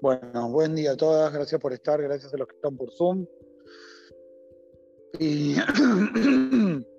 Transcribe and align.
Bueno, 0.00 0.50
buen 0.50 0.74
día 0.74 0.92
a 0.92 0.96
todas, 0.96 1.32
gracias 1.32 1.60
por 1.60 1.72
estar, 1.72 2.02
gracias 2.02 2.32
a 2.34 2.36
los 2.36 2.48
que 2.48 2.56
están 2.56 2.76
por 2.76 2.92
Zoom. 2.92 3.26
Y 5.18 5.54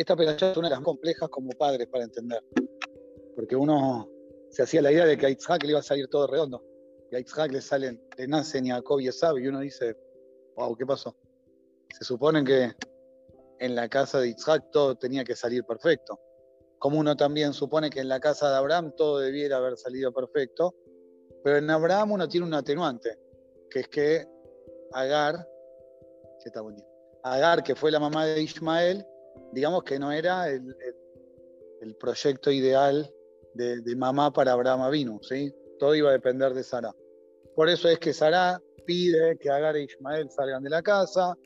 esta 0.00 0.14
pelea 0.14 0.36
es 0.36 0.56
una 0.56 0.68
de 0.68 0.74
las 0.76 0.84
complejas 0.84 1.28
como 1.28 1.50
padres 1.50 1.88
para 1.88 2.04
entender, 2.04 2.42
porque 3.34 3.56
uno 3.56 4.08
se 4.50 4.62
hacía 4.62 4.80
la 4.80 4.92
idea 4.92 5.04
de 5.04 5.18
que 5.18 5.26
a 5.26 5.30
Itzhak 5.30 5.64
le 5.64 5.70
iba 5.70 5.80
a 5.80 5.82
salir 5.82 6.06
todo 6.08 6.26
redondo, 6.28 6.64
y 7.10 7.16
a 7.16 7.18
Itzhak 7.18 7.50
le 7.50 7.60
salen, 7.60 8.00
le 8.16 8.28
nacen 8.28 8.66
Jacob 8.66 9.00
y 9.00 9.08
Esab, 9.08 9.38
y 9.38 9.48
uno 9.48 9.60
dice, 9.60 9.96
wow, 10.56 10.76
¿qué 10.76 10.86
pasó? 10.86 11.16
Se 11.98 12.04
supone 12.04 12.44
que 12.44 12.72
en 13.58 13.74
la 13.74 13.88
casa 13.88 14.20
de 14.20 14.28
Itzhak 14.28 14.70
todo 14.70 14.94
tenía 14.94 15.24
que 15.24 15.34
salir 15.34 15.64
perfecto. 15.64 16.20
Como 16.78 17.00
uno 17.00 17.16
también 17.16 17.52
supone 17.52 17.90
que 17.90 17.98
en 17.98 18.08
la 18.08 18.20
casa 18.20 18.50
de 18.50 18.56
Abraham 18.56 18.92
todo 18.96 19.18
debiera 19.18 19.56
haber 19.56 19.76
salido 19.76 20.12
perfecto, 20.12 20.76
pero 21.42 21.56
en 21.58 21.68
Abraham 21.70 22.12
uno 22.12 22.28
tiene 22.28 22.46
un 22.46 22.54
atenuante, 22.54 23.18
que 23.68 23.80
es 23.80 23.88
que 23.88 24.28
Agar, 24.92 25.34
que 26.40 26.48
está 26.48 26.62
Agar, 27.24 27.64
que 27.64 27.74
fue 27.74 27.90
la 27.90 27.98
mamá 27.98 28.26
de 28.26 28.42
Ismael, 28.42 29.04
digamos 29.52 29.82
que 29.84 29.98
no 29.98 30.12
era 30.12 30.48
el, 30.48 30.74
proyecto 31.98 32.50
ideal 32.50 33.12
de, 33.54 33.96
mamá 33.96 34.32
para 34.32 34.52
Abraham 34.52 34.82
Avinu, 34.82 35.20
¿sí? 35.22 35.52
Todo 35.78 35.94
iba 35.94 36.10
a 36.10 36.12
depender 36.12 36.54
de 36.54 36.62
Sara. 36.62 36.94
Por 37.54 37.68
eso 37.68 37.88
es 37.88 37.98
que 37.98 38.12
Sara 38.12 38.60
pide 38.84 39.36
que 39.38 39.50
Agar 39.50 39.76
e 39.76 39.84
Ismael 39.84 40.30
salgan 40.30 40.62
de 40.62 40.70
la 40.70 40.82
casa, 40.82 41.36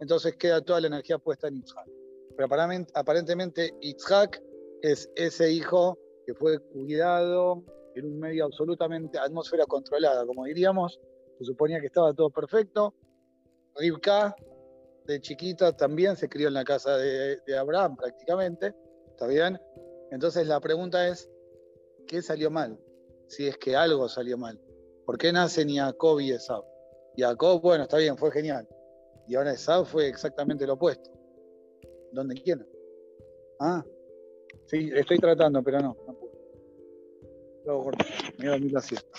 entonces 0.00 0.36
queda 0.36 0.60
toda 0.60 0.80
la 0.80 0.88
energía 0.88 1.18
puesta 1.18 1.48
en 1.48 1.58
Isaac. 1.58 1.88
Pero 2.36 2.48
aparentemente 2.94 3.74
Isaac 3.80 4.42
es 4.82 5.10
ese 5.14 5.50
hijo 5.52 5.98
que 6.26 6.34
fue 6.34 6.58
cuidado 6.58 7.62
en 7.94 8.06
un 8.06 8.18
medio 8.18 8.44
absolutamente 8.44 9.18
atmósfera 9.18 9.66
controlada, 9.66 10.26
como 10.26 10.44
diríamos, 10.44 10.98
se 11.38 11.44
suponía 11.44 11.80
que 11.80 11.86
estaba 11.86 12.12
todo 12.14 12.30
perfecto. 12.30 12.94
Rivka, 13.76 14.34
de 15.06 15.20
chiquita, 15.20 15.76
también 15.76 16.16
se 16.16 16.28
crió 16.28 16.48
en 16.48 16.54
la 16.54 16.64
casa 16.64 16.96
de, 16.96 17.40
Abraham 17.58 17.96
prácticamente, 17.96 18.74
¿está 19.10 19.26
bien? 19.26 19.60
Entonces 20.10 20.46
la 20.46 20.60
pregunta 20.60 21.08
es, 21.08 21.28
¿qué 22.06 22.22
salió 22.22 22.50
mal? 22.50 22.78
Si 23.28 23.46
es 23.46 23.56
que 23.58 23.76
algo 23.76 24.08
salió 24.08 24.36
mal. 24.36 24.60
¿Por 25.06 25.18
qué 25.18 25.32
nacen 25.32 25.74
Jacob 25.74 26.20
y 26.20 26.32
Esau? 26.32 26.64
Jacob, 27.16 27.60
bueno, 27.60 27.84
está 27.84 27.98
bien, 27.98 28.16
fue 28.16 28.30
genial. 28.30 28.68
Y 29.26 29.34
ahora 29.34 29.52
Esau 29.52 29.84
fue 29.84 30.08
exactamente 30.08 30.66
lo 30.66 30.74
opuesto. 30.74 31.10
¿Dónde 32.12 32.34
quieren? 32.34 32.66
Ah, 33.58 33.84
Sí, 34.66 34.90
estoy 34.94 35.18
tratando, 35.18 35.62
pero 35.62 35.80
no, 35.80 35.96
no 36.06 36.14
puedo. 36.14 36.32
Luego 37.64 37.84
corto. 37.84 38.04
Mira, 38.38 38.58
mira 38.58 38.74
la 38.74 38.80
siesta. 38.80 39.18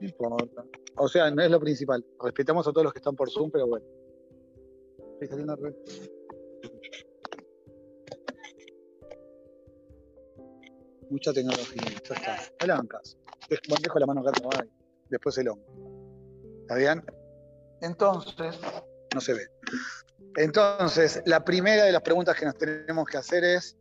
Importa. 0.00 0.64
O 0.96 1.08
sea, 1.08 1.30
no 1.30 1.42
es 1.42 1.50
lo 1.50 1.60
principal. 1.60 2.04
Respetamos 2.22 2.66
a 2.66 2.72
todos 2.72 2.84
los 2.84 2.92
que 2.92 2.98
están 2.98 3.16
por 3.16 3.30
Zoom, 3.30 3.50
pero 3.50 3.66
bueno. 3.66 3.86
Estoy 5.14 5.28
saliendo 5.28 5.56
red. 5.56 5.74
Mucha 11.10 11.32
tecnología. 11.32 11.82
Ya 12.08 12.14
está. 12.14 12.86
Caso. 12.86 13.16
Dejo 13.48 13.98
la 13.98 14.06
mano 14.06 14.20
acá 14.20 14.66
después 15.08 15.38
el 15.38 15.48
hongo. 15.48 15.64
¿Está 16.60 16.74
bien? 16.76 17.02
Entonces, 17.80 18.58
no 19.14 19.20
se 19.20 19.32
ve. 19.32 19.46
Entonces, 20.36 21.22
la 21.24 21.44
primera 21.44 21.84
de 21.84 21.92
las 21.92 22.02
preguntas 22.02 22.36
que 22.38 22.44
nos 22.44 22.56
tenemos 22.56 23.06
que 23.06 23.16
hacer 23.16 23.42
es 23.44 23.76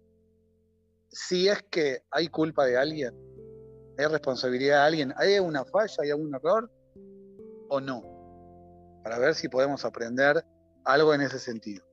si 1.10 1.48
es 1.48 1.62
que 1.70 2.00
hay 2.12 2.30
culpa 2.30 2.66
de 2.66 2.78
alguien, 2.78 3.14
hay 3.98 4.06
responsabilidad 4.06 4.78
de 4.78 4.82
alguien, 4.82 5.14
hay 5.18 5.40
una 5.40 5.66
falla, 5.66 5.96
hay 6.00 6.12
algún 6.12 6.34
error 6.36 6.70
o 7.70 7.82
no, 7.82 8.04
para 9.04 9.20
ver 9.20 9.36
si 9.36 9.50
podemos 9.50 9.84
aprender 9.86 10.44
algo 10.86 11.14
en 11.14 11.22
ese 11.22 11.40
sentido. 11.40 11.86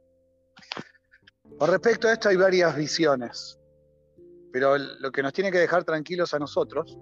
Con 1.58 1.70
respecto 1.70 2.08
a 2.08 2.12
esto 2.12 2.28
hay 2.28 2.36
varias 2.36 2.76
visiones, 2.76 3.58
pero 4.52 4.76
lo 4.78 5.10
que 5.10 5.22
nos 5.22 5.32
tiene 5.32 5.50
que 5.50 5.58
dejar 5.58 5.84
tranquilos 5.84 6.34
a 6.34 6.38
nosotros, 6.38 6.98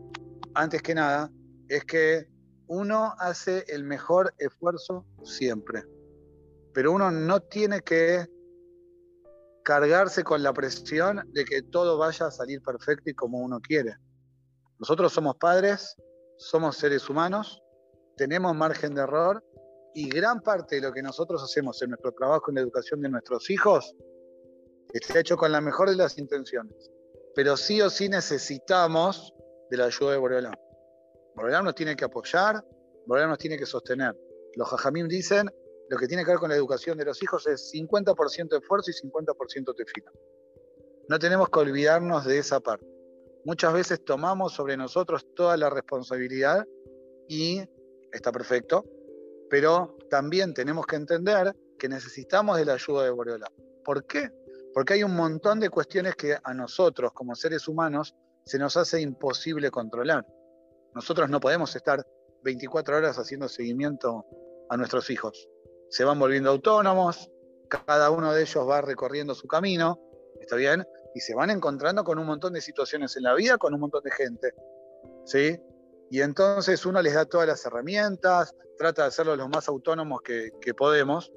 antes 0.54 0.82
que 0.82 0.94
nada, 0.94 1.30
es 1.68 1.84
que 1.84 2.26
uno 2.66 3.14
hace 3.18 3.64
el 3.68 3.84
mejor 3.84 4.32
esfuerzo 4.38 5.06
siempre. 5.22 5.84
Pero 6.72 6.92
uno 6.92 7.10
no 7.10 7.40
tiene 7.40 7.80
que 7.80 8.26
cargarse 9.62 10.24
con 10.24 10.42
la 10.42 10.52
presión 10.52 11.22
de 11.32 11.44
que 11.44 11.62
todo 11.62 11.98
vaya 11.98 12.26
a 12.26 12.30
salir 12.30 12.62
perfecto 12.62 13.10
y 13.10 13.14
como 13.14 13.38
uno 13.38 13.60
quiere. 13.60 13.96
Nosotros 14.82 15.12
somos 15.12 15.36
padres, 15.36 15.94
somos 16.36 16.76
seres 16.76 17.08
humanos, 17.08 17.62
tenemos 18.16 18.52
margen 18.56 18.96
de 18.96 19.02
error 19.02 19.44
y 19.94 20.08
gran 20.08 20.40
parte 20.40 20.74
de 20.74 20.82
lo 20.82 20.92
que 20.92 21.04
nosotros 21.04 21.40
hacemos 21.40 21.80
en 21.82 21.90
nuestro 21.90 22.10
trabajo 22.10 22.46
en 22.48 22.56
la 22.56 22.62
educación 22.62 23.00
de 23.00 23.08
nuestros 23.08 23.48
hijos 23.48 23.94
está 24.92 25.20
hecho 25.20 25.36
con 25.36 25.52
la 25.52 25.60
mejor 25.60 25.88
de 25.88 25.94
las 25.94 26.18
intenciones. 26.18 26.90
Pero 27.36 27.56
sí 27.56 27.80
o 27.80 27.90
sí 27.90 28.08
necesitamos 28.08 29.32
de 29.70 29.76
la 29.76 29.84
ayuda 29.84 30.10
de 30.10 30.18
Boreolán. 30.18 30.58
Boreolán 31.36 31.64
nos 31.64 31.76
tiene 31.76 31.94
que 31.94 32.04
apoyar, 32.04 32.66
Boreolán 33.06 33.30
nos 33.30 33.38
tiene 33.38 33.56
que 33.56 33.66
sostener. 33.66 34.16
Los 34.56 34.68
jajamim 34.68 35.06
dicen, 35.06 35.48
lo 35.90 35.96
que 35.96 36.08
tiene 36.08 36.24
que 36.24 36.32
ver 36.32 36.40
con 36.40 36.50
la 36.50 36.56
educación 36.56 36.98
de 36.98 37.04
los 37.04 37.22
hijos 37.22 37.46
es 37.46 37.72
50% 37.72 38.60
esfuerzo 38.60 38.90
y 38.90 38.94
50% 38.94 39.76
tefila. 39.76 40.10
No 41.08 41.20
tenemos 41.20 41.48
que 41.50 41.60
olvidarnos 41.60 42.24
de 42.24 42.38
esa 42.38 42.58
parte. 42.58 42.91
Muchas 43.44 43.72
veces 43.72 44.04
tomamos 44.04 44.52
sobre 44.52 44.76
nosotros 44.76 45.26
toda 45.34 45.56
la 45.56 45.70
responsabilidad 45.70 46.66
y 47.28 47.62
está 48.12 48.30
perfecto, 48.30 48.84
pero 49.50 49.96
también 50.10 50.54
tenemos 50.54 50.86
que 50.86 50.96
entender 50.96 51.54
que 51.78 51.88
necesitamos 51.88 52.56
de 52.56 52.64
la 52.64 52.74
ayuda 52.74 53.04
de 53.04 53.10
Boreola. 53.10 53.50
¿Por 53.84 54.06
qué? 54.06 54.30
Porque 54.72 54.94
hay 54.94 55.02
un 55.02 55.14
montón 55.14 55.60
de 55.60 55.70
cuestiones 55.70 56.14
que 56.14 56.36
a 56.42 56.54
nosotros 56.54 57.12
como 57.12 57.34
seres 57.34 57.66
humanos 57.68 58.14
se 58.44 58.58
nos 58.58 58.76
hace 58.76 59.00
imposible 59.00 59.70
controlar. 59.70 60.26
Nosotros 60.94 61.28
no 61.28 61.40
podemos 61.40 61.74
estar 61.74 62.06
24 62.44 62.96
horas 62.96 63.18
haciendo 63.18 63.48
seguimiento 63.48 64.24
a 64.68 64.76
nuestros 64.76 65.10
hijos 65.10 65.48
se 65.92 66.04
van 66.04 66.18
volviendo 66.18 66.48
autónomos, 66.48 67.30
cada 67.68 68.10
uno 68.10 68.32
de 68.32 68.40
ellos 68.40 68.66
va 68.66 68.80
recorriendo 68.80 69.34
su 69.34 69.46
camino, 69.46 70.00
¿está 70.40 70.56
bien? 70.56 70.86
Y 71.14 71.20
se 71.20 71.34
van 71.34 71.50
encontrando 71.50 72.04
con 72.04 72.18
un 72.18 72.26
montón 72.26 72.52
de 72.52 72.60
situaciones 72.60 73.16
en 73.16 73.24
la 73.24 73.34
vida, 73.34 73.58
con 73.58 73.74
un 73.74 73.80
montón 73.80 74.02
de 74.02 74.10
gente, 74.10 74.54
¿sí? 75.24 75.60
Y 76.10 76.20
entonces 76.20 76.84
uno 76.86 77.00
les 77.00 77.14
da 77.14 77.24
todas 77.24 77.46
las 77.46 77.64
herramientas, 77.64 78.54
trata 78.76 79.02
de 79.02 79.08
hacerlo 79.08 79.36
lo 79.36 79.48
más 79.48 79.68
autónomos 79.68 80.20
que, 80.22 80.50
que 80.60 80.74
podemos 80.74 81.32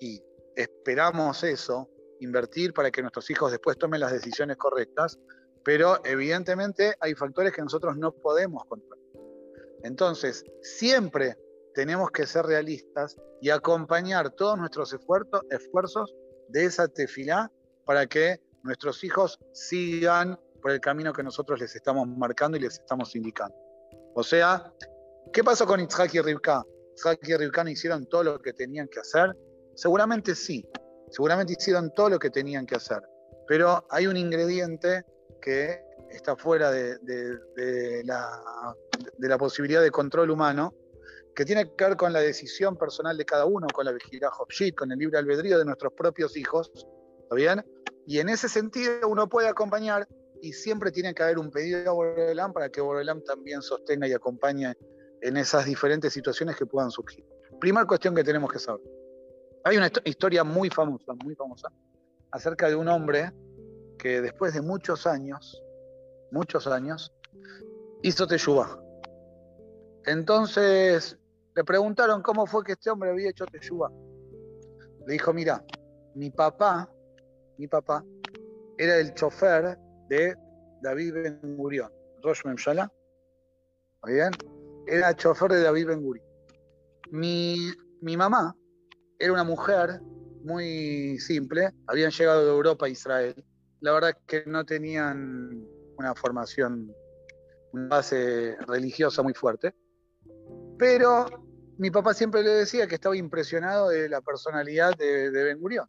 y 0.00 0.22
esperamos 0.56 1.44
eso, 1.44 1.90
invertir 2.20 2.72
para 2.72 2.90
que 2.90 3.02
nuestros 3.02 3.28
hijos 3.30 3.50
después 3.50 3.76
tomen 3.78 4.00
las 4.00 4.12
decisiones 4.12 4.56
correctas, 4.56 5.18
pero 5.64 5.98
evidentemente 6.04 6.94
hay 7.00 7.14
factores 7.14 7.52
que 7.52 7.62
nosotros 7.62 7.96
no 7.96 8.12
podemos 8.12 8.64
controlar. 8.64 8.98
Entonces, 9.82 10.44
siempre 10.62 11.36
tenemos 11.74 12.10
que 12.10 12.26
ser 12.26 12.44
realistas 12.46 13.16
y 13.40 13.50
acompañar 13.50 14.30
todos 14.30 14.58
nuestros 14.58 14.92
esfuerzos, 14.92 16.14
de 16.48 16.64
esa 16.64 16.88
tefilá 16.88 17.52
para 17.84 18.06
que 18.06 18.40
nuestros 18.62 19.02
hijos 19.04 19.38
sigan 19.52 20.38
por 20.60 20.72
el 20.72 20.80
camino 20.80 21.12
que 21.12 21.22
nosotros 21.22 21.60
les 21.60 21.74
estamos 21.74 22.06
marcando 22.08 22.56
y 22.56 22.60
les 22.60 22.74
estamos 22.74 23.14
indicando. 23.14 23.56
O 24.14 24.22
sea, 24.22 24.72
¿qué 25.32 25.44
pasó 25.44 25.66
con 25.66 25.80
Itzhak 25.80 26.14
y 26.14 26.20
Rivka? 26.20 26.64
¿Itzhak 26.96 27.26
y 27.28 27.36
Rivka 27.36 27.64
no 27.64 27.70
hicieron 27.70 28.06
todo 28.06 28.24
lo 28.24 28.38
que 28.40 28.52
tenían 28.52 28.88
que 28.88 29.00
hacer? 29.00 29.36
Seguramente 29.74 30.34
sí, 30.34 30.68
seguramente 31.10 31.54
hicieron 31.58 31.92
todo 31.94 32.10
lo 32.10 32.18
que 32.18 32.30
tenían 32.30 32.66
que 32.66 32.76
hacer, 32.76 33.00
pero 33.46 33.86
hay 33.90 34.06
un 34.06 34.16
ingrediente 34.16 35.04
que 35.40 35.80
está 36.10 36.36
fuera 36.36 36.70
de, 36.70 36.98
la, 38.04 39.38
posibilidad 39.38 39.82
de 39.82 39.90
control 39.90 40.30
humano, 40.30 40.74
que 41.34 41.44
tiene 41.44 41.72
que 41.76 41.84
ver 41.84 41.96
con 41.96 42.12
la 42.12 42.20
decisión 42.20 42.76
personal 42.76 43.16
de 43.16 43.24
cada 43.24 43.44
uno, 43.44 43.68
con 43.72 43.84
la 43.84 43.92
vigilidad 43.92 44.30
Hopshit, 44.36 44.74
con 44.74 44.90
el 44.90 44.98
libre 44.98 45.18
albedrío 45.18 45.58
de 45.58 45.64
nuestros 45.64 45.92
propios 45.92 46.36
hijos, 46.36 46.72
¿está 47.22 47.34
bien? 47.36 47.64
Y 48.08 48.20
en 48.20 48.30
ese 48.30 48.48
sentido 48.48 49.06
uno 49.06 49.28
puede 49.28 49.48
acompañar 49.48 50.08
y 50.40 50.54
siempre 50.54 50.90
tiene 50.90 51.12
que 51.12 51.22
haber 51.22 51.38
un 51.38 51.50
pedido 51.50 51.90
a 51.90 51.92
Borelam 51.92 52.54
para 52.54 52.70
que 52.70 52.80
Borelam 52.80 53.22
también 53.22 53.60
sostenga 53.60 54.08
y 54.08 54.14
acompañe 54.14 54.74
en 55.20 55.36
esas 55.36 55.66
diferentes 55.66 56.14
situaciones 56.14 56.56
que 56.56 56.64
puedan 56.64 56.90
surgir. 56.90 57.22
Primera 57.60 57.86
cuestión 57.86 58.14
que 58.14 58.24
tenemos 58.24 58.50
que 58.50 58.60
saber. 58.60 58.80
Hay 59.62 59.76
una 59.76 59.90
historia 60.04 60.42
muy 60.42 60.70
famosa, 60.70 61.12
muy 61.22 61.34
famosa, 61.34 61.68
acerca 62.30 62.70
de 62.70 62.76
un 62.76 62.88
hombre 62.88 63.30
que 63.98 64.22
después 64.22 64.54
de 64.54 64.62
muchos 64.62 65.06
años, 65.06 65.62
muchos 66.30 66.66
años, 66.66 67.12
hizo 68.00 68.26
Teshuvah. 68.26 68.82
Entonces 70.06 71.18
le 71.54 71.62
preguntaron 71.62 72.22
cómo 72.22 72.46
fue 72.46 72.64
que 72.64 72.72
este 72.72 72.88
hombre 72.88 73.10
había 73.10 73.28
hecho 73.28 73.44
Teshuvah. 73.44 73.92
Le 75.06 75.12
dijo, 75.12 75.34
mira, 75.34 75.62
mi 76.14 76.30
papá, 76.30 76.90
mi 77.58 77.66
papá, 77.66 78.04
era 78.78 78.96
el 78.98 79.12
chofer 79.14 79.76
de 80.08 80.34
David 80.80 81.14
Ben 81.14 81.56
Gurion, 81.56 81.90
Rosh 82.22 82.44
Memshala. 82.44 82.90
bien? 84.06 84.30
Era 84.86 85.14
chofer 85.14 85.50
de 85.50 85.62
David 85.62 85.88
Ben 85.88 86.02
Gurion. 86.02 86.26
Mi, 87.10 87.70
mi 88.00 88.16
mamá 88.16 88.54
era 89.18 89.32
una 89.32 89.44
mujer 89.44 90.00
muy 90.44 91.18
simple, 91.18 91.72
habían 91.88 92.12
llegado 92.12 92.44
de 92.44 92.50
Europa 92.50 92.86
a 92.86 92.88
Israel. 92.88 93.44
La 93.80 93.92
verdad 93.92 94.10
es 94.10 94.16
que 94.26 94.48
no 94.48 94.64
tenían 94.64 95.66
una 95.96 96.14
formación, 96.14 96.94
una 97.72 97.88
base 97.88 98.56
religiosa 98.66 99.22
muy 99.22 99.34
fuerte. 99.34 99.74
Pero 100.78 101.26
mi 101.78 101.90
papá 101.90 102.14
siempre 102.14 102.44
le 102.44 102.50
decía 102.50 102.86
que 102.86 102.94
estaba 102.94 103.16
impresionado 103.16 103.88
de 103.88 104.08
la 104.08 104.20
personalidad 104.20 104.96
de, 104.96 105.30
de 105.32 105.44
Ben 105.44 105.58
Gurion. 105.58 105.86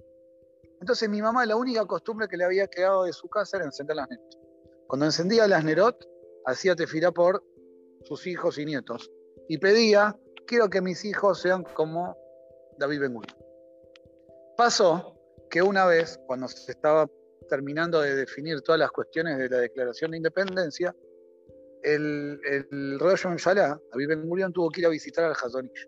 Entonces 0.81 1.09
mi 1.09 1.21
mamá 1.21 1.45
la 1.45 1.55
única 1.55 1.85
costumbre 1.85 2.27
que 2.27 2.37
le 2.37 2.45
había 2.45 2.67
quedado 2.67 3.03
de 3.03 3.13
su 3.13 3.27
casa 3.29 3.57
era 3.57 3.65
encender 3.65 3.95
las 3.95 4.09
Nerot. 4.09 4.37
Cuando 4.87 5.05
encendía 5.05 5.47
las 5.47 5.63
Nerot, 5.63 6.07
hacía 6.45 6.75
tefirá 6.75 7.11
por 7.11 7.43
sus 8.03 8.25
hijos 8.27 8.57
y 8.57 8.65
nietos. 8.65 9.11
Y 9.47 9.57
pedía, 9.57 10.17
quiero 10.47 10.69
que 10.69 10.81
mis 10.81 11.03
hijos 11.05 11.41
sean 11.41 11.63
como 11.63 12.17
David 12.77 13.01
Ben 13.01 13.13
Gurion. 13.13 13.37
Pasó 14.55 15.15
que 15.49 15.61
una 15.61 15.85
vez, 15.85 16.19
cuando 16.27 16.47
se 16.47 16.71
estaba 16.71 17.09
terminando 17.49 18.01
de 18.01 18.15
definir 18.15 18.61
todas 18.61 18.79
las 18.79 18.91
cuestiones 18.91 19.37
de 19.37 19.49
la 19.49 19.57
Declaración 19.57 20.11
de 20.11 20.17
Independencia, 20.17 20.95
el, 21.83 22.39
el 22.43 22.99
Rosh 22.99 23.23
David 23.23 24.07
Ben 24.07 24.27
Gurion, 24.27 24.53
tuvo 24.53 24.69
que 24.69 24.81
ir 24.81 24.87
a 24.87 24.89
visitar 24.89 25.25
al 25.25 25.33
Hazonish, 25.33 25.87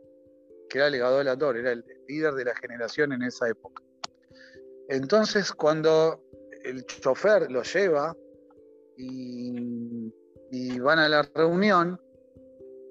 que 0.70 0.78
era 0.78 0.90
legado 0.90 1.20
de 1.20 1.26
la 1.26 1.38
Torre, 1.38 1.60
era 1.60 1.72
el 1.72 1.86
líder 2.08 2.34
de 2.34 2.46
la 2.46 2.56
generación 2.56 3.14
en 3.14 3.24
esa 3.24 3.48
época. 3.48 3.84
Entonces, 4.92 5.54
cuando 5.54 6.22
el 6.66 6.86
chofer 6.86 7.50
lo 7.50 7.64
lleva 7.64 8.14
y, 8.98 10.12
van 10.80 11.00
a 11.00 11.08
la 11.08 11.22
reunión, 11.34 11.98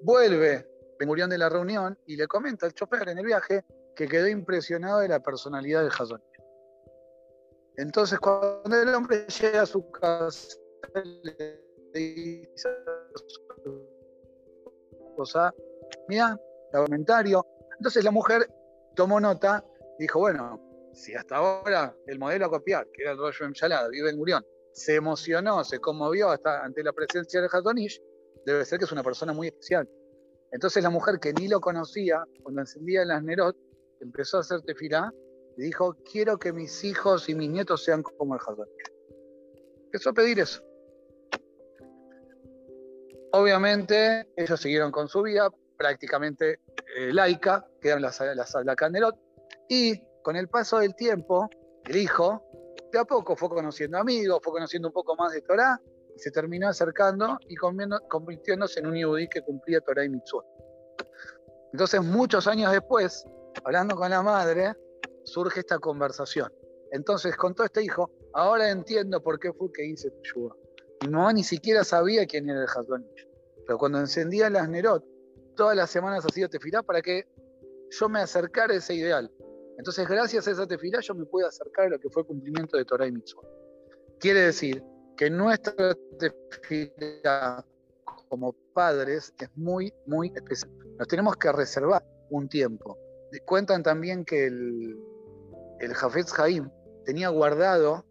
vuelve 0.01 0.67
Gurion 0.99 1.29
de 1.29 1.37
la 1.37 1.47
reunión 1.47 1.95
y 2.07 2.15
le 2.15 2.25
comenta 2.25 2.65
al 2.65 2.73
chofer 2.73 3.07
en 3.09 3.19
el 3.19 3.25
viaje 3.25 3.63
que 3.95 4.07
quedó 4.07 4.27
impresionado 4.27 4.99
de 4.99 5.09
la 5.09 5.19
personalidad 5.19 5.83
de 5.83 5.89
Hazonish. 5.89 6.25
Entonces, 7.77 8.19
cuando 8.19 8.81
el 8.81 8.95
hombre 8.95 9.27
llega 9.27 9.61
a 9.61 9.65
su 9.67 9.91
casa, 9.91 10.57
le 10.95 11.63
dice 11.93 12.69
cosa, 15.15 15.53
mira, 16.07 16.35
el 16.73 16.85
comentario. 16.85 17.45
Entonces 17.77 18.03
la 18.03 18.11
mujer 18.11 18.49
tomó 18.95 19.19
nota 19.19 19.63
y 19.99 20.03
dijo, 20.03 20.17
bueno, 20.17 20.70
si 20.93 21.13
hasta 21.13 21.37
ahora 21.37 21.95
el 22.07 22.19
modelo 22.19 22.45
a 22.45 22.49
copiar, 22.49 22.87
que 22.93 23.03
era 23.03 23.11
el 23.11 23.17
rollo 23.17 23.45
Emshalada, 23.45 23.87
vive 23.89 24.09
en 24.09 24.17
Murión, 24.17 24.45
se 24.73 24.95
emocionó, 24.95 25.63
se 25.63 25.79
conmovió 25.79 26.29
hasta 26.29 26.63
ante 26.63 26.83
la 26.83 26.93
presencia 26.93 27.41
de 27.41 27.49
Hatonish, 27.51 28.01
debe 28.45 28.65
ser 28.65 28.79
que 28.79 28.85
es 28.85 28.91
una 28.91 29.03
persona 29.03 29.33
muy 29.33 29.47
especial. 29.47 29.87
Entonces 30.51 30.83
la 30.83 30.89
mujer 30.89 31.19
que 31.19 31.33
ni 31.33 31.47
lo 31.47 31.61
conocía, 31.61 32.23
cuando 32.43 32.61
encendía 32.61 33.05
las 33.05 33.23
Nerot, 33.23 33.55
empezó 33.99 34.37
a 34.37 34.41
hacer 34.41 34.61
tefilá 34.61 35.13
y 35.57 35.63
dijo, 35.63 35.95
quiero 36.09 36.37
que 36.37 36.51
mis 36.53 36.83
hijos 36.83 37.29
y 37.29 37.35
mis 37.35 37.49
nietos 37.49 37.83
sean 37.83 38.03
como 38.03 38.35
el 38.35 38.41
Hatonish. 38.45 38.91
Empezó 39.85 40.09
a 40.09 40.13
pedir 40.13 40.39
eso. 40.39 40.61
Obviamente, 43.33 44.27
ellos 44.35 44.59
siguieron 44.59 44.91
con 44.91 45.07
su 45.07 45.21
vida 45.21 45.49
prácticamente 45.77 46.59
eh, 46.97 47.13
laica, 47.13 47.65
quedaron 47.81 48.03
las, 48.03 48.19
las, 48.19 48.55
la 48.63 48.75
Candelot, 48.75 49.15
y 49.69 49.99
con 50.21 50.35
el 50.35 50.47
paso 50.47 50.79
del 50.79 50.95
tiempo, 50.95 51.49
el 51.85 51.97
hijo, 51.97 52.43
de 52.91 52.99
a 52.99 53.05
poco 53.05 53.35
fue 53.35 53.49
conociendo 53.49 53.97
amigos, 53.97 54.39
fue 54.43 54.53
conociendo 54.53 54.89
un 54.89 54.93
poco 54.93 55.15
más 55.15 55.33
de 55.33 55.41
Torah, 55.41 55.79
y 56.15 56.19
se 56.19 56.31
terminó 56.31 56.67
acercando 56.67 57.37
y 57.47 57.55
convirtiéndose 57.55 58.79
en 58.79 58.87
un 58.87 58.95
yudí 58.95 59.27
que 59.29 59.41
cumplía 59.41 59.79
Torah 59.81 60.03
y 60.03 60.09
Mitzvot. 60.09 60.45
Entonces, 61.71 62.01
muchos 62.01 62.47
años 62.47 62.71
después, 62.71 63.25
hablando 63.63 63.95
con 63.95 64.09
la 64.09 64.21
madre, 64.21 64.73
surge 65.23 65.61
esta 65.61 65.79
conversación. 65.79 66.51
Entonces, 66.91 67.35
con 67.37 67.55
todo 67.55 67.65
este 67.65 67.81
hijo, 67.81 68.11
ahora 68.33 68.69
entiendo 68.69 69.23
por 69.23 69.39
qué 69.39 69.53
fue 69.53 69.71
que 69.71 69.85
hice 69.85 70.11
Teshuvah. 70.11 70.55
Mi 71.03 71.09
mamá 71.09 71.33
ni 71.33 71.43
siquiera 71.43 71.83
sabía 71.83 72.25
quién 72.25 72.49
era 72.49 72.61
el 72.61 72.67
Hazonish. 72.67 73.27
Pero 73.65 73.77
cuando 73.77 73.99
encendía 73.99 74.49
las 74.49 74.67
Nerot, 74.67 75.03
todas 75.55 75.75
las 75.75 75.89
semanas 75.89 76.25
hacía 76.25 76.49
tefilá 76.49 76.83
para 76.83 77.01
que 77.01 77.25
yo 77.89 78.09
me 78.09 78.19
acercara 78.19 78.73
a 78.73 78.77
ese 78.77 78.95
ideal. 78.95 79.31
Entonces, 79.81 80.07
gracias 80.07 80.47
a 80.47 80.51
esa 80.51 80.67
tefilá, 80.67 80.99
yo 80.99 81.15
me 81.15 81.25
puedo 81.25 81.47
acercar 81.47 81.87
a 81.87 81.89
lo 81.89 81.99
que 81.99 82.07
fue 82.07 82.23
cumplimiento 82.23 82.77
de 82.77 82.85
Torah 82.85 83.07
y 83.07 83.11
Mitzvah. 83.11 83.41
Quiere 84.19 84.41
decir 84.41 84.83
que 85.17 85.27
nuestra 85.27 85.97
tefilá 86.19 87.65
como 88.29 88.53
padres 88.75 89.33
es 89.39 89.49
muy, 89.55 89.91
muy 90.05 90.31
especial. 90.35 90.71
Nos 90.99 91.07
tenemos 91.07 91.35
que 91.37 91.51
reservar 91.51 92.05
un 92.29 92.47
tiempo. 92.47 92.95
Cuentan 93.43 93.81
también 93.81 94.23
que 94.23 94.45
el, 94.45 94.99
el 95.79 95.93
Jafetz 95.95 96.37
Haim 96.37 96.69
tenía 97.03 97.29
guardado 97.29 98.05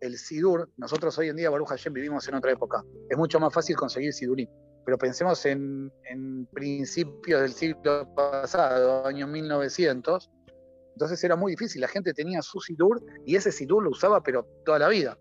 el 0.00 0.18
Sidur, 0.18 0.68
nosotros 0.76 1.16
hoy 1.16 1.30
en 1.30 1.36
día, 1.36 1.48
Baruch 1.48 1.68
Hashem, 1.68 1.94
vivimos 1.94 2.28
en 2.28 2.34
otra 2.34 2.52
época. 2.52 2.84
Es 3.08 3.16
mucho 3.16 3.40
más 3.40 3.54
fácil 3.54 3.74
conseguir 3.74 4.12
Sidurim. 4.12 4.50
Pero 4.84 4.98
pensemos 4.98 5.46
en, 5.46 5.90
principios 6.52 7.40
del 7.40 7.52
siglo 7.54 8.06
pasado, 8.14 9.06
año 9.06 9.26
1900. 9.26 10.30
Entonces 10.96 11.22
era 11.22 11.36
muy 11.36 11.52
difícil. 11.52 11.82
La 11.82 11.88
gente 11.88 12.14
tenía 12.14 12.40
su 12.40 12.58
Sidur 12.58 13.04
y 13.26 13.36
ese 13.36 13.52
Sidur 13.52 13.82
lo 13.82 13.90
usaba, 13.90 14.22
pero 14.22 14.48
toda 14.64 14.78
la 14.78 14.88
vida. 14.88 15.18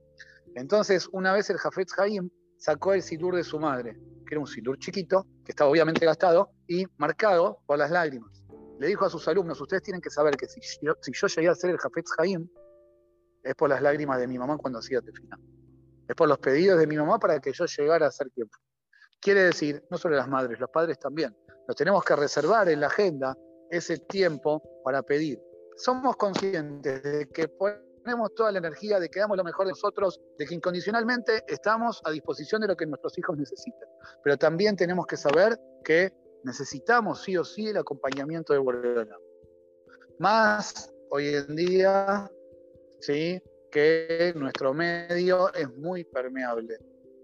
Entonces, 0.55 1.09
una 1.11 1.33
vez 1.33 1.49
el 1.49 1.57
Jafetz 1.57 1.99
Haim 1.99 2.29
sacó 2.57 2.93
el 2.93 3.01
Sidur 3.01 3.35
de 3.35 3.43
su 3.43 3.59
madre, 3.59 3.99
que 4.25 4.35
era 4.35 4.39
un 4.39 4.47
Sidur 4.47 4.79
chiquito, 4.79 5.27
que 5.43 5.51
estaba 5.51 5.69
obviamente 5.69 6.05
gastado 6.05 6.51
y 6.65 6.85
marcado 6.95 7.59
por 7.65 7.77
las 7.77 7.91
lágrimas. 7.91 8.41
Le 8.79 8.87
dijo 8.87 9.03
a 9.03 9.09
sus 9.09 9.27
alumnos: 9.27 9.59
Ustedes 9.59 9.83
tienen 9.83 9.99
que 9.99 10.09
saber 10.09 10.37
que 10.37 10.47
si 10.47 10.61
yo, 10.81 11.27
llegué 11.27 11.49
a 11.49 11.55
ser 11.55 11.71
el 11.71 11.77
Jafetz 11.77 12.09
Haim, 12.19 12.47
es 13.43 13.53
por 13.55 13.69
las 13.69 13.81
lágrimas 13.81 14.17
de 14.17 14.27
mi 14.27 14.39
mamá 14.39 14.57
cuando 14.57 14.79
hacía 14.79 15.01
tefilá. 15.01 15.37
Es 16.07 16.15
por 16.15 16.29
los 16.29 16.39
pedidos 16.39 16.79
de 16.79 16.87
mi 16.87 16.95
mamá 16.95 17.19
para 17.19 17.41
que 17.41 17.51
yo 17.51 17.65
llegara 17.65 18.07
a 18.07 18.11
ser 18.11 18.29
tiempo. 18.29 18.57
Quiere 19.19 19.41
decir, 19.41 19.83
no 19.91 19.97
solo 19.97 20.15
las 20.15 20.29
madres, 20.29 20.57
los 20.57 20.69
padres 20.69 20.97
también. 20.99 21.35
Nos 21.67 21.75
tenemos 21.75 22.01
que 22.05 22.15
reservar 22.15 22.69
en 22.69 22.79
la 22.79 22.87
agenda 22.87 23.35
ese 23.69 23.97
tiempo 23.97 24.63
para 24.85 25.03
pedir. 25.03 25.37
Somos 25.75 26.15
conscientes 26.15 27.03
de 27.03 27.27
que 27.27 27.47
ponemos 27.47 28.33
toda 28.35 28.51
la 28.51 28.59
energía, 28.59 28.99
de 28.99 29.09
que 29.09 29.19
damos 29.19 29.37
lo 29.37 29.43
mejor 29.43 29.65
de 29.65 29.71
nosotros, 29.71 30.21
de 30.37 30.45
que 30.45 30.55
incondicionalmente 30.55 31.43
estamos 31.47 32.01
a 32.05 32.11
disposición 32.11 32.61
de 32.61 32.67
lo 32.67 32.77
que 32.77 32.85
nuestros 32.85 33.17
hijos 33.17 33.37
necesitan. 33.37 33.89
Pero 34.23 34.37
también 34.37 34.75
tenemos 34.75 35.05
que 35.05 35.17
saber 35.17 35.59
que 35.83 36.13
necesitamos 36.43 37.23
sí 37.23 37.35
o 37.35 37.43
sí 37.43 37.67
el 37.67 37.77
acompañamiento 37.77 38.53
de 38.53 38.59
Bordeaux. 38.59 39.09
Más 40.19 40.93
hoy 41.09 41.35
en 41.35 41.55
día 41.55 42.31
¿sí? 42.99 43.41
que 43.71 44.33
nuestro 44.35 44.73
medio 44.73 45.53
es 45.53 45.69
muy 45.75 46.05
permeable. 46.05 46.77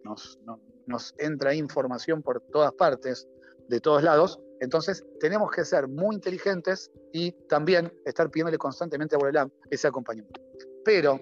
Nos, 0.03 0.39
nos 0.87 1.13
entra 1.17 1.53
información 1.53 2.21
por 2.21 2.41
todas 2.51 2.73
partes, 2.73 3.27
de 3.69 3.79
todos 3.79 4.03
lados. 4.03 4.39
Entonces 4.61 5.05
tenemos 5.19 5.51
que 5.51 5.65
ser 5.65 5.87
muy 5.87 6.15
inteligentes 6.15 6.89
y 7.11 7.33
también 7.47 7.91
estar 8.05 8.31
pidiéndole 8.31 8.57
constantemente 8.57 9.15
a 9.15 9.17
Borelam 9.17 9.49
ese 9.69 9.87
acompañamiento. 9.87 10.39
Pero 10.85 11.19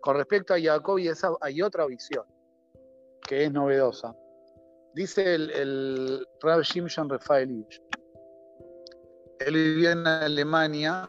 con 0.00 0.16
respecto 0.16 0.52
a 0.52 0.60
Jacob 0.60 0.98
y 0.98 1.08
esa, 1.08 1.30
hay 1.40 1.62
otra 1.62 1.86
visión 1.86 2.24
que 3.26 3.44
es 3.44 3.52
novedosa. 3.52 4.14
Dice 4.94 5.34
el, 5.34 5.50
el 5.52 6.26
Rav 6.42 6.60
Shimshon 6.60 7.08
Rafaelich. 7.08 7.80
Él 9.38 9.54
vivía 9.54 9.92
en 9.92 10.06
Alemania 10.06 11.08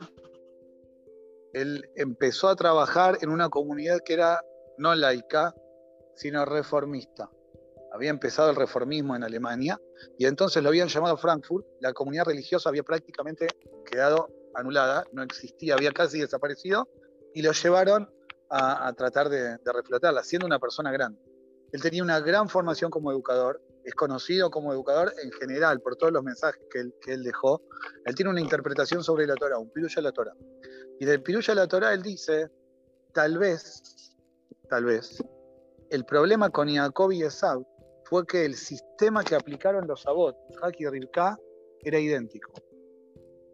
él 1.53 1.87
empezó 1.95 2.49
a 2.49 2.55
trabajar 2.55 3.19
en 3.21 3.29
una 3.29 3.47
comunidad 3.49 3.99
que 4.03 4.13
era 4.13 4.41
no 4.77 4.95
laica, 4.95 5.53
sino 6.15 6.45
reformista. 6.45 7.29
Había 7.93 8.09
empezado 8.09 8.49
el 8.49 8.55
reformismo 8.55 9.15
en 9.15 9.23
Alemania 9.23 9.79
y 10.17 10.25
entonces 10.25 10.61
lo 10.63 10.69
habían 10.69 10.87
llamado 10.87 11.15
Frankfurt. 11.15 11.65
La 11.79 11.93
comunidad 11.93 12.25
religiosa 12.25 12.69
había 12.69 12.83
prácticamente 12.83 13.47
quedado 13.85 14.29
anulada, 14.55 15.03
no 15.13 15.23
existía, 15.23 15.75
había 15.75 15.91
casi 15.91 16.19
desaparecido 16.19 16.89
y 17.33 17.41
lo 17.41 17.51
llevaron 17.51 18.09
a, 18.49 18.93
tratar 18.93 19.29
de, 19.29 19.57
de 19.57 19.73
reflotarla, 19.73 20.23
siendo 20.23 20.45
una 20.45 20.59
persona 20.59 20.91
grande. 20.91 21.19
Él 21.71 21.81
tenía 21.81 22.03
una 22.03 22.19
gran 22.19 22.49
formación 22.49 22.91
como 22.91 23.11
educador, 23.11 23.59
es 23.83 23.95
conocido 23.95 24.49
como 24.51 24.71
educador 24.71 25.13
en 25.21 25.31
general 25.31 25.81
por 25.81 25.95
todos 25.95 26.13
los 26.13 26.23
mensajes 26.23 26.61
que 26.69 27.11
él, 27.11 27.23
dejó. 27.23 27.63
Él 28.05 28.15
tiene 28.15 28.31
una 28.31 28.41
interpretación 28.41 29.03
sobre 29.03 29.27
la 29.27 29.35
Torah, 29.35 29.57
un 29.57 29.71
piruya 29.71 30.01
la 30.01 30.11
Torah. 30.11 30.35
Y 30.99 31.05
del 31.05 31.21
piruya 31.21 31.55
la 31.55 31.67
Torah 31.67 31.93
él 31.93 32.01
dice 32.01 32.49
tal 33.11 33.37
vez, 33.37 34.15
tal 34.69 34.85
vez, 34.85 35.23
el 35.89 36.05
problema 36.05 36.49
con 36.49 36.73
Jacob 36.73 37.11
y 37.11 37.23
Esab 37.23 37.63
fue 38.13 38.27
que 38.27 38.45
el 38.45 38.53
sistema 38.53 39.23
que 39.23 39.33
aplicaron 39.33 39.87
los 39.87 40.03
Sabot, 40.03 40.37
Haki 40.61 40.83
y 40.83 40.87
Rivka, 40.87 41.35
era 41.79 41.97
idéntico. 41.97 42.53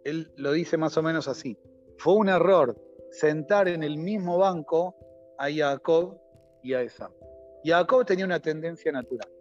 Él 0.03 0.29
lo 0.35 0.51
dice 0.51 0.75
más 0.75 0.97
o 0.97 1.01
menos 1.01 1.29
así. 1.29 1.57
Fue 1.97 2.15
un 2.15 2.27
error 2.27 2.75
sentar 3.09 3.69
en 3.69 3.83
el 3.83 3.97
mismo 3.97 4.37
banco 4.37 4.97
a 5.37 5.47
Jacob 5.49 6.19
y 6.61 6.73
a 6.73 6.81
Esab. 6.81 7.09
Jacob 7.63 8.05
tenía 8.05 8.25
una 8.25 8.41
tendencia 8.41 8.91
natural 8.91 9.31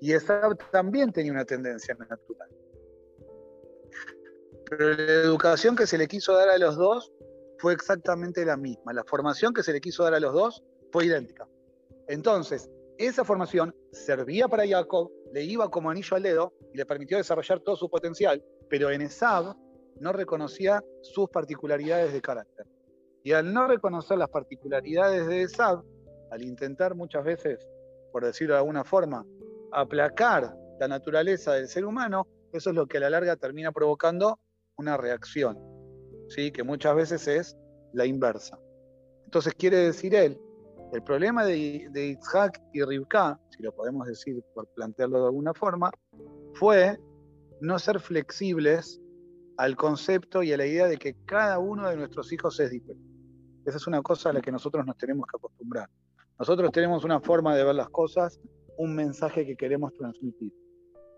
y 0.00 0.12
Esab 0.12 0.56
también 0.70 1.10
tenía 1.10 1.32
una 1.32 1.44
tendencia 1.44 1.96
natural. 2.08 2.48
Pero 4.66 4.90
la 4.90 5.12
educación 5.24 5.74
que 5.74 5.88
se 5.88 5.98
le 5.98 6.06
quiso 6.06 6.32
dar 6.34 6.48
a 6.48 6.58
los 6.58 6.76
dos 6.76 7.12
fue 7.58 7.72
exactamente 7.72 8.44
la 8.44 8.56
misma. 8.56 8.92
La 8.92 9.02
formación 9.02 9.52
que 9.52 9.64
se 9.64 9.72
le 9.72 9.80
quiso 9.80 10.04
dar 10.04 10.14
a 10.14 10.20
los 10.20 10.32
dos 10.32 10.62
fue 10.92 11.06
idéntica. 11.06 11.48
Entonces, 12.06 12.70
esa 13.06 13.24
formación 13.24 13.74
servía 13.92 14.46
para 14.46 14.66
Jacob, 14.66 15.10
le 15.32 15.42
iba 15.42 15.70
como 15.70 15.90
anillo 15.90 16.16
al 16.16 16.22
dedo 16.22 16.52
y 16.74 16.76
le 16.76 16.84
permitió 16.84 17.16
desarrollar 17.16 17.60
todo 17.60 17.74
su 17.74 17.88
potencial, 17.88 18.44
pero 18.68 18.90
en 18.90 19.00
Esab 19.00 19.56
no 20.00 20.12
reconocía 20.12 20.84
sus 21.00 21.30
particularidades 21.30 22.12
de 22.12 22.20
carácter. 22.20 22.66
Y 23.22 23.32
al 23.32 23.52
no 23.52 23.66
reconocer 23.66 24.18
las 24.18 24.28
particularidades 24.28 25.26
de 25.26 25.42
Esab, 25.42 25.82
al 26.30 26.42
intentar 26.42 26.94
muchas 26.94 27.24
veces, 27.24 27.66
por 28.12 28.24
decirlo 28.24 28.54
de 28.54 28.60
alguna 28.60 28.84
forma, 28.84 29.24
aplacar 29.72 30.54
la 30.78 30.88
naturaleza 30.88 31.54
del 31.54 31.68
ser 31.68 31.86
humano, 31.86 32.26
eso 32.52 32.68
es 32.68 32.76
lo 32.76 32.86
que 32.86 32.98
a 32.98 33.00
la 33.00 33.10
larga 33.10 33.36
termina 33.36 33.72
provocando 33.72 34.38
una 34.76 34.98
reacción, 34.98 35.58
¿sí? 36.28 36.52
que 36.52 36.62
muchas 36.64 36.94
veces 36.94 37.26
es 37.28 37.56
la 37.94 38.04
inversa. 38.04 38.58
Entonces 39.24 39.54
quiere 39.54 39.78
decir 39.78 40.14
él, 40.14 40.38
el 40.92 41.02
problema 41.02 41.44
de, 41.44 41.88
Itzhak 41.94 42.60
y 42.72 42.82
Rivka, 42.82 43.38
si 43.50 43.62
lo 43.62 43.72
podemos 43.72 44.06
decir 44.06 44.42
por 44.54 44.66
plantearlo 44.74 45.20
de 45.20 45.26
alguna 45.26 45.54
forma, 45.54 45.90
fue 46.54 46.98
no 47.60 47.78
ser 47.78 48.00
flexibles 48.00 49.00
al 49.56 49.76
concepto 49.76 50.42
y 50.42 50.52
a 50.52 50.56
la 50.56 50.66
idea 50.66 50.86
de 50.86 50.96
que 50.96 51.14
cada 51.26 51.58
uno 51.58 51.88
de 51.88 51.96
nuestros 51.96 52.32
hijos 52.32 52.58
es 52.60 52.70
diferente. 52.70 53.04
Esa 53.66 53.76
es 53.76 53.86
una 53.86 54.02
cosa 54.02 54.30
a 54.30 54.32
la 54.32 54.40
que 54.40 54.50
nosotros 54.50 54.84
nos 54.84 54.96
tenemos 54.96 55.26
que 55.26 55.36
acostumbrar. 55.36 55.88
Nosotros 56.38 56.72
tenemos 56.72 57.04
una 57.04 57.20
forma 57.20 57.54
de 57.54 57.64
ver 57.64 57.74
las 57.74 57.90
cosas, 57.90 58.40
un 58.78 58.96
mensaje 58.96 59.46
que 59.46 59.56
queremos 59.56 59.94
transmitir. 59.94 60.52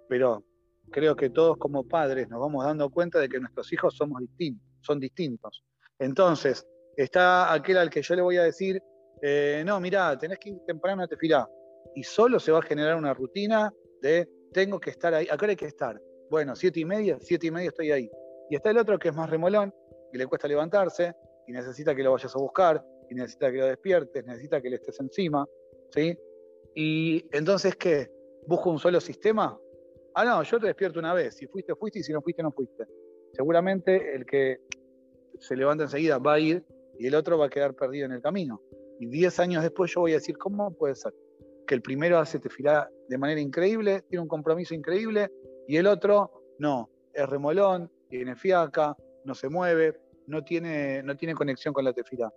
Pero 0.08 0.44
creo 0.90 1.14
que 1.14 1.30
todos 1.30 1.56
como 1.56 1.86
padres 1.86 2.28
nos 2.28 2.40
vamos 2.40 2.64
dando 2.64 2.90
cuenta 2.90 3.20
de 3.20 3.28
que 3.28 3.38
nuestros 3.38 3.72
hijos 3.72 3.94
somos 3.96 4.20
distintos, 4.20 4.66
son 4.80 4.98
distintos. 4.98 5.64
Entonces, 5.98 6.66
está 6.96 7.52
aquel 7.52 7.78
al 7.78 7.88
que 7.88 8.02
yo 8.02 8.16
le 8.16 8.22
voy 8.22 8.36
a 8.36 8.42
decir, 8.42 8.82
eh, 9.22 9.62
no, 9.64 9.78
mira, 9.80 10.18
tenés 10.18 10.38
que 10.38 10.50
ir 10.50 10.58
temprano 10.66 11.04
a 11.04 11.08
tefilá. 11.08 11.48
Y 11.94 12.02
solo 12.02 12.40
se 12.40 12.50
va 12.50 12.58
a 12.58 12.62
generar 12.62 12.96
una 12.96 13.14
rutina 13.14 13.72
de 14.00 14.28
tengo 14.52 14.80
que 14.80 14.90
estar 14.90 15.14
ahí. 15.14 15.28
¿A 15.30 15.36
qué 15.36 15.44
hora 15.44 15.50
hay 15.50 15.56
que 15.56 15.66
estar? 15.66 16.00
Bueno, 16.28 16.56
siete 16.56 16.80
y 16.80 16.84
media, 16.84 17.18
siete 17.20 17.46
y 17.46 17.50
media 17.50 17.68
estoy 17.68 17.92
ahí. 17.92 18.10
Y 18.50 18.56
está 18.56 18.70
el 18.70 18.78
otro 18.78 18.98
que 18.98 19.08
es 19.08 19.14
más 19.14 19.30
remolón, 19.30 19.72
y 20.12 20.18
le 20.18 20.26
cuesta 20.26 20.48
levantarse, 20.48 21.14
y 21.46 21.52
necesita 21.52 21.94
que 21.94 22.02
lo 22.02 22.12
vayas 22.12 22.34
a 22.34 22.38
buscar, 22.38 22.84
y 23.08 23.14
necesita 23.14 23.50
que 23.50 23.58
lo 23.58 23.66
despiertes, 23.66 24.24
necesita 24.26 24.60
que 24.60 24.70
le 24.70 24.76
estés 24.76 24.98
encima, 25.00 25.46
¿sí? 25.90 26.16
Y 26.74 27.24
entonces, 27.32 27.76
¿qué? 27.76 28.10
¿Busco 28.46 28.70
un 28.70 28.78
solo 28.78 29.00
sistema? 29.00 29.58
Ah, 30.14 30.24
no, 30.24 30.42
yo 30.42 30.58
te 30.58 30.66
despierto 30.66 30.98
una 30.98 31.14
vez. 31.14 31.36
Si 31.36 31.46
fuiste, 31.46 31.74
fuiste, 31.74 32.00
y 32.00 32.02
si 32.02 32.12
no 32.12 32.20
fuiste, 32.20 32.42
no 32.42 32.50
fuiste. 32.50 32.84
Seguramente 33.32 34.14
el 34.14 34.26
que 34.26 34.58
se 35.38 35.56
levanta 35.56 35.84
enseguida 35.84 36.18
va 36.18 36.34
a 36.34 36.38
ir 36.38 36.64
y 36.98 37.06
el 37.06 37.14
otro 37.14 37.38
va 37.38 37.46
a 37.46 37.50
quedar 37.50 37.74
perdido 37.74 38.06
en 38.06 38.12
el 38.12 38.22
camino. 38.22 38.60
Y 39.02 39.06
diez 39.06 39.40
años 39.40 39.64
después 39.64 39.92
yo 39.92 40.02
voy 40.02 40.12
a 40.12 40.14
decir, 40.14 40.38
¿cómo 40.38 40.72
puede 40.74 40.94
ser? 40.94 41.12
Que 41.66 41.74
el 41.74 41.82
primero 41.82 42.20
hace 42.20 42.38
tefilá 42.38 42.88
de 43.08 43.18
manera 43.18 43.40
increíble, 43.40 44.04
tiene 44.08 44.22
un 44.22 44.28
compromiso 44.28 44.76
increíble, 44.76 45.28
y 45.66 45.76
el 45.76 45.88
otro 45.88 46.30
no, 46.60 46.88
es 47.12 47.28
remolón, 47.28 47.90
tiene 48.08 48.36
fiaca, 48.36 48.96
no 49.24 49.34
se 49.34 49.48
mueve, 49.48 49.98
no 50.28 50.44
tiene, 50.44 51.02
no 51.02 51.16
tiene 51.16 51.34
conexión 51.34 51.74
con 51.74 51.84
la 51.84 51.92
tefilá. 51.92 52.32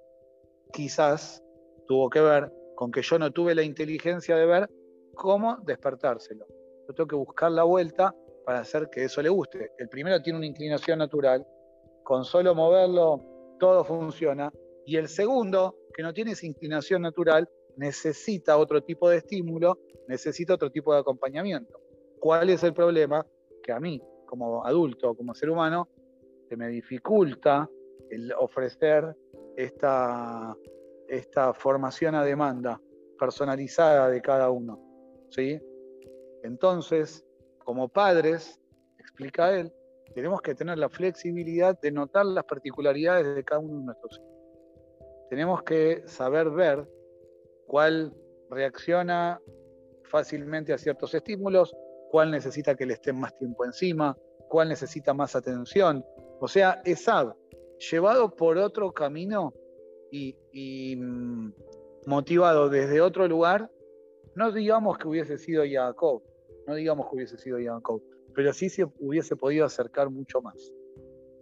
Quizás 0.73 1.43
tuvo 1.87 2.09
que 2.09 2.21
ver 2.21 2.51
con 2.73 2.91
que 2.91 3.03
yo 3.03 3.19
no 3.19 3.29
tuve 3.29 3.53
la 3.53 3.61
inteligencia 3.61 4.35
de 4.35 4.47
ver 4.47 4.67
cómo 5.13 5.57
despertárselo. 5.67 6.47
Yo 6.87 6.95
tengo 6.95 7.07
que 7.07 7.15
buscar 7.15 7.51
la 7.51 7.61
vuelta 7.61 8.11
para 8.43 8.61
hacer 8.61 8.89
que 8.89 9.03
eso 9.03 9.21
le 9.21 9.29
guste. 9.29 9.69
El 9.77 9.87
primero 9.87 10.19
tiene 10.19 10.39
una 10.39 10.47
inclinación 10.47 10.97
natural, 10.97 11.45
con 12.01 12.25
solo 12.25 12.55
moverlo 12.55 13.21
todo 13.59 13.83
funciona, 13.83 14.51
y 14.87 14.97
el 14.97 15.07
segundo, 15.07 15.75
que 15.95 16.03
no 16.03 16.13
tiene 16.13 16.31
esa 16.31 16.45
inclinación 16.45 17.01
natural, 17.01 17.49
necesita 17.77 18.57
otro 18.57 18.83
tipo 18.83 19.09
de 19.09 19.17
estímulo, 19.17 19.79
necesita 20.09 20.55
otro 20.55 20.69
tipo 20.69 20.93
de 20.93 20.99
acompañamiento. 20.99 21.79
¿Cuál 22.19 22.49
es 22.49 22.63
el 22.63 22.73
problema? 22.73 23.25
Que 23.63 23.71
a 23.71 23.79
mí 23.79 24.01
como 24.25 24.65
adulto, 24.65 25.15
como 25.15 25.33
ser 25.33 25.49
humano, 25.49 25.87
se 26.49 26.57
me 26.57 26.67
dificulta 26.67 27.69
el 28.09 28.33
ofrecer 28.33 29.15
esta, 29.55 30.55
esta 31.07 31.53
formación 31.53 32.15
a 32.15 32.25
demanda 32.25 32.81
personalizada 33.17 34.09
de 34.09 34.21
cada 34.21 34.49
uno. 34.49 34.79
¿sí? 35.29 35.59
Entonces, 36.43 37.25
como 37.63 37.87
padres, 37.87 38.59
explica 38.99 39.57
él, 39.57 39.71
tenemos 40.13 40.41
que 40.41 40.55
tener 40.55 40.77
la 40.77 40.89
flexibilidad 40.89 41.79
de 41.79 41.91
notar 41.91 42.25
las 42.25 42.43
particularidades 42.43 43.33
de 43.33 43.43
cada 43.43 43.59
uno 43.59 43.79
de 43.79 43.85
nuestros 43.85 44.17
hijos. 44.17 44.34
Tenemos 45.29 45.63
que 45.63 46.03
saber 46.07 46.49
ver 46.49 46.87
cuál 47.67 48.13
reacciona 48.49 49.41
fácilmente 50.03 50.73
a 50.73 50.77
ciertos 50.77 51.13
estímulos, 51.13 51.75
cuál 52.11 52.31
necesita 52.31 52.75
que 52.75 52.85
le 52.85 52.93
estén 52.93 53.19
más 53.19 53.35
tiempo 53.37 53.65
encima, 53.65 54.17
cuál 54.47 54.69
necesita 54.69 55.13
más 55.13 55.35
atención. 55.35 56.05
O 56.39 56.47
sea, 56.47 56.81
Esab, 56.85 57.35
llevado 57.91 58.35
por 58.35 58.57
otro 58.57 58.93
camino 58.93 59.53
y, 60.11 60.95
mm, 60.95 61.53
motivado 62.05 62.69
desde 62.69 63.01
otro 63.01 63.27
lugar, 63.27 63.69
no 64.35 64.51
digamos 64.51 64.97
que 64.97 65.07
hubiese 65.07 65.37
sido 65.37 65.63
Jacob, 65.69 66.21
no 66.67 66.75
digamos 66.75 67.09
que 67.09 67.15
hubiese 67.15 67.37
sido 67.37 67.57
Jacob, 67.61 68.01
pero 68.33 68.53
sí 68.53 68.69
se 68.69 68.85
hubiese 68.99 69.35
podido 69.35 69.65
acercar 69.65 70.09
mucho 70.09 70.41
más. 70.41 70.71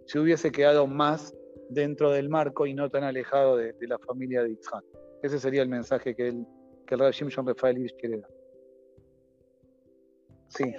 Si 0.06 0.18
hubiese 0.18 0.50
quedado 0.50 0.86
más 0.86 1.34
dentro 1.74 2.10
del 2.10 2.28
marco 2.28 2.66
y 2.66 2.74
no 2.74 2.88
tan 2.90 3.04
alejado 3.04 3.56
de, 3.56 3.74
la 3.80 3.98
familia 3.98 4.42
de 4.42 4.52
Itzhak. 4.52 4.84
Ese 5.22 5.38
sería 5.38 5.62
el 5.62 5.68
mensaje 5.68 6.14
que 6.14 6.28
el, 6.28 6.46
que 6.86 6.94
el 6.94 7.00
Rav 7.00 7.12
Shimshon 7.12 7.46
Rafaelich 7.46 7.94
quiere 7.96 8.20
dar. 8.20 8.30
Sí. 10.48 10.74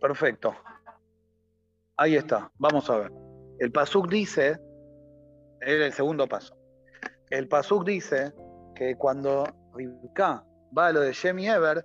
Perfecto. 0.00 0.54
Ahí 1.96 2.16
está. 2.16 2.50
Vamos 2.58 2.88
a 2.90 2.98
ver. 2.98 3.12
El 3.58 3.72
Pasuk 3.72 4.08
dice, 4.08 4.60
es 5.60 5.80
el 5.80 5.92
segundo 5.92 6.26
paso. 6.26 6.54
El 7.30 7.48
Pasuk 7.48 7.84
dice 7.84 8.32
que 8.74 8.94
cuando 8.96 9.44
Rivka 9.74 10.44
va 10.76 10.88
a 10.88 10.92
lo 10.92 11.00
de 11.00 11.12
Shemi 11.12 11.48
Ever, 11.48 11.84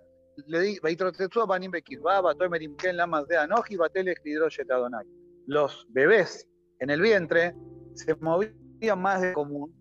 los 5.47 5.85
bebés 5.89 6.47
en 6.79 6.89
el 6.89 7.01
vientre 7.01 7.55
se 7.93 8.15
movían 8.15 9.01
más 9.01 9.21
de 9.21 9.33
común. 9.33 9.73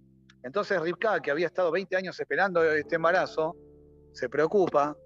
Entonces 0.43 0.81
Rivka, 0.81 1.21
que 1.21 1.31
había 1.31 1.47
estado 1.47 1.71
20 1.71 1.97
años 1.97 2.19
esperando 2.19 2.63
este 2.63 2.97
embarazo, 2.97 3.57
se 4.13 4.29
preocupa, 4.29 4.97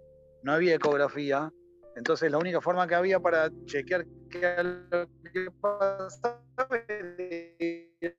no 0.43 0.53
había 0.53 0.75
ecografía, 0.77 1.53
entonces 1.97 2.31
la 2.31 2.39
única 2.39 2.61
forma 2.61 2.87
que 2.87 2.95
había 2.95 3.21
para 3.21 3.51
chequear 3.67 4.05
qué 4.31 5.49
pasaba 5.61 6.41
era 6.89 8.15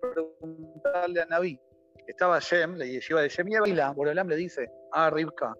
preguntarle 0.00 1.22
a 1.22 1.26
Naví. 1.26 1.60
Estaba 2.06 2.38
Shem, 2.38 2.74
le 2.74 3.00
lleva 3.00 3.22
de 3.22 3.28
Shem 3.28 3.48
y 3.48 3.72
la 3.72 3.92
Borolam 3.92 4.28
le 4.28 4.36
dice 4.36 4.68
a 4.92 5.10
Rivka, 5.10 5.54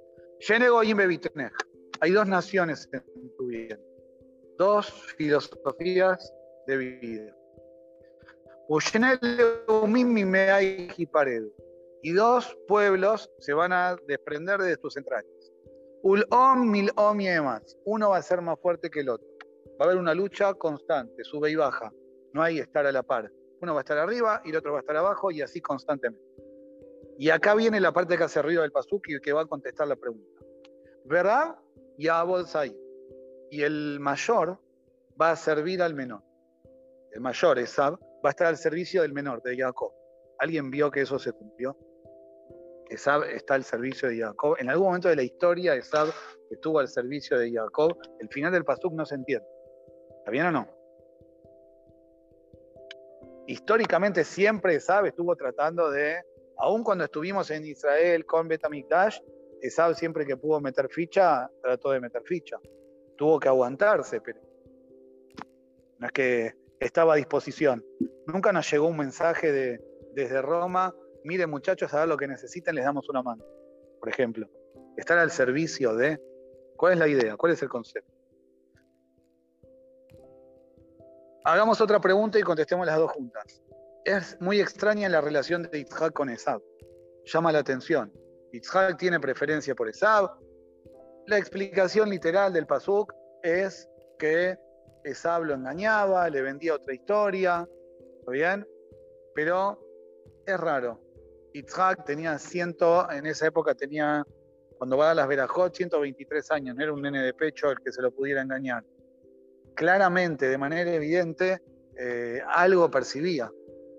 hay 2.00 2.10
dos 2.12 2.28
naciones 2.28 2.88
en 2.92 3.02
tu 3.36 3.46
vida, 3.46 3.78
dos 4.58 4.90
filosofías 5.16 6.32
de 6.66 6.76
vida. 6.76 7.36
Y 12.02 12.12
dos 12.12 12.58
pueblos 12.68 13.30
se 13.38 13.54
van 13.54 13.72
a 13.72 13.96
desprender 14.06 14.60
de 14.60 14.76
tus 14.76 14.98
entrañas. 14.98 15.52
Ulom, 16.02 16.74
y. 16.74 16.88
Uno 17.86 18.10
va 18.10 18.18
a 18.18 18.22
ser 18.22 18.42
más 18.42 18.60
fuerte 18.60 18.90
que 18.90 19.00
el 19.00 19.08
otro. 19.08 19.26
Va 19.80 19.84
a 19.84 19.84
haber 19.84 19.96
una 19.96 20.14
lucha 20.14 20.52
constante, 20.52 21.24
sube 21.24 21.50
y 21.50 21.54
baja. 21.54 21.90
No 22.34 22.42
hay 22.42 22.58
estar 22.58 22.84
a 22.84 22.92
la 22.92 23.02
par. 23.02 23.30
Uno 23.62 23.72
va 23.72 23.80
a 23.80 23.82
estar 23.82 23.96
arriba 23.96 24.42
y 24.44 24.50
el 24.50 24.56
otro 24.56 24.72
va 24.72 24.78
a 24.78 24.80
estar 24.80 24.96
abajo 24.96 25.30
y 25.30 25.40
así 25.40 25.62
constantemente. 25.62 26.22
Y 27.18 27.30
acá 27.30 27.54
viene 27.54 27.80
la 27.80 27.92
parte 27.92 28.16
que 28.16 28.24
hace 28.24 28.40
arriba 28.40 28.62
del 28.62 28.72
pasuk 28.72 29.08
y 29.08 29.20
que 29.20 29.32
va 29.32 29.42
a 29.42 29.46
contestar 29.46 29.86
la 29.88 29.96
pregunta. 29.96 30.33
¿Verdad? 31.04 31.56
Y 31.96 32.08
a 32.08 32.25
y 33.50 33.62
el 33.62 34.00
mayor 34.00 34.58
va 35.20 35.30
a 35.30 35.37
servir 35.37 35.80
al 35.80 35.94
menor. 35.94 36.23
El 37.12 37.20
mayor, 37.20 37.58
Esab, 37.58 38.00
va 38.25 38.30
a 38.30 38.30
estar 38.30 38.49
al 38.49 38.56
servicio 38.56 39.02
del 39.02 39.12
menor, 39.12 39.42
de 39.42 39.56
Jacob. 39.56 39.92
¿Alguien 40.40 40.70
vio 40.70 40.90
que 40.90 41.02
eso 41.02 41.18
se 41.18 41.32
cumplió? 41.32 41.76
Esab 42.90 43.23
está 43.25 43.54
al 43.54 43.64
servicio 43.64 44.08
de 44.08 44.18
Jacob. 44.18 44.56
En 44.58 44.68
algún 44.68 44.88
momento 44.88 45.08
de 45.08 45.16
la 45.16 45.23
historia, 45.23 45.76
Esab 45.76 46.08
estuvo 46.50 46.80
al 46.80 46.88
servicio 46.88 47.38
de 47.38 47.52
Jacob. 47.52 47.96
El 48.18 48.28
final 48.28 48.52
del 48.52 48.64
Pasuk 48.64 48.92
no 48.94 49.06
se 49.06 49.14
entiende. 49.14 49.46
¿Está 50.18 50.30
bien 50.30 50.46
o 50.46 50.50
no? 50.50 50.68
Históricamente 53.46 54.25
siempre 54.25 54.75
Esab 54.75 55.06
estuvo 55.06 55.37
tratando 55.37 55.90
de, 55.90 56.16
aun 56.58 56.82
cuando 56.82 57.04
estuvimos 57.04 57.50
en 57.50 57.66
Israel 57.66 58.25
con 58.26 58.49
Betamikdash, 58.49 59.20
Esab 59.64 59.94
siempre 59.94 60.26
que 60.26 60.37
pudo 60.37 60.61
meter 60.61 60.90
ficha, 60.90 61.50
trató 61.62 61.92
de 61.92 62.00
meter 62.00 62.23
ficha. 62.23 62.59
Tuvo 63.16 63.40
que 63.40 63.49
aguantarse, 63.49 64.21
pero 64.21 64.38
no 65.99 66.06
es 66.06 66.12
que 66.12 66.54
estaba 66.78 67.14
a 67.14 67.16
disposición. 67.16 67.83
Nunca 68.26 68.52
nos 68.52 68.71
llegó 68.71 68.88
un 68.88 68.99
mensaje 68.99 69.52
de, 69.52 69.80
desde 70.12 70.42
Roma, 70.42 70.94
miren 71.25 71.49
muchachos, 71.49 71.94
a 71.94 72.00
ver 72.00 72.09
lo 72.09 72.18
que 72.18 72.28
necesiten, 72.28 72.75
les 72.75 72.85
damos 72.85 73.09
una 73.09 73.23
mano. 73.23 73.42
Por 74.00 74.11
ejemplo, 74.11 74.47
estar 74.99 75.16
al 75.16 75.30
servicio 75.30 75.94
de... 75.94 76.21
¿Cuál 76.76 76.92
es 76.92 76.99
la 76.99 77.09
idea? 77.09 77.37
¿Cuál 77.38 77.52
es 77.52 77.62
el 77.62 77.71
concepto? 77.71 78.12
Hagamos 81.44 81.80
otra 81.80 82.00
pregunta 82.00 82.38
y 82.38 82.42
contestemos 82.42 82.87
las 82.87 82.99
dos 82.99 83.12
juntas. 83.12 83.62
Es 84.04 84.38
muy 84.42 84.61
extraña 84.61 85.09
la 85.09 85.23
relación 85.23 85.62
de 85.62 85.78
Itzhak 85.78 86.12
con 86.12 86.28
Esab. 86.28 86.61
Llama 87.25 87.50
la 87.50 87.61
atención. 87.61 88.12
Itzhak 88.54 88.96
tiene 88.99 89.18
preferencia 89.18 89.75
por 89.75 89.88
Esab. 89.88 90.30
La 91.26 91.38
explicación 91.38 92.08
literal 92.08 92.52
del 92.52 92.66
Pasuk 92.66 93.12
es 93.42 93.88
que 94.16 94.56
Esab 95.02 95.42
lo 95.44 95.54
engañaba, 95.54 96.30
le 96.30 96.40
vendía 96.40 96.75
otra 96.75 96.94
historia. 96.94 97.68
¿Está 98.20 98.30
bien? 98.30 98.66
Pero 99.34 99.80
es 100.46 100.58
raro. 100.58 101.00
Itzhak 101.52 102.04
tenía 102.04 102.38
ciento, 102.38 103.11
en 103.11 103.26
esa 103.26 103.49
época 103.49 103.75
tenía, 103.75 104.25
cuando 104.78 104.96
va 104.96 105.11
a 105.11 105.14
las 105.14 105.26
Verajot, 105.26 105.75
123 105.75 106.50
años, 106.52 106.76
no 106.76 106.82
era 106.84 106.92
un 106.92 107.02
nene 107.02 107.23
de 107.23 107.34
pecho 107.34 107.70
el 107.70 107.80
que 107.80 107.90
se 107.90 108.02
lo 108.02 108.12
pudiera 108.12 108.42
engañar. 108.42 108.84
Claramente, 109.75 110.49
de 110.49 110.58
manera 110.58 110.92
evidente, 110.94 111.61
eh, 111.99 112.40
algo 112.46 112.88
percibía. 112.88 113.50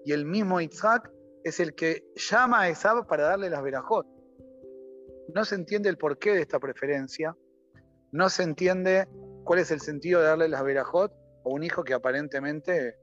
Y 0.06 0.14
el 0.14 0.26
mismo 0.26 0.62
Itzhak 0.62 1.12
es 1.44 1.60
el 1.60 1.76
que 1.76 2.06
llama 2.16 2.62
a 2.62 2.70
Esab 2.70 3.06
para 3.06 3.26
darle 3.26 3.50
las 3.50 3.62
Verajot. 3.62 4.15
No 5.34 5.46
se 5.46 5.56
entiende 5.56 5.90
el 5.90 5.98
porqué 5.98 6.34
de 6.34 6.42
esta 6.42 6.60
preferencia, 6.60 7.36
no 8.12 8.30
se 8.30 8.44
entiende 8.44 9.08
cuál 9.44 9.60
es 9.60 9.72
el 9.72 9.82
sentido 9.82 10.22
de 10.22 10.28
darle 10.28 10.48
las 10.48 10.64
Verajot 10.64 11.12
a 11.12 11.50
un 11.50 11.64
hijo 11.64 11.84
que 11.84 11.94
aparentemente 11.94 12.96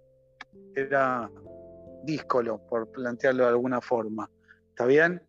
era 0.75 1.31
díscolo, 2.05 2.67
por 2.67 2.91
plantearlo 2.91 3.45
de 3.45 3.51
alguna 3.51 3.81
forma. 3.81 4.29
¿Está 4.71 4.87
bien? 4.87 5.23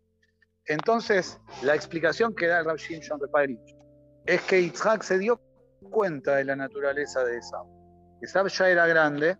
Entonces, 0.65 1.39
la 1.63 1.75
explicación 1.75 2.33
que 2.33 2.47
da 2.47 2.59
el 2.59 2.65
Rav 2.65 2.77
Shimshon 2.77 3.19
Repairich 3.19 3.75
es 4.25 4.41
que 4.43 4.61
Yitzhak 4.61 5.03
se 5.03 5.17
dio 5.17 5.41
cuenta 5.91 6.37
de 6.37 6.45
la 6.45 6.55
naturaleza 6.55 7.23
de 7.25 7.37
Esau. 7.37 7.67
Esau 8.21 8.47
ya 8.47 8.69
era 8.69 8.87
grande 8.87 9.37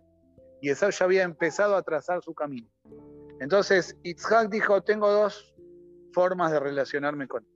y 0.60 0.68
Esau 0.68 0.90
ya 0.90 1.06
había 1.06 1.22
empezado 1.22 1.76
a 1.76 1.82
trazar 1.82 2.22
su 2.22 2.34
camino. 2.34 2.68
Entonces, 3.40 3.96
Yitzhak 4.02 4.50
dijo, 4.50 4.82
tengo 4.82 5.10
dos 5.10 5.53
formas 6.14 6.52
de 6.52 6.60
relacionarme 6.60 7.26
con 7.26 7.44
él. 7.44 7.50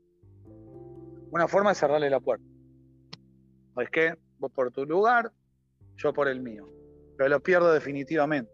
Una 1.31 1.47
forma 1.47 1.73
es 1.73 1.79
cerrarle 1.79 2.11
la 2.11 2.21
puerta. 2.21 2.45
Es 3.79 3.91
que 3.91 4.15
vos 4.39 4.51
por 4.53 4.73
tu 4.73 4.85
lugar, 4.85 5.33
yo 5.97 6.13
por 6.13 6.29
el 6.29 6.41
mío. 6.41 6.67
Pero 7.17 7.29
lo 7.31 7.41
pierdo 7.41 7.73
definitivamente. 7.73 8.51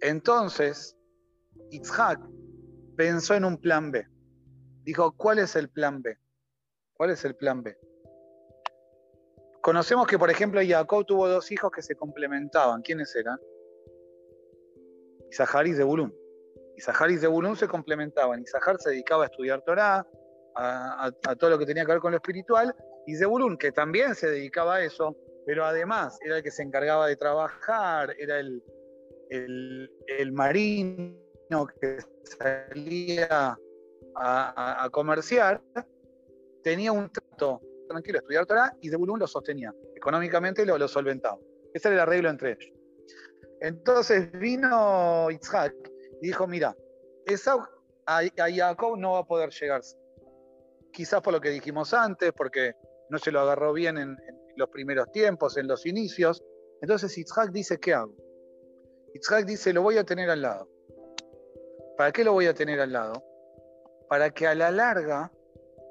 Entonces, 0.00 0.96
Itzhak 1.70 2.20
pensó 2.96 3.34
en 3.34 3.44
un 3.44 3.56
plan 3.56 3.90
B. 3.90 4.06
Dijo, 4.82 5.12
¿cuál 5.12 5.38
es 5.38 5.56
el 5.56 5.68
plan 5.68 6.02
B? 6.02 6.18
¿Cuál 6.94 7.10
es 7.10 7.24
el 7.24 7.34
plan 7.36 7.62
B? 7.62 7.76
Conocemos 9.62 10.06
que, 10.06 10.18
por 10.18 10.30
ejemplo, 10.30 10.60
Jacob 10.66 11.06
tuvo 11.06 11.28
dos 11.28 11.50
hijos 11.52 11.70
que 11.70 11.82
se 11.82 11.94
complementaban. 11.94 12.82
¿Quiénes 12.82 13.14
eran? 13.14 13.38
Isahar 15.30 15.66
y 15.68 15.74
Zebulun. 15.74 16.12
Isahar 16.76 17.10
y 17.10 17.18
Zebulun 17.18 17.56
se 17.56 17.68
complementaban. 17.68 18.42
Isahar 18.42 18.78
se 18.78 18.90
dedicaba 18.90 19.24
a 19.24 19.26
estudiar 19.26 19.62
Torah, 19.62 20.06
a, 20.54 21.10
todo 21.38 21.50
lo 21.50 21.58
que 21.58 21.66
tenía 21.66 21.84
que 21.84 21.92
ver 21.92 22.00
con 22.00 22.12
lo 22.12 22.16
espiritual, 22.16 22.74
y 23.06 23.16
Zebulun, 23.16 23.56
que 23.56 23.72
también 23.72 24.14
se 24.14 24.30
dedicaba 24.30 24.76
a 24.76 24.84
eso, 24.84 25.16
pero 25.46 25.64
además 25.64 26.18
era 26.24 26.38
el 26.38 26.42
que 26.42 26.50
se 26.50 26.62
encargaba 26.62 27.06
de 27.06 27.16
trabajar, 27.16 28.14
era 28.18 28.38
el, 28.38 28.62
el, 29.30 30.32
marino 30.32 31.16
que 31.80 31.98
salía 32.38 33.58
a, 34.14 34.88
comerciar 34.92 35.60
tenía 36.62 36.92
un 36.92 37.10
trato 37.10 37.60
tranquilo, 37.88 38.18
estudiar 38.18 38.46
Torah 38.46 38.76
y 38.80 38.88
Zebulun 38.88 39.18
lo 39.18 39.26
sostenía, 39.26 39.74
económicamente 39.96 40.64
lo, 40.64 40.78
lo 40.78 40.86
solventaba. 40.86 41.38
Ese 41.74 41.88
era 41.88 41.96
el 41.96 42.00
arreglo 42.00 42.30
entre 42.30 42.52
ellos. 42.52 42.72
Entonces 43.60 44.30
vino 44.32 45.30
Isaac 45.30 45.74
dijo, 46.26 46.46
mira, 46.46 46.76
esa 47.26 47.56
a, 48.06 48.22
Jacob 48.36 48.98
no 48.98 49.12
va 49.12 49.20
a 49.20 49.26
poder 49.26 49.50
llegarse. 49.50 49.96
Quizás 50.92 51.20
por 51.22 51.32
lo 51.32 51.40
que 51.40 51.50
dijimos 51.50 51.94
antes, 51.94 52.32
porque 52.32 52.74
no 53.08 53.18
se 53.18 53.30
lo 53.30 53.40
agarró 53.40 53.72
bien 53.72 53.98
en, 53.98 54.16
los 54.56 54.68
primeros 54.68 55.10
tiempos, 55.12 55.56
en 55.56 55.66
los 55.66 55.86
inicios. 55.86 56.44
Entonces 56.82 57.16
Isaac 57.16 57.50
dice, 57.52 57.78
¿qué 57.78 57.94
hago? 57.94 58.14
Yitzhak 59.14 59.46
dice, 59.46 59.72
lo 59.72 59.82
voy 59.82 59.96
a 59.96 60.04
tener 60.04 60.28
al 60.28 60.42
lado. 60.42 60.68
¿Para 61.96 62.12
qué 62.12 62.22
lo 62.24 62.32
voy 62.32 62.46
a 62.46 62.54
tener 62.54 62.80
al 62.80 62.92
lado? 62.92 63.24
Para 64.08 64.30
que 64.30 64.46
a 64.46 64.54
la 64.54 64.70
larga, 64.70 65.32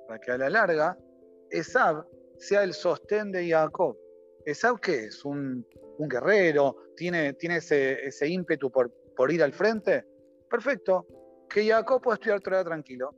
para 0.08 0.20
que 0.20 0.32
a 0.32 0.38
la 0.38 0.50
larga, 0.50 0.98
Esab 1.50 2.06
sea 2.38 2.64
el 2.64 2.74
sostén 2.74 3.32
de 3.32 3.50
Jacob. 3.50 3.98
¿Esab 4.46 4.80
qué 4.80 5.06
es? 5.06 5.26
¿Un, 5.26 5.66
guerrero? 6.00 6.76
¿Tiene, 6.96 7.34
tiene 7.34 7.58
ese, 7.58 8.06
ese 8.06 8.28
ímpetu 8.28 8.72
por, 8.72 8.92
por, 9.16 9.32
ir 9.32 9.44
al 9.44 9.54
frente? 9.54 10.04
Perfecto. 10.52 11.08
Que 11.50 11.68
Jacob 11.68 12.02
pueda 12.02 12.16
estudiar 12.16 12.42
Torah 12.42 12.64
tranquilo. 12.64 13.16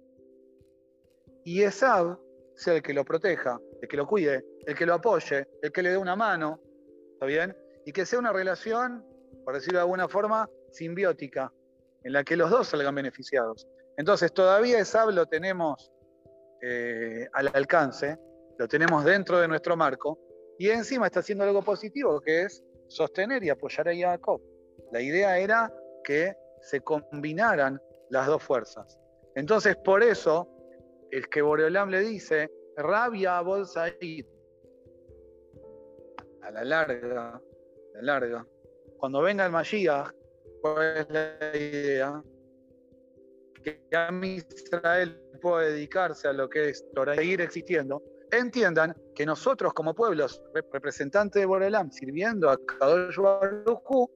Y 1.44 1.64
Esab 1.64 2.18
sea 2.56 2.76
el 2.76 2.82
que 2.82 2.94
lo 2.94 3.04
proteja, 3.04 3.60
el 3.82 3.88
que 3.90 3.98
lo 3.98 4.08
cuide, 4.08 4.46
el 4.66 4.76
que 4.76 4.86
lo 4.86 4.94
apoye, 4.94 5.46
el 5.62 5.72
que 5.72 5.82
le 5.82 5.90
dé 5.90 5.98
una 5.98 6.16
mano. 6.16 6.62
¿Está 7.14 7.26
bien? 7.26 7.58
Y 7.86 7.92
que 7.92 8.06
sea 8.06 8.20
una 8.20 8.32
relación 8.32 9.04
por 9.44 9.56
decirlo 9.56 9.80
de 9.80 9.84
alguna 9.84 10.08
forma, 10.08 10.50
simbiótica, 10.72 11.52
en 12.04 12.14
la 12.14 12.24
que 12.24 12.36
los 12.38 12.50
dos 12.50 12.68
salgan 12.68 12.96
beneficiados. 12.96 13.68
Entonces, 13.98 14.34
todavía 14.34 14.80
esa 14.80 15.06
lo 15.06 15.26
tenemos 15.26 15.92
eh, 16.62 17.28
al 17.34 17.52
alcance, 17.54 18.18
lo 18.58 18.68
tenemos 18.68 19.04
dentro 19.06 19.40
de 19.40 19.48
nuestro 19.48 19.76
marco, 19.76 20.20
y 20.58 20.70
encima 20.70 21.08
está 21.08 21.20
haciendo 21.20 21.44
algo 21.44 21.62
positivo, 21.62 22.20
que 22.22 22.44
es 22.44 22.64
sostener 22.88 23.44
y 23.44 23.50
apoyar 23.50 23.90
a 23.90 23.96
Jacob. 23.96 24.42
La 24.92 25.02
idea 25.02 25.38
era 25.38 25.74
que 26.04 26.34
se 26.64 26.82
combinaran 26.82 27.80
las 28.10 28.28
dos 28.28 28.42
fuerzas. 28.42 29.00
Entonces, 29.36 29.76
por 29.78 30.04
eso, 30.04 30.48
el 31.12 31.28
que 31.30 31.42
Boreolam 31.42 31.90
le 31.90 32.00
dice, 32.02 32.50
rabia 32.78 33.38
a 33.38 33.42
Bolsaid, 33.42 34.26
a 36.42 36.52
la 36.52 36.64
larga, 36.64 37.30
a 37.36 37.42
la 37.96 38.02
larga, 38.02 38.48
cuando 38.98 39.22
venga 39.22 39.46
el 39.46 39.52
Mashiach, 39.52 40.12
¿cuál 40.62 40.98
es 40.98 41.10
la 41.10 41.58
idea? 41.58 42.24
Que 43.64 43.80
a 43.96 44.12
Israel 44.26 45.22
pueda 45.42 45.68
dedicarse 45.68 46.28
a 46.28 46.34
lo 46.34 46.50
que 46.50 46.70
es 46.70 46.86
Torah, 46.94 47.16
seguir 47.16 47.42
existiendo, 47.42 48.02
entiendan 48.32 48.96
que 49.16 49.26
nosotros 49.26 49.74
como 49.74 49.94
pueblos 49.94 50.42
representantes 50.72 51.42
de 51.42 51.46
Borelam, 51.46 51.92
sirviendo 51.92 52.50
a 52.50 52.58
Kadosh 52.58 53.18
Baruj 53.18 54.10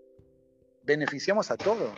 beneficiamos 0.83 1.51
a 1.51 1.57
todos. 1.57 1.91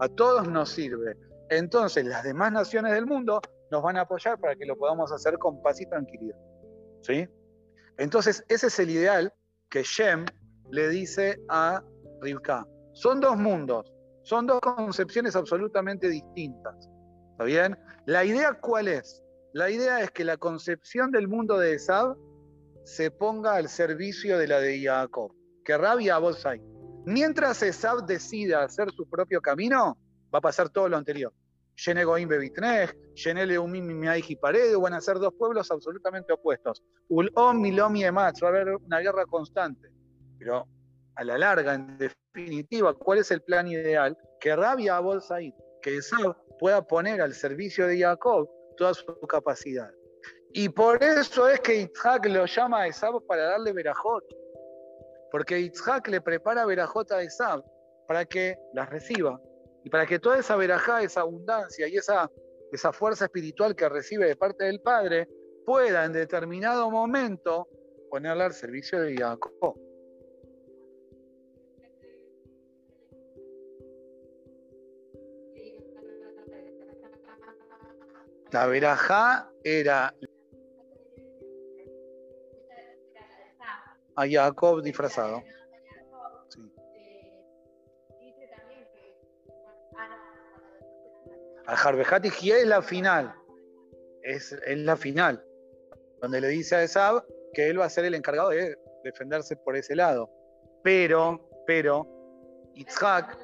A 0.00 0.08
todos 0.08 0.48
nos 0.48 0.70
sirve. 0.70 1.16
Entonces 1.50 2.04
las 2.04 2.24
demás 2.24 2.52
naciones 2.52 2.92
del 2.92 3.06
mundo 3.06 3.40
nos 3.70 3.82
van 3.82 3.96
a 3.96 4.02
apoyar 4.02 4.38
para 4.38 4.56
que 4.56 4.66
lo 4.66 4.76
podamos 4.76 5.12
hacer 5.12 5.38
con 5.38 5.62
paz 5.62 5.80
y 5.80 5.86
tranquilidad. 5.86 6.36
¿Sí? 7.02 7.28
Entonces 7.98 8.44
ese 8.48 8.68
es 8.68 8.78
el 8.78 8.90
ideal 8.90 9.32
que 9.68 9.82
Shem 9.82 10.24
le 10.70 10.88
dice 10.88 11.40
a 11.48 11.82
Rivka. 12.20 12.66
Son 12.92 13.20
dos 13.20 13.36
mundos, 13.36 13.92
son 14.22 14.46
dos 14.46 14.60
concepciones 14.60 15.36
absolutamente 15.36 16.08
distintas. 16.08 16.88
¿Está 17.32 17.44
bien? 17.44 17.78
La 18.06 18.24
idea 18.24 18.54
cuál 18.54 18.88
es? 18.88 19.22
La 19.52 19.70
idea 19.70 20.00
es 20.00 20.10
que 20.10 20.24
la 20.24 20.36
concepción 20.36 21.10
del 21.10 21.28
mundo 21.28 21.58
de 21.58 21.74
Esab 21.74 22.16
se 22.84 23.10
ponga 23.10 23.54
al 23.54 23.68
servicio 23.68 24.38
de 24.38 24.48
la 24.48 24.60
de 24.60 24.82
Jacob, 24.82 25.32
que 25.64 25.76
rabia 25.76 26.16
a 26.16 26.18
Mientras 27.04 27.62
Esab 27.62 28.06
decida 28.06 28.62
hacer 28.62 28.90
su 28.92 29.08
propio 29.08 29.40
camino, 29.40 29.98
va 30.32 30.38
a 30.38 30.42
pasar 30.42 30.70
todo 30.70 30.88
lo 30.88 30.96
anterior. 30.96 31.32
Yenegoim 31.76 32.28
Bebitnej, 32.28 32.90
Yenele 33.14 33.58
Umim 33.58 34.04
y 34.04 34.36
Paredo, 34.36 34.80
van 34.80 34.94
a 34.94 35.00
ser 35.00 35.18
dos 35.18 35.32
pueblos 35.34 35.70
absolutamente 35.70 36.32
opuestos. 36.32 36.82
Ulom 37.08 37.60
Milom 37.60 37.96
y 37.96 38.04
Ematz, 38.04 38.42
va 38.42 38.48
a 38.48 38.50
haber 38.50 38.76
una 38.76 39.00
guerra 39.00 39.24
constante. 39.26 39.88
Pero 40.38 40.66
a 41.16 41.24
la 41.24 41.38
larga, 41.38 41.74
en 41.74 41.98
definitiva, 41.98 42.94
¿cuál 42.94 43.18
es 43.18 43.30
el 43.30 43.42
plan 43.42 43.66
ideal? 43.66 44.16
Que 44.40 44.54
Rabia 44.54 44.96
Abol 44.96 45.22
Said, 45.22 45.54
que 45.80 45.96
Esab 45.96 46.36
pueda 46.58 46.86
poner 46.86 47.20
al 47.20 47.34
servicio 47.34 47.86
de 47.86 47.98
Jacob 47.98 48.48
toda 48.76 48.94
su 48.94 49.06
capacidad. 49.28 49.90
Y 50.52 50.68
por 50.68 51.02
eso 51.02 51.48
es 51.48 51.60
que 51.60 51.80
Itzhak 51.80 52.26
lo 52.26 52.44
llama 52.46 52.82
a 52.82 52.86
Esab 52.86 53.24
para 53.26 53.44
darle 53.44 53.72
verajot. 53.72 54.24
Porque 55.32 55.58
Itzhak 55.58 56.08
le 56.08 56.20
prepara 56.20 56.66
verajot 56.66 57.10
a 57.10 57.22
Esab 57.22 57.64
para 58.06 58.26
que 58.26 58.56
las 58.74 58.90
reciba. 58.90 59.40
Y 59.82 59.88
para 59.90 60.06
que 60.06 60.18
toda 60.18 60.38
esa 60.38 60.56
verajá, 60.56 61.02
esa 61.02 61.22
abundancia 61.22 61.88
y 61.88 61.96
esa, 61.96 62.30
esa 62.70 62.92
fuerza 62.92 63.24
espiritual 63.24 63.74
que 63.74 63.88
recibe 63.88 64.26
de 64.26 64.36
parte 64.36 64.64
del 64.64 64.80
Padre 64.80 65.26
pueda 65.64 66.04
en 66.04 66.12
determinado 66.12 66.90
momento 66.90 67.66
ponerla 68.10 68.44
al 68.44 68.52
servicio 68.52 69.00
de 69.00 69.16
Jacob. 69.16 69.74
La 78.50 78.66
verajá 78.66 79.50
era 79.64 80.14
a 84.16 84.26
Jacob 84.28 84.82
disfrazado. 84.82 85.42
Al 91.66 91.76
Jarbejati 91.76 92.28
es 92.50 92.66
la 92.66 92.82
final. 92.82 93.34
Es, 94.22 94.52
es, 94.52 94.78
la 94.78 94.96
final. 94.96 95.44
Donde 96.20 96.40
le 96.40 96.48
dice 96.48 96.76
a 96.76 96.82
Esab 96.82 97.24
que 97.52 97.68
él 97.68 97.80
va 97.80 97.86
a 97.86 97.90
ser 97.90 98.04
el 98.04 98.14
encargado 98.14 98.50
de 98.50 98.76
defenderse 99.04 99.56
por 99.56 99.76
ese 99.76 99.94
lado. 99.94 100.30
Pero, 100.82 101.48
pero, 101.66 102.06
Itzhak. 102.74 103.38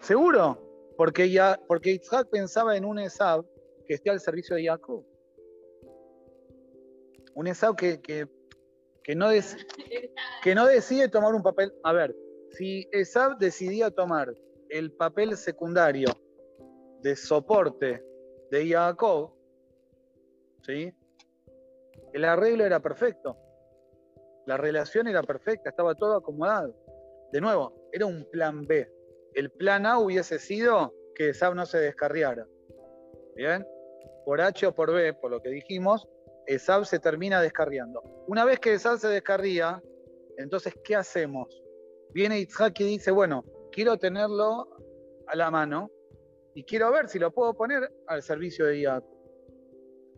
¿Seguro? 0.00 0.58
Porque, 0.96 1.30
ya, 1.30 1.58
porque 1.66 1.92
Itzhak 1.92 2.28
pensaba 2.30 2.76
en 2.76 2.84
un 2.84 2.98
Esab 2.98 3.44
que 3.86 3.94
esté 3.94 4.10
al 4.10 4.20
servicio 4.20 4.56
de 4.56 4.66
Jacob. 4.66 5.04
Un 7.34 7.46
Esab 7.46 7.76
que, 7.76 8.00
que, 8.00 8.28
que, 9.02 9.14
no 9.14 9.28
que 10.42 10.54
no 10.54 10.66
decide 10.66 11.08
tomar 11.08 11.34
un 11.34 11.42
papel. 11.42 11.72
A 11.84 11.92
ver, 11.92 12.14
si 12.50 12.88
Esab 12.92 13.38
decidía 13.38 13.90
tomar 13.90 14.32
el 14.68 14.92
papel 14.92 15.36
secundario 15.36 16.08
de 17.02 17.16
soporte 17.16 18.04
de 18.50 18.68
Jacob, 18.68 19.32
¿sí? 20.62 20.92
el 22.12 22.24
arreglo 22.24 22.64
era 22.64 22.80
perfecto. 22.80 23.36
La 24.46 24.56
relación 24.56 25.06
era 25.06 25.22
perfecta, 25.22 25.70
estaba 25.70 25.94
todo 25.94 26.16
acomodado. 26.16 26.74
De 27.32 27.40
nuevo, 27.40 27.88
era 27.92 28.06
un 28.06 28.28
plan 28.30 28.66
B. 28.66 28.90
El 29.34 29.50
plan 29.50 29.86
A 29.86 29.98
hubiese 29.98 30.38
sido 30.38 30.92
que 31.14 31.30
Esab 31.30 31.54
no 31.54 31.66
se 31.66 31.78
descarriara. 31.78 32.46
¿Bien? 33.36 33.64
Por 34.24 34.40
H 34.40 34.66
o 34.66 34.74
por 34.74 34.92
B, 34.92 35.14
por 35.14 35.30
lo 35.30 35.40
que 35.40 35.50
dijimos, 35.50 36.08
Esab 36.54 36.84
se 36.84 36.98
termina 36.98 37.40
descarriando. 37.40 38.02
Una 38.26 38.44
vez 38.44 38.58
que 38.58 38.74
Esab 38.74 38.98
se 38.98 39.06
descarría, 39.06 39.80
entonces, 40.36 40.74
¿qué 40.82 40.96
hacemos? 40.96 41.62
Viene 42.12 42.40
Itzhak 42.40 42.80
y 42.80 42.84
dice, 42.84 43.12
bueno, 43.12 43.44
quiero 43.70 43.96
tenerlo 43.98 44.68
a 45.28 45.36
la 45.36 45.48
mano 45.52 45.90
y 46.54 46.64
quiero 46.64 46.90
ver 46.90 47.08
si 47.08 47.20
lo 47.20 47.30
puedo 47.32 47.54
poner 47.54 47.88
al 48.08 48.22
servicio 48.22 48.66
de 48.66 48.82
Jacob. 48.82 49.16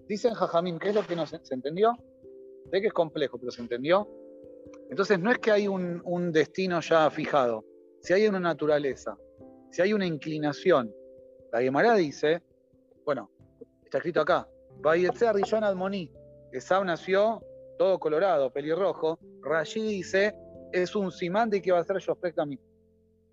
Dicen 0.09 0.33
Jajamín, 0.33 0.79
¿qué 0.79 0.89
es 0.89 0.95
lo 0.95 1.07
que 1.07 1.15
no 1.15 1.27
se, 1.27 1.39
entendió? 1.51 1.95
Sé 2.71 2.81
que 2.81 2.87
es 2.87 2.93
complejo, 2.95 3.39
pero 3.39 3.51
se 3.51 3.61
entendió. 3.61 4.09
Entonces 4.89 5.19
no 5.19 5.31
es 5.31 5.39
que 5.39 5.51
hay 5.51 5.69
un, 5.69 6.33
destino 6.33 6.81
ya 6.81 7.11
fijado, 7.11 7.63
si 8.01 8.15
hay 8.15 8.27
una 8.27 8.41
naturaleza, 8.41 9.19
si 9.71 9.83
hay 9.83 9.93
una 9.93 10.07
inclinación. 10.07 10.95
La 11.53 11.61
Gemara 11.61 11.95
dice, 11.95 12.43
bueno, 13.05 13.31
está 13.85 13.99
escrito 13.99 14.23
acá, 14.23 14.49
Bayetzer 14.81 15.35
Rillon 15.35 15.65
Almoní, 15.65 16.11
Esau 16.53 16.85
nació 16.85 17.43
todo 17.79 17.99
colorado, 17.99 18.53
pelirrojo. 18.53 19.19
Rashi 19.43 19.83
dice, 19.83 20.35
es 20.73 20.95
un 20.95 21.11
simán 21.11 21.51
de 21.51 21.61
que 21.61 21.73
va 21.73 21.81
a 21.81 21.85
ser 21.85 21.99
Yospek 21.99 22.35
también 22.35 22.61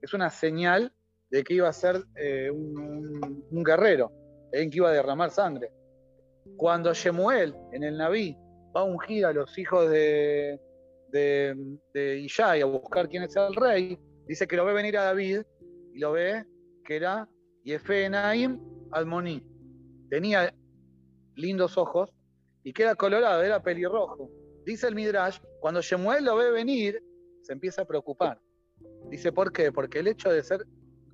es 0.02 0.14
una 0.14 0.30
señal 0.30 0.94
de 1.30 1.44
que 1.44 1.56
iba 1.56 1.70
a 1.70 1.74
ser 1.74 2.04
eh, 2.16 2.50
un, 2.50 3.64
guerrero, 3.64 4.12
en 4.52 4.70
que 4.70 4.78
iba 4.78 4.90
a 4.90 4.94
derramar 4.94 5.30
sangre. 5.32 5.72
Cuando 6.58 6.94
Shemuel 6.94 7.56
en 7.72 7.84
el 7.84 7.98
Naví 7.98 8.36
va 8.76 8.82
a 8.82 8.84
ungir 8.84 9.26
a 9.26 9.34
los 9.34 9.56
hijos 9.58 9.90
de, 9.90 10.60
de, 11.10 11.56
de 11.94 12.28
a 12.40 12.66
buscar 12.66 13.08
quién 13.08 13.24
es 13.24 13.36
el 13.36 13.56
rey, 13.56 14.00
dice 14.28 14.48
que 14.48 14.56
lo 14.56 14.66
ve 14.66 14.74
venir 14.74 14.98
a 14.98 15.04
David 15.04 15.42
y 15.94 16.00
lo 16.00 16.14
ve 16.14 16.44
que 16.84 16.96
era 16.96 17.28
Yefe 17.64 18.10
Naim 18.10 18.60
Almoní. 18.92 19.44
Tenía 20.10 20.52
lindos 21.36 21.78
ojos 21.78 22.10
y 22.64 22.74
que 22.74 22.84
era 22.84 22.96
colorado, 22.96 23.42
era 23.42 23.62
pelirrojo. 23.62 24.30
Dice 24.66 24.88
el 24.88 24.96
Midrash, 24.96 25.40
cuando 25.60 25.82
Shemuel 25.82 26.26
lo 26.26 26.36
ve 26.36 26.52
venir, 26.52 27.02
se 27.42 27.54
empieza 27.54 27.84
a 27.84 27.86
preocupar. 27.86 28.40
Dice, 29.10 29.32
¿por 29.32 29.52
qué? 29.52 29.72
Porque 29.72 30.00
el 30.00 30.08
hecho 30.08 30.32
de 30.32 30.44
ser, 30.44 30.66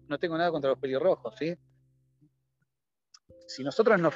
no 0.08 0.18
tengo 0.20 0.38
nada 0.38 0.52
contra 0.52 0.72
los 0.72 0.80
pelirrojos, 0.80 1.36
¿sí? 1.38 1.56
Si 3.48 3.64
nosotros 3.64 4.00
nos... 4.00 4.14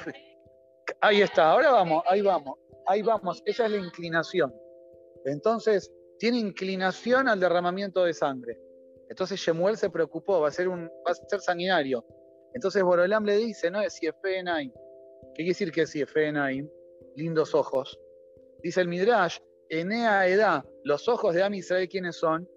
Ahí 1.00 1.22
está, 1.22 1.52
ahora 1.52 1.70
vamos, 1.70 2.02
ahí 2.08 2.20
vamos, 2.20 2.58
ahí 2.86 3.02
vamos, 3.02 3.42
esa 3.46 3.66
es 3.66 3.70
la 3.70 3.78
inclinación. 3.78 4.52
Entonces, 5.24 5.90
tiene 6.18 6.38
inclinación 6.38 7.28
al 7.28 7.40
derramamiento 7.40 8.04
de 8.04 8.12
sangre. 8.12 8.60
Entonces 9.08 9.40
Shemuel 9.40 9.76
se 9.76 9.90
preocupó, 9.90 10.40
va 10.40 10.48
a 10.48 10.52
ser, 10.52 10.68
un, 10.68 10.86
va 10.86 11.12
a 11.12 11.14
ser 11.14 11.40
sanguinario. 11.40 12.04
Entonces 12.54 12.82
Borolam 12.82 13.24
le 13.24 13.36
dice, 13.38 13.70
no 13.70 13.80
es 13.80 13.94
Siefenaim. 13.94 14.70
¿Qué 14.70 15.36
quiere 15.36 15.48
decir 15.48 15.72
que 15.72 15.82
es 15.82 15.90
Siefenaim? 15.90 16.68
Lindos 17.16 17.54
ojos. 17.54 17.98
Dice 18.62 18.80
el 18.80 18.88
Midrash, 18.88 19.38
Enea 19.68 20.26
Edad, 20.26 20.64
los 20.84 21.08
ojos 21.08 21.34
de 21.34 21.42
Am 21.42 21.54
Israel, 21.54 21.88
¿quiénes 21.88 22.16
son? 22.16 22.48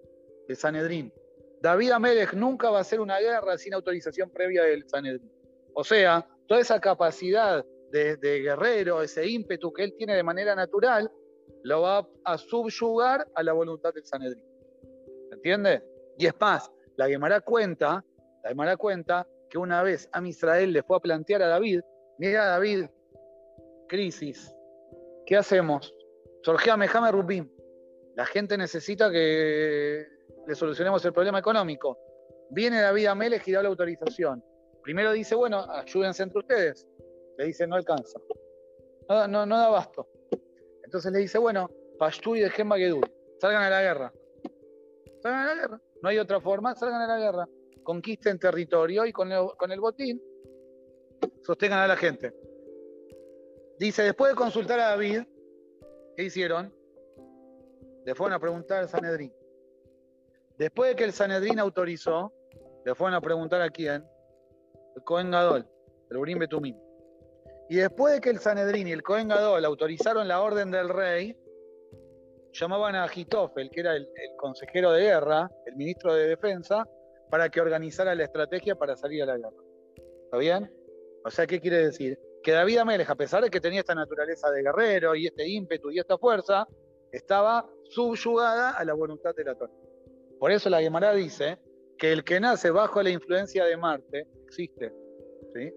el 0.48 0.56
Sanedrín. 0.56 1.12
David 1.60 1.92
Amelech 1.92 2.34
nunca 2.34 2.70
va 2.70 2.78
a 2.78 2.80
hacer 2.82 3.00
una 3.00 3.18
guerra 3.18 3.56
sin 3.56 3.74
autorización 3.74 4.30
previa 4.30 4.64
del 4.64 4.86
Sanedrín. 4.88 5.30
O 5.74 5.82
sea, 5.82 6.26
toda 6.46 6.60
esa 6.60 6.78
capacidad 6.80 7.64
de, 7.90 8.16
guerrero, 8.42 9.02
ese 9.02 9.26
ímpetu 9.26 9.72
que 9.72 9.84
él 9.84 9.94
tiene 9.96 10.16
de 10.16 10.22
manera 10.22 10.54
natural, 10.54 11.10
lo 11.62 11.82
va 11.82 12.06
a 12.24 12.36
subyugar 12.36 13.26
a 13.34 13.42
la 13.42 13.52
voluntad 13.52 13.94
del 13.94 14.04
Sanedrín. 14.04 14.44
¿Se 15.28 15.34
entiende? 15.36 15.82
Y 16.18 16.26
es 16.26 16.34
más, 16.38 16.70
la 16.96 17.08
Gemara 17.08 17.40
cuenta, 17.40 18.04
la 18.42 18.48
Gemara 18.50 18.76
cuenta 18.76 19.26
que 19.48 19.56
una 19.56 19.82
vez 19.82 20.08
a 20.12 20.26
Israel 20.26 20.72
le 20.72 20.82
fue 20.82 20.96
a 20.96 21.00
plantear 21.00 21.42
a 21.42 21.48
David, 21.48 21.80
mira 22.18 22.44
David, 22.46 22.86
crisis, 23.88 24.54
¿qué 25.26 25.36
hacemos? 25.36 25.94
Sorgea 26.42 26.76
Mejame 26.76 27.10
Rubim. 27.10 27.50
La 28.16 28.26
gente 28.26 28.56
necesita 28.56 29.10
que 29.10 30.06
le 30.46 30.54
solucionemos 30.54 31.04
el 31.04 31.12
problema 31.12 31.38
económico. 31.38 31.98
Viene 32.50 32.80
David 32.80 33.06
Amelech 33.06 33.46
y 33.48 33.52
da 33.52 33.62
la 33.62 33.68
autorización. 33.68 34.44
Primero 34.82 35.12
dice, 35.12 35.34
bueno, 35.34 35.64
ayúdense 35.70 36.22
entre 36.22 36.40
ustedes. 36.40 36.86
Le 37.38 37.46
dice, 37.46 37.66
no 37.66 37.76
alcanza. 37.76 38.20
No, 39.08 39.46
no, 39.46 39.56
da 39.56 39.66
abasto. 39.66 40.08
Entonces 40.84 41.12
le 41.12 41.20
dice, 41.20 41.38
bueno, 41.38 41.70
Pashtu 41.98 42.36
y 42.36 42.40
de 42.40 42.50
salgan 43.40 43.62
a 43.62 43.70
la 43.70 43.82
guerra. 43.82 44.12
Salgan 45.22 45.40
a 45.40 45.46
la 45.46 45.54
guerra. 45.54 45.80
No 46.02 46.08
hay 46.08 46.18
otra 46.18 46.40
forma, 46.40 46.74
salgan 46.74 47.00
a 47.02 47.06
la 47.06 47.18
guerra. 47.18 47.48
Conquisten 47.82 48.38
territorio 48.38 49.04
y 49.06 49.12
con 49.12 49.30
con 49.56 49.72
el 49.72 49.80
botín 49.80 50.22
sostengan 51.42 51.80
a 51.80 51.88
la 51.88 51.96
gente. 51.96 52.32
Dice, 53.78 54.02
después 54.02 54.32
de 54.32 54.36
consultar 54.36 54.78
a 54.80 54.90
David, 54.90 55.22
¿qué 56.16 56.24
hicieron? 56.24 56.72
Le 58.04 58.14
fueron 58.14 58.34
a 58.34 58.38
preguntar 58.38 58.78
al 58.78 58.88
Sanedrín. 58.88 59.32
Después 60.58 60.90
de 60.90 60.96
que 60.96 61.04
el 61.04 61.12
Sanedrín 61.12 61.58
autorizó, 61.58 62.32
le 62.84 62.94
fueron 62.94 63.14
a 63.14 63.20
preguntar 63.20 63.60
a 63.60 63.70
quién, 63.70 64.04
el 64.94 65.02
Cohen 65.02 65.30
Gadol, 65.30 65.66
el 66.10 66.16
Urim 66.16 66.38
Betumim. 66.38 66.76
Y 67.68 67.76
después 67.76 68.14
de 68.14 68.20
que 68.20 68.30
el 68.30 68.38
Sanedrín 68.38 68.86
y 68.86 68.92
el 68.92 69.02
Cohen 69.02 69.28
Gadol 69.28 69.64
autorizaron 69.64 70.28
la 70.28 70.42
orden 70.42 70.70
del 70.70 70.88
rey, 70.88 71.36
llamaban 72.52 72.94
a 72.94 73.04
Agitofel, 73.04 73.70
que 73.70 73.80
era 73.80 73.96
el, 73.96 74.08
consejero 74.36 74.92
de 74.92 75.02
guerra, 75.02 75.50
el 75.66 75.76
ministro 75.76 76.14
de 76.14 76.28
defensa, 76.28 76.86
para 77.30 77.48
que 77.48 77.60
organizara 77.60 78.14
la 78.14 78.24
estrategia 78.24 78.76
para 78.76 78.96
salir 78.96 79.22
a 79.22 79.26
la 79.26 79.38
guerra. 79.38 79.62
¿Está 80.24 80.36
bien? 80.38 80.72
O 81.24 81.30
sea, 81.30 81.46
¿qué 81.46 81.60
quiere 81.60 81.86
decir? 81.86 82.18
Que 82.44 82.52
David 82.52 82.76
Amelech, 82.76 83.08
a 83.08 83.14
pesar 83.14 83.42
de 83.42 83.48
que 83.48 83.58
tenía 83.58 83.80
esta 83.80 83.94
naturaleza 83.94 84.50
de 84.50 84.62
guerrero 84.62 85.14
y 85.14 85.26
este 85.26 85.48
ímpetu 85.48 85.90
y 85.90 85.98
esta 85.98 86.18
fuerza, 86.18 86.68
estaba 87.10 87.66
subyugada 87.88 88.72
a 88.72 88.84
la 88.84 88.92
voluntad 88.92 89.34
de 89.34 89.44
la 89.44 89.54
Torah. 89.54 89.72
Por 90.38 90.52
eso 90.52 90.68
la 90.68 90.82
Gemara 90.82 91.14
dice 91.14 91.58
que 91.96 92.12
el 92.12 92.22
que 92.22 92.38
nace 92.40 92.70
bajo 92.70 93.02
la 93.02 93.08
influencia 93.08 93.64
de 93.64 93.78
Marte 93.78 94.28
existe, 94.44 94.92
¿sí? 95.54 95.72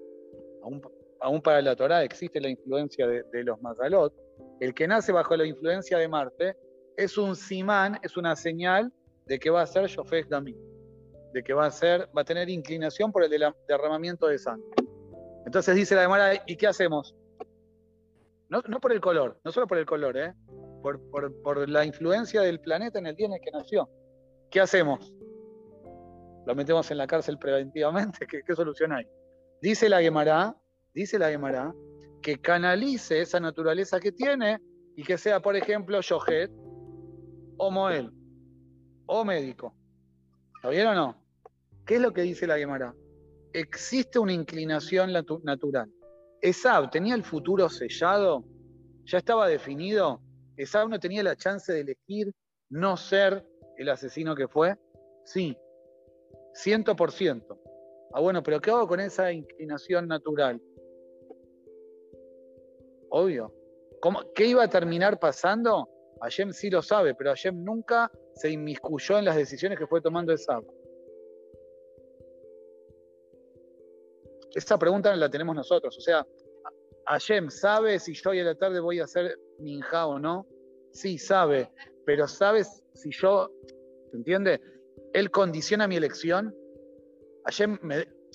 Aún, 1.22 1.42
para 1.42 1.62
la 1.62 1.74
Torah 1.74 2.04
existe 2.04 2.42
la 2.42 2.50
influencia 2.50 3.08
de, 3.08 3.44
los 3.46 3.62
Mazalot. 3.62 4.14
El 4.60 4.74
que 4.74 4.90
nace 4.90 5.14
bajo 5.14 5.38
la 5.38 5.46
influencia 5.46 5.98
de 5.98 6.10
Marte 6.10 6.58
es 6.98 7.18
un 7.18 7.38
simán, 7.38 7.98
es 8.04 8.18
una 8.18 8.36
señal 8.36 8.92
de 9.26 9.40
que 9.40 9.50
va 9.50 9.62
a 9.62 9.68
ser 9.68 9.88
Shofech 9.88 10.28
Dami, 10.28 10.54
de 11.34 11.44
que 11.44 11.54
va 11.54 11.68
a 11.68 11.72
ser, 11.72 12.10
va 12.16 12.24
a 12.24 12.26
tener 12.26 12.50
inclinación 12.50 13.14
por 13.14 13.24
el 13.24 13.32
derramamiento 13.70 14.28
de 14.28 14.38
sangre. 14.38 14.87
Entonces 15.48 15.76
dice 15.78 15.96
la 15.96 16.02
demora, 16.02 16.44
¿y 16.46 16.58
qué 16.58 16.68
hacemos? 16.68 17.16
No, 18.50 18.62
por 18.82 18.92
el 18.92 19.00
color, 19.00 19.40
no 19.46 19.52
solo 19.54 19.66
por 19.66 19.78
el 19.78 19.86
color, 19.86 20.18
¿eh? 20.18 20.34
por, 20.82 21.70
la 21.70 21.86
influencia 21.86 22.42
del 22.42 22.60
planeta 22.60 23.00
en 23.00 23.08
el 23.08 23.16
día 23.16 23.28
en 23.28 23.34
el 23.34 23.40
que 23.40 23.52
nació. 23.52 23.90
¿Qué 24.52 24.60
hacemos? 24.60 25.14
¿Lo 26.46 26.54
metemos 26.54 26.92
en 26.92 26.98
la 26.98 27.08
cárcel 27.08 27.40
preventivamente? 27.40 28.28
¿Qué, 28.46 28.56
solución 28.56 28.92
hay? 28.92 29.08
Dice 29.62 29.88
la 29.88 30.02
Gemara, 30.02 30.54
dice 30.94 31.18
la 31.18 31.30
Gemara, 31.30 31.74
que 32.22 32.42
canalice 32.42 33.22
esa 33.22 33.40
naturaleza 33.40 34.02
que 34.02 34.12
tiene 34.12 34.60
y 34.98 35.04
que 35.04 35.18
sea, 35.18 35.40
por 35.40 35.56
ejemplo, 35.56 36.02
Yohet 36.02 36.52
o 37.56 37.72
Moel 37.72 38.12
o 39.06 39.24
médico. 39.24 39.74
¿Está 40.58 40.68
bien 40.72 40.88
o 40.88 40.94
no? 40.94 41.24
¿Qué 41.86 41.96
es 41.96 42.02
lo 42.02 42.12
que 42.12 42.24
dice 42.24 42.48
la 42.48 42.58
Gemara? 42.58 42.94
Existe 43.54 44.20
una 44.20 44.34
inclinación 44.34 45.12
natural. 45.44 45.92
Esab 46.42 46.92
tenía 46.92 47.16
el 47.16 47.24
futuro 47.24 47.70
sellado, 47.70 48.44
ya 49.06 49.18
estaba 49.18 49.48
definido. 49.48 50.22
Esab 50.56 50.90
no 50.90 51.00
tenía 51.00 51.24
la 51.24 51.36
chance 51.36 51.72
de 51.72 51.82
elegir 51.82 52.34
no 52.70 52.98
ser 52.98 53.46
el 53.78 53.90
asesino 53.90 54.36
que 54.36 54.48
fue. 54.48 54.76
Sí, 55.26 55.58
ciento 56.54 56.96
por 56.96 57.12
ciento. 57.12 57.60
Ah, 58.14 58.22
bueno, 58.22 58.42
pero 58.44 58.60
¿qué 58.60 58.70
hago 58.72 58.88
con 58.88 59.00
esa 59.00 59.32
inclinación 59.32 60.08
natural? 60.08 60.62
Obvio. 63.10 63.54
¿Qué 64.36 64.46
iba 64.46 64.64
a 64.64 64.70
terminar 64.70 65.20
pasando? 65.20 65.90
Ayem 66.22 66.52
sí 66.52 66.70
lo 66.70 66.82
sabe, 66.82 67.16
pero 67.16 67.32
Ayem 67.32 67.64
nunca 67.64 68.12
se 68.36 68.52
inmiscuyó 68.52 69.18
en 69.18 69.26
las 69.26 69.36
decisiones 69.36 69.78
que 69.78 69.88
fue 69.88 70.02
tomando 70.02 70.34
Esab. 70.34 70.64
Esa 74.54 74.78
pregunta 74.78 75.16
la 75.16 75.30
tenemos 75.30 75.56
nosotros. 75.56 75.98
O 75.98 76.02
sea, 76.02 76.26
Ayem 77.06 77.50
sabe 77.50 78.00
si 78.00 78.14
yo 78.14 78.32
hoy 78.32 78.40
a 78.40 78.44
la 78.44 78.56
tarde 78.56 78.80
voy 78.80 79.00
a 79.00 79.06
hacer 79.06 79.38
ninja 79.60 80.08
o 80.08 80.20
no. 80.20 80.46
Sí, 80.92 81.18
sabe. 81.18 81.72
Pero 82.06 82.28
¿sabes 82.28 82.84
si 82.94 83.12
yo, 83.12 83.50
¿se 84.12 84.18
entiende? 84.18 84.62
Él 85.14 85.32
condiciona 85.32 85.88
mi 85.88 85.96
elección. 85.96 86.56
Ayem 87.46 87.80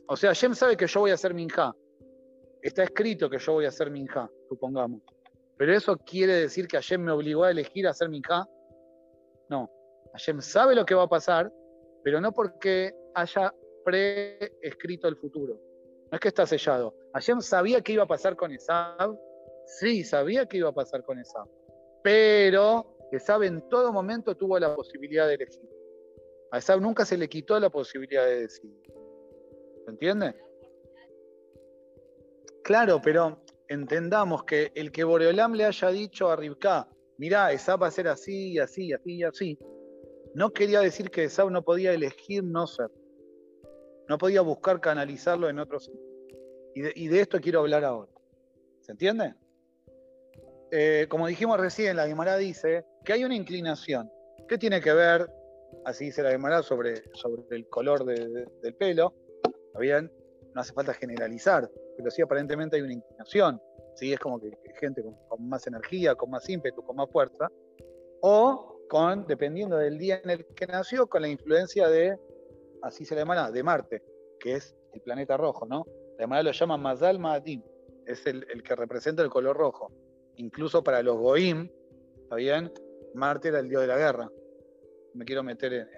o 0.06 0.16
sea, 0.16 0.30
Ayem 0.30 0.54
sabe 0.54 0.76
que 0.76 0.86
yo 0.86 1.00
voy 1.00 1.10
a 1.10 1.14
hacer 1.14 1.34
minja. 1.34 1.74
Está 2.60 2.84
escrito 2.84 3.28
que 3.28 3.38
yo 3.38 3.54
voy 3.54 3.64
a 3.64 3.68
hacer 3.68 3.90
minja, 3.90 4.30
supongamos. 4.48 5.02
Pero 5.56 5.74
eso 5.74 5.96
quiere 5.96 6.34
decir 6.34 6.66
que 6.66 6.76
Ayem 6.76 7.02
me 7.02 7.12
obligó 7.12 7.44
a 7.44 7.50
elegir 7.50 7.86
hacer 7.86 8.08
minja. 8.08 8.46
No. 9.48 9.70
Ayem 10.14 10.40
sabe 10.40 10.74
lo 10.74 10.84
que 10.84 10.94
va 10.94 11.04
a 11.04 11.08
pasar, 11.08 11.52
pero 12.02 12.20
no 12.20 12.32
porque 12.32 12.94
haya 13.14 13.52
preescrito 13.84 15.08
el 15.08 15.16
futuro. 15.16 15.58
No 16.12 16.16
es 16.16 16.20
que 16.20 16.28
está 16.28 16.46
sellado. 16.46 16.94
Hashem 17.14 17.40
sabía 17.40 17.80
que 17.80 17.94
iba 17.94 18.02
a 18.02 18.06
pasar 18.06 18.36
con 18.36 18.52
Esab. 18.52 19.18
Sí, 19.64 20.04
sabía 20.04 20.44
que 20.44 20.58
iba 20.58 20.68
a 20.68 20.74
pasar 20.74 21.02
con 21.04 21.18
Esab. 21.18 21.48
Pero 22.02 22.98
Esab 23.10 23.42
en 23.44 23.66
todo 23.70 23.94
momento 23.94 24.36
tuvo 24.36 24.58
la 24.58 24.76
posibilidad 24.76 25.26
de 25.26 25.34
elegir. 25.34 25.66
A 26.50 26.58
Esab 26.58 26.82
nunca 26.82 27.06
se 27.06 27.16
le 27.16 27.30
quitó 27.30 27.58
la 27.58 27.70
posibilidad 27.70 28.26
de 28.26 28.42
decidir. 28.42 28.92
¿Se 29.86 29.90
entiende? 29.90 30.34
Claro, 32.62 33.00
pero 33.02 33.42
entendamos 33.68 34.44
que 34.44 34.70
el 34.74 34.92
que 34.92 35.04
Boreolam 35.04 35.54
le 35.54 35.64
haya 35.64 35.88
dicho 35.88 36.30
a 36.30 36.36
Rivka, 36.36 36.90
mirá, 37.16 37.52
Esab 37.52 37.84
va 37.84 37.86
a 37.86 37.90
ser 37.90 38.08
así, 38.08 38.58
así, 38.58 38.92
así 38.92 39.22
así, 39.22 39.58
no 40.34 40.50
quería 40.50 40.80
decir 40.80 41.10
que 41.10 41.24
Esab 41.24 41.50
no 41.50 41.62
podía 41.62 41.94
elegir 41.94 42.44
no 42.44 42.66
ser. 42.66 42.90
No 44.08 44.18
podía 44.18 44.40
buscar 44.40 44.80
canalizarlo 44.80 45.48
en 45.48 45.58
otro 45.58 45.80
sentido. 45.80 46.12
Y 46.74 47.08
de, 47.08 47.20
esto 47.20 47.40
quiero 47.40 47.60
hablar 47.60 47.84
ahora. 47.84 48.10
¿Se 48.80 48.92
entiende? 48.92 49.34
Eh, 50.70 51.06
como 51.08 51.26
dijimos 51.26 51.60
recién, 51.60 51.96
la 51.96 52.06
Guimara 52.06 52.36
dice 52.36 52.84
que 53.04 53.12
hay 53.12 53.24
una 53.24 53.36
inclinación. 53.36 54.10
¿Qué 54.48 54.56
tiene 54.56 54.80
que 54.80 54.92
ver? 54.92 55.28
Así 55.84 56.06
dice 56.06 56.22
la 56.22 56.30
Guimara 56.30 56.62
sobre, 56.62 57.02
sobre 57.14 57.42
el 57.50 57.68
color 57.68 58.04
del 58.04 58.74
pelo. 58.76 59.14
¿Está 59.66 59.78
bien? 59.78 60.10
No 60.54 60.60
hace 60.60 60.72
falta 60.72 60.94
generalizar, 60.94 61.70
pero 61.96 62.10
sí 62.10 62.22
aparentemente 62.22 62.76
hay 62.76 62.82
una 62.82 62.94
inclinación. 62.94 63.60
¿sí? 63.96 64.12
Es 64.12 64.18
como 64.18 64.40
que 64.40 64.50
gente 64.80 65.02
con, 65.02 65.14
con 65.28 65.48
más 65.48 65.66
energía, 65.66 66.14
con 66.14 66.30
más 66.30 66.48
ímpetu, 66.48 66.82
con 66.82 66.96
más 66.96 67.10
fuerza. 67.10 67.48
O 68.22 68.86
con, 68.88 69.26
dependiendo 69.26 69.76
del 69.76 69.98
día 69.98 70.20
en 70.22 70.30
el 70.30 70.46
que 70.54 70.66
nació, 70.66 71.06
con 71.06 71.22
la 71.22 71.28
influencia 71.28 71.88
de 71.88 72.16
así 72.82 73.04
se 73.04 73.14
le 73.14 73.22
llama, 73.22 73.50
de 73.50 73.62
Marte, 73.62 74.02
que 74.38 74.54
es 74.54 74.76
el 74.92 75.00
planeta 75.00 75.36
rojo, 75.36 75.66
¿no? 75.66 75.86
Además 76.18 76.44
lo 76.44 76.52
llama 76.52 76.76
Mazal 76.76 77.18
Ma'adim, 77.18 77.62
es 78.06 78.26
el, 78.26 78.62
que 78.62 78.76
representa 78.76 79.22
el 79.22 79.30
color 79.30 79.56
rojo. 79.56 79.90
Incluso 80.36 80.82
para 80.82 81.02
los 81.02 81.16
Goim, 81.16 81.68
¿está 82.22 82.36
bien? 82.36 82.72
Marte 83.14 83.48
era 83.48 83.60
el 83.60 83.68
dios 83.68 83.82
de 83.82 83.88
la 83.88 83.96
guerra. 83.96 84.30
Me 85.14 85.24
quiero 85.24 85.42
meter 85.42 85.72
en, 85.72 85.88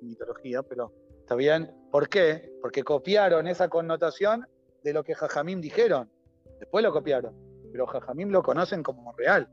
mitología, 0.00 0.62
pero 0.62 0.92
¿está 1.20 1.34
bien? 1.34 1.70
¿Por 1.90 2.08
qué? 2.08 2.52
Porque 2.60 2.82
copiaron 2.82 3.46
esa 3.46 3.68
connotación 3.68 4.46
de 4.82 4.92
lo 4.92 5.04
que 5.04 5.14
Jajamim 5.14 5.60
dijeron. 5.60 6.10
Después 6.58 6.82
lo 6.82 6.92
copiaron, 6.92 7.34
pero 7.70 7.86
Jajamim 7.86 8.30
lo 8.30 8.42
conocen 8.42 8.82
como 8.82 9.12
real. 9.12 9.48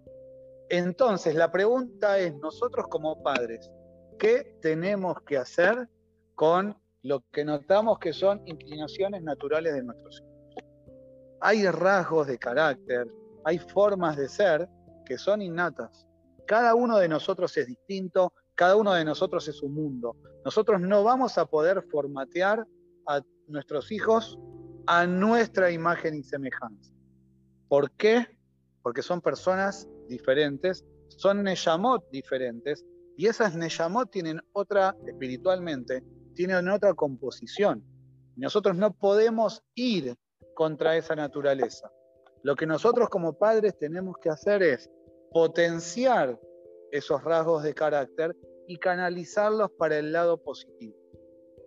Entonces, 0.69 1.35
la 1.35 1.51
pregunta 1.51 2.19
es, 2.19 2.35
nosotros 2.35 2.87
como 2.87 3.21
padres, 3.23 3.69
¿qué 4.17 4.57
tenemos 4.61 5.21
que 5.23 5.37
hacer 5.37 5.87
con 6.39 6.73
lo 7.01 7.21
que 7.33 7.43
notamos 7.43 7.99
que 7.99 8.13
son 8.13 8.41
inclinaciones 8.45 9.21
naturales 9.23 9.73
de 9.73 9.83
nuestros 9.83 10.21
hijos. 10.21 10.69
Hay 11.41 11.67
rasgos 11.67 12.27
de 12.27 12.37
carácter, 12.37 13.07
hay 13.43 13.59
formas 13.59 14.15
de 14.15 14.29
ser 14.29 14.69
que 15.05 15.17
son 15.17 15.41
innatas. 15.41 16.07
Cada 16.47 16.75
uno 16.75 16.97
de 16.97 17.09
nosotros 17.09 17.57
es 17.57 17.67
distinto, 17.67 18.31
cada 18.55 18.77
uno 18.77 18.93
de 18.93 19.03
nosotros 19.03 19.49
es 19.49 19.61
un 19.61 19.73
mundo. 19.73 20.15
Nosotros 20.45 20.79
no 20.79 21.03
vamos 21.03 21.37
a 21.37 21.45
poder 21.45 21.83
formatear 21.91 22.65
a 23.05 23.19
nuestros 23.47 23.91
hijos 23.91 24.39
a 24.87 25.05
nuestra 25.05 25.71
imagen 25.71 26.15
y 26.15 26.23
semejanza. 26.23 26.93
¿Por 27.67 27.91
qué? 27.91 28.25
Porque 28.81 29.01
son 29.01 29.19
personas 29.19 29.89
diferentes, 30.07 30.85
son 31.09 31.43
neyamot 31.43 32.09
diferentes, 32.11 32.85
y 33.17 33.27
esas 33.27 33.57
neyamot 33.57 34.09
tienen 34.09 34.39
otra 34.53 34.95
espiritualmente 35.05 36.01
tienen 36.39 36.69
otra 36.69 36.93
composición. 36.93 37.83
Nosotros 38.37 38.77
no 38.77 38.93
podemos 38.93 39.61
ir 39.75 40.15
contra 40.55 40.95
esa 40.95 41.13
naturaleza. 41.13 41.91
Lo 42.43 42.55
que 42.55 42.65
nosotros 42.65 43.09
como 43.09 43.37
padres 43.37 43.77
tenemos 43.77 44.15
que 44.21 44.29
hacer 44.29 44.63
es 44.63 44.89
potenciar 45.33 46.39
esos 46.93 47.21
rasgos 47.25 47.63
de 47.63 47.73
carácter 47.73 48.33
y 48.69 48.77
canalizarlos 48.77 49.69
para 49.71 49.97
el 49.97 50.13
lado 50.13 50.41
positivo. 50.41 50.95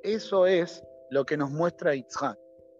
Eso 0.03 0.47
es 0.47 0.83
lo 1.11 1.27
que 1.27 1.37
nos 1.37 1.51
muestra 1.51 1.95
Itzhak. 1.95 2.39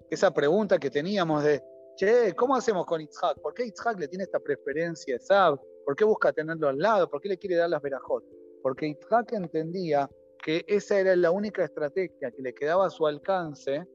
Esa 0.09 0.33
pregunta 0.33 0.79
que 0.79 0.89
teníamos 0.89 1.45
de, 1.45 1.63
che, 1.97 2.33
¿cómo 2.35 2.57
hacemos 2.57 2.87
con 2.87 3.03
Itzhak? 3.03 3.39
¿Por 3.43 3.53
qué 3.53 3.67
Itzhak 3.67 3.99
le 3.99 4.09
tiene 4.09 4.25
esta 4.25 4.41
preferencia 4.41 5.15
a 5.15 5.19
Esab? 5.19 5.61
¿Por 5.85 5.95
qué 5.95 6.07
busca 6.07 6.33
tenerlo 6.33 6.71
al 6.71 6.79
lado? 6.79 7.11
¿Por 7.11 7.21
qué 7.21 7.29
le 7.29 7.37
quiere 7.37 7.57
dar 7.57 7.69
las 7.69 7.83
verajot? 7.83 8.25
Porque 8.63 8.87
Itzhak 8.87 9.35
entendía 9.35 10.09
que 10.43 10.65
esa 10.67 10.99
era 10.99 11.15
la 11.15 11.31
única 11.31 11.65
estrategia 11.65 12.31
que 12.33 12.43
le 12.43 12.53
quedaba 12.53 12.87
a 12.87 12.91
su 12.91 13.07
alcance 13.07 13.87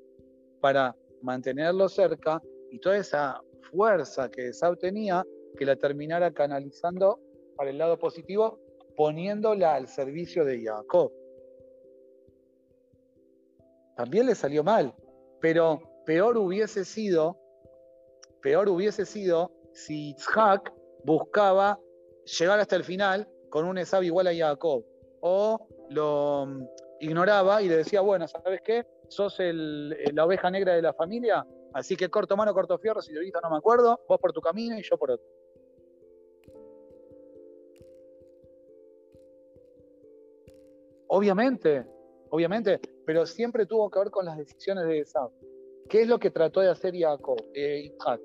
para 0.62 0.96
mantenerlo 1.22 1.90
cerca 1.90 2.42
y 2.72 2.80
toda 2.80 2.98
esa 2.98 3.42
fuerza 3.70 4.32
que 4.32 4.54
Saúl 4.54 4.78
tenía, 4.78 5.26
que 5.58 5.66
la 5.66 5.76
terminara 5.76 6.32
canalizando 6.32 7.20
para 7.56 7.70
el 7.70 7.78
lado 7.78 8.00
positivo, 8.00 8.60
poniéndola 8.96 9.76
al 9.76 9.88
servicio 9.88 10.46
de 10.46 10.64
Jacob. 10.64 11.12
También 13.96 14.28
le 14.28 14.36
salió 14.36 14.64
mal, 14.64 14.94
pero 15.42 15.82
peor 16.06 16.38
hubiese 16.38 16.86
sido, 16.86 17.38
peor 18.42 18.70
hubiese 18.70 19.06
sido 19.06 19.52
si 19.74 20.12
Itzhak 20.12 20.72
buscaba 21.04 21.80
llegar 22.40 22.60
hasta 22.60 22.76
el 22.76 22.84
final 22.84 23.28
con 23.50 23.66
un 23.66 23.78
Esab 23.78 24.04
igual 24.04 24.28
a 24.28 24.36
Jacob, 24.36 24.86
o 25.22 25.68
lo 25.90 26.46
mm, 26.46 26.68
ignoraba 27.00 27.62
y 27.62 27.70
le 27.70 27.78
decía, 27.78 28.02
bueno, 28.02 28.28
¿sabes 28.28 28.62
qué? 28.64 28.86
Sos 29.10 29.38
la 29.40 30.26
oveja 30.26 30.50
negra 30.50 30.74
de 30.74 30.82
la 30.82 30.94
familia, 30.94 31.46
así 31.74 31.96
que 31.96 32.10
corto 32.10 32.36
mano, 32.36 32.54
corto 32.54 32.78
fierro, 32.78 33.02
si 33.02 33.16
ahorita 33.16 33.40
no 33.42 33.50
me 33.50 33.58
acuerdo, 33.58 34.00
vos 34.08 34.20
por 34.20 34.34
tu 34.34 34.42
camino 34.42 34.78
y 34.78 34.84
yo 34.84 34.98
por 34.98 35.12
otro. 35.12 35.26
Obviamente, 41.10 41.86
obviamente, 42.30 42.82
pero 43.06 43.26
siempre 43.26 43.66
tuvo 43.66 43.90
que 43.90 44.00
ver 44.00 44.12
con 44.12 44.26
las 44.26 44.38
decisiones 44.38 44.86
de 44.86 45.00
Esab. 45.00 45.32
¿Qué 45.90 46.02
es 46.02 46.08
lo 46.08 46.20
que 46.20 46.32
trató 46.32 46.60
de 46.60 46.70
hacer 46.70 46.94
Jacob, 46.98 47.38
eh, 47.54 47.84
Isaac? 47.86 48.22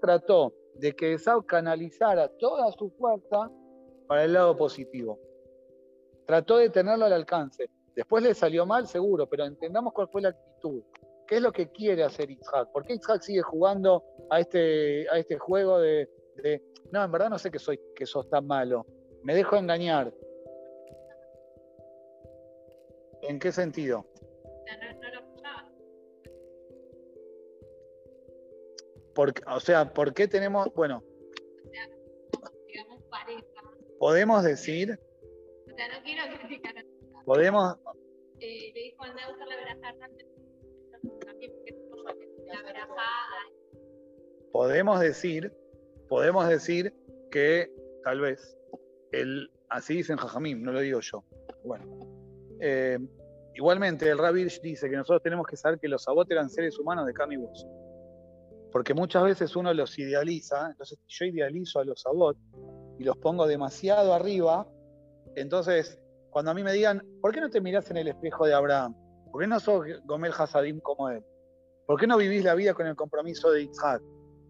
trató 0.00 0.52
de 0.74 0.92
que 0.92 1.12
Esab 1.12 1.46
canalizara 1.46 2.28
toda 2.38 2.72
su 2.72 2.90
fuerza 2.90 3.48
para 4.08 4.24
el 4.24 4.32
lado 4.32 4.56
positivo. 4.56 5.20
Trató 6.26 6.58
de 6.58 6.70
tenerlo 6.70 7.04
al 7.04 7.12
alcance. 7.12 7.68
Después 7.94 8.22
le 8.22 8.34
salió 8.34 8.66
mal, 8.66 8.86
seguro, 8.88 9.28
pero 9.28 9.44
entendamos 9.44 9.92
cuál 9.92 10.08
fue 10.08 10.22
la 10.22 10.30
actitud. 10.30 10.82
¿Qué 11.26 11.36
es 11.36 11.42
lo 11.42 11.52
que 11.52 11.70
quiere 11.70 12.02
hacer 12.02 12.30
Isaac? 12.30 12.70
¿Por 12.72 12.84
qué 12.84 12.94
Isaac 12.94 13.22
sigue 13.22 13.42
jugando 13.42 14.04
a 14.30 14.40
este, 14.40 15.08
a 15.10 15.18
este 15.18 15.38
juego 15.38 15.78
de, 15.78 16.08
no, 16.90 17.04
en 17.04 17.12
verdad 17.12 17.30
no 17.30 17.38
sé 17.38 17.50
que 17.50 17.58
soy 17.58 17.80
que 17.94 18.04
sos 18.04 18.28
tan 18.28 18.46
malo, 18.46 18.86
me 19.22 19.34
dejo 19.34 19.56
engañar? 19.56 20.12
¿En 23.22 23.38
qué 23.38 23.52
sentido? 23.52 24.04
o 29.46 29.60
sea, 29.60 29.92
¿por 29.92 30.12
qué 30.12 30.26
tenemos, 30.26 30.74
bueno, 30.74 31.02
podemos 33.98 34.42
decir, 34.42 34.98
o 35.74 35.76
sea, 35.76 35.88
no 35.88 36.04
quiero 36.04 36.22
criticar 36.38 36.74
podemos, 37.24 37.76
eh, 38.38 38.72
le 38.74 38.80
dijo 38.80 39.02
anda 39.02 39.24
a 39.24 39.28
buscar 39.28 39.48
la 39.48 39.56
verajá 39.56 39.94
también 39.98 40.28
la 42.46 42.62
verajá 42.62 42.94
podemos 44.54 45.00
decir, 45.00 45.52
podemos 46.08 46.46
decir 46.46 46.94
que 47.32 47.68
tal 48.04 48.20
vez, 48.20 48.56
el, 49.10 49.50
así 49.68 49.96
dicen 49.96 50.16
Jajamim, 50.16 50.62
no 50.62 50.70
lo 50.70 50.78
digo 50.78 51.00
yo. 51.00 51.24
Bueno, 51.64 51.84
eh, 52.60 52.98
igualmente 53.56 54.08
el 54.08 54.16
Rabish 54.16 54.60
dice 54.60 54.88
que 54.88 54.96
nosotros 54.96 55.24
tenemos 55.24 55.48
que 55.48 55.56
saber 55.56 55.80
que 55.80 55.88
los 55.88 56.04
sabot 56.04 56.30
eran 56.30 56.48
seres 56.48 56.78
humanos 56.78 57.04
de 57.04 57.12
carne 57.12 57.34
y 57.34 57.38
hueso. 57.38 57.68
Porque 58.70 58.94
muchas 58.94 59.24
veces 59.24 59.56
uno 59.56 59.74
los 59.74 59.98
idealiza, 59.98 60.68
entonces 60.70 61.00
yo 61.08 61.24
idealizo 61.24 61.80
a 61.80 61.84
los 61.84 62.02
sabot 62.02 62.36
y 62.96 63.02
los 63.02 63.16
pongo 63.16 63.48
demasiado 63.48 64.14
arriba, 64.14 64.68
entonces 65.36 65.98
cuando 66.30 66.50
a 66.50 66.54
mí 66.54 66.64
me 66.64 66.72
digan, 66.72 67.00
¿por 67.20 67.32
qué 67.32 67.40
no 67.40 67.48
te 67.48 67.60
mirás 67.60 67.90
en 67.90 67.96
el 67.96 68.08
espejo 68.08 68.44
de 68.46 68.54
Abraham? 68.54 68.94
¿Por 69.30 69.40
qué 69.40 69.46
no 69.46 69.60
sos 69.60 69.86
Gomel 70.04 70.32
Hasadim 70.36 70.80
como 70.80 71.08
él? 71.08 71.22
¿Por 71.86 72.00
qué 72.00 72.06
no 72.06 72.16
vivís 72.16 72.42
la 72.42 72.54
vida 72.54 72.74
con 72.74 72.86
el 72.86 72.96
compromiso 72.96 73.50
de 73.52 73.62
Isaac? 73.62 74.02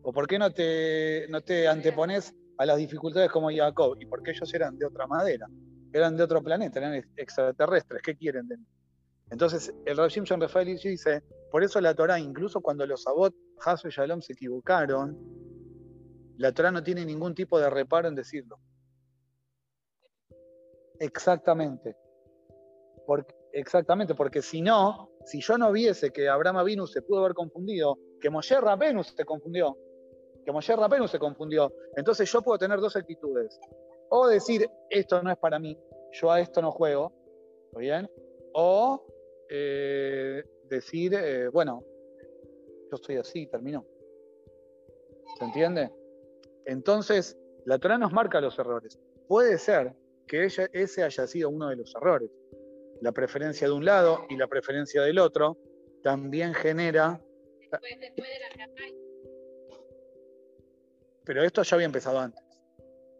¿O 0.02 0.12
por 0.12 0.26
qué 0.26 0.38
no 0.38 0.50
te, 0.50 1.26
no 1.28 1.42
te 1.42 1.68
antepones 1.68 2.34
a 2.58 2.66
las 2.66 2.78
dificultades 2.78 3.30
como 3.30 3.50
Jacob? 3.50 3.96
¿Y 4.00 4.06
por 4.06 4.22
qué 4.22 4.30
ellos 4.30 4.52
eran 4.54 4.78
de 4.78 4.86
otra 4.86 5.06
madera? 5.06 5.46
Eran 5.92 6.16
de 6.16 6.22
otro 6.22 6.42
planeta, 6.42 6.78
eran 6.78 6.94
extraterrestres. 7.16 8.02
¿Qué 8.02 8.16
quieren 8.16 8.48
de 8.48 8.56
mí? 8.56 8.64
Entonces, 9.30 9.72
el 9.84 9.96
Rav 9.96 10.08
Shimshon 10.08 10.40
Rafael 10.40 10.78
dice, 10.78 11.22
por 11.50 11.64
eso 11.64 11.80
la 11.80 11.94
Torah, 11.94 12.18
incluso 12.18 12.60
cuando 12.60 12.86
los 12.86 13.02
Sabot, 13.02 13.34
Hasu 13.64 13.88
y 13.88 13.90
Shalom 13.90 14.20
se 14.20 14.32
equivocaron, 14.32 15.18
la 16.36 16.52
Torah 16.52 16.70
no 16.70 16.82
tiene 16.82 17.04
ningún 17.04 17.34
tipo 17.34 17.58
de 17.58 17.70
reparo 17.70 18.08
en 18.08 18.14
decirlo. 18.14 18.58
Exactamente. 20.98 21.96
Porque, 23.06 23.34
exactamente, 23.52 24.14
porque 24.14 24.42
si 24.42 24.62
no, 24.62 25.10
si 25.24 25.40
yo 25.40 25.58
no 25.58 25.72
viese 25.72 26.10
que 26.10 26.28
Abraham 26.28 26.58
Avinu 26.58 26.86
se 26.86 27.02
pudo 27.02 27.20
haber 27.20 27.34
confundido, 27.34 27.98
que 28.20 28.30
Moshe 28.30 28.58
Rabenu 28.60 29.02
se 29.04 29.24
confundió, 29.24 29.76
que 30.44 30.52
Moshe 30.52 30.74
Rabenu 30.74 31.06
se 31.08 31.18
confundió, 31.18 31.72
entonces 31.96 32.30
yo 32.30 32.42
puedo 32.42 32.58
tener 32.58 32.80
dos 32.80 32.96
actitudes. 32.96 33.58
O 34.10 34.26
decir, 34.28 34.68
esto 34.90 35.22
no 35.22 35.30
es 35.30 35.38
para 35.38 35.58
mí, 35.58 35.78
yo 36.12 36.30
a 36.30 36.40
esto 36.40 36.62
no 36.62 36.72
juego, 36.72 37.12
¿bien? 37.76 38.08
O 38.54 39.04
eh, 39.50 40.42
decir, 40.68 41.14
eh, 41.14 41.48
bueno, 41.48 41.82
yo 42.90 42.94
estoy 42.94 43.16
así, 43.16 43.46
terminó. 43.46 43.84
¿Se 45.38 45.44
entiende? 45.44 45.90
Entonces, 46.66 47.36
la 47.64 47.78
Torah 47.78 47.98
nos 47.98 48.12
marca 48.12 48.40
los 48.40 48.58
errores. 48.58 48.98
Puede 49.26 49.58
ser 49.58 49.94
que 50.26 50.44
ese 50.44 51.02
haya 51.02 51.26
sido 51.26 51.50
uno 51.50 51.68
de 51.68 51.76
los 51.76 51.94
errores. 51.94 52.30
La 53.00 53.12
preferencia 53.12 53.66
de 53.66 53.72
un 53.72 53.84
lado 53.84 54.26
y 54.28 54.36
la 54.36 54.46
preferencia 54.46 55.02
del 55.02 55.18
otro 55.18 55.58
también 56.02 56.54
genera... 56.54 57.20
Pero 61.24 61.42
esto 61.42 61.62
ya 61.62 61.74
había 61.76 61.86
empezado 61.86 62.18
antes. 62.20 62.44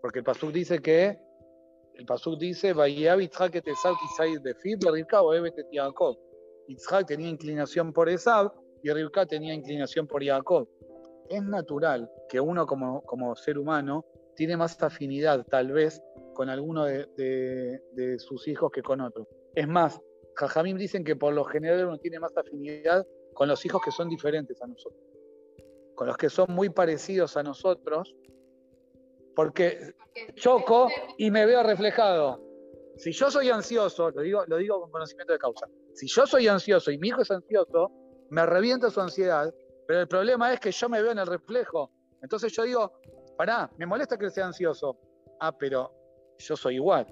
Porque 0.00 0.18
el 0.18 0.24
Pasuk 0.24 0.52
dice 0.52 0.80
que 0.80 1.18
el 1.94 2.06
Pasuk 2.06 2.38
dice, 2.38 2.74
Yitzhak 6.66 7.06
tenía 7.06 7.28
inclinación 7.28 7.92
por 7.92 8.08
Esab 8.08 8.52
y 8.82 8.90
Rivka 8.90 9.26
tenía 9.26 9.54
inclinación 9.54 10.06
por 10.06 10.24
Jacob. 10.24 10.68
Es 11.28 11.42
natural 11.42 12.10
que 12.28 12.40
uno 12.40 12.66
como, 12.66 13.02
como 13.02 13.34
ser 13.36 13.58
humano 13.58 14.04
tiene 14.36 14.56
más 14.56 14.82
afinidad 14.82 15.44
tal 15.46 15.72
vez 15.72 16.02
con 16.34 16.50
alguno 16.50 16.84
de, 16.84 18.16
sus 18.18 18.46
hijos 18.48 18.70
que 18.70 18.82
con 18.82 19.00
otro. 19.00 19.26
Es 19.54 19.68
más, 19.68 20.00
Jajamim 20.36 20.76
dicen 20.76 21.04
que 21.04 21.16
por 21.16 21.32
lo 21.32 21.44
general 21.44 21.86
uno 21.86 21.98
tiene 21.98 22.20
más 22.20 22.36
afinidad 22.36 23.06
con 23.32 23.48
los 23.48 23.64
hijos 23.64 23.80
que 23.82 23.90
son 23.90 24.08
diferentes 24.08 24.60
a 24.60 24.66
nosotros. 24.66 25.00
Con 25.94 26.08
los 26.08 26.16
que 26.16 26.28
son 26.28 26.46
muy 26.50 26.70
parecidos 26.70 27.36
a 27.36 27.42
nosotros, 27.42 28.14
porque 29.34 29.94
choco 30.34 30.88
y 31.18 31.30
me 31.30 31.46
veo 31.46 31.62
reflejado. 31.62 32.42
Si 32.96 33.12
yo 33.12 33.30
soy 33.30 33.50
ansioso, 33.50 34.10
lo 34.10 34.22
digo, 34.22 34.44
lo 34.46 34.56
digo 34.56 34.80
con 34.80 34.90
conocimiento 34.90 35.32
de 35.32 35.38
causa, 35.38 35.66
si 35.94 36.06
yo 36.06 36.26
soy 36.26 36.46
ansioso 36.48 36.90
y 36.90 36.98
mi 36.98 37.08
hijo 37.08 37.22
es 37.22 37.30
ansioso, 37.30 37.90
me 38.30 38.46
revienta 38.46 38.90
su 38.90 39.00
ansiedad, 39.00 39.52
pero 39.86 40.00
el 40.00 40.08
problema 40.08 40.52
es 40.52 40.60
que 40.60 40.70
yo 40.70 40.88
me 40.88 41.02
veo 41.02 41.12
en 41.12 41.18
el 41.18 41.26
reflejo. 41.26 41.90
Entonces 42.22 42.52
yo 42.52 42.62
digo, 42.62 42.92
pará, 43.36 43.70
me 43.76 43.86
molesta 43.86 44.16
que 44.16 44.26
él 44.26 44.30
sea 44.30 44.46
ansioso. 44.46 44.98
Ah, 45.40 45.52
pero 45.56 45.92
yo 46.38 46.56
soy 46.56 46.76
igual. 46.76 47.06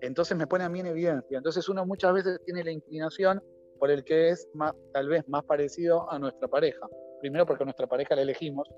Entonces 0.00 0.36
me 0.36 0.46
pone 0.46 0.64
a 0.64 0.68
mí 0.68 0.80
en 0.80 0.86
evidencia. 0.86 1.38
Entonces 1.38 1.68
uno 1.68 1.86
muchas 1.86 2.12
veces 2.12 2.40
tiene 2.44 2.64
la 2.64 2.70
inclinación 2.70 3.42
por 3.78 3.90
el 3.90 4.04
que 4.04 4.30
es 4.30 4.48
tal 4.92 5.08
vez 5.08 5.28
más 5.28 5.44
parecido 5.44 6.10
a 6.10 6.18
nuestra 6.18 6.48
pareja. 6.48 6.86
Primero 7.20 7.46
porque 7.46 7.64
nuestra 7.64 7.86
pareja 7.86 8.14
la 8.14 8.22
elegimos. 8.22 8.68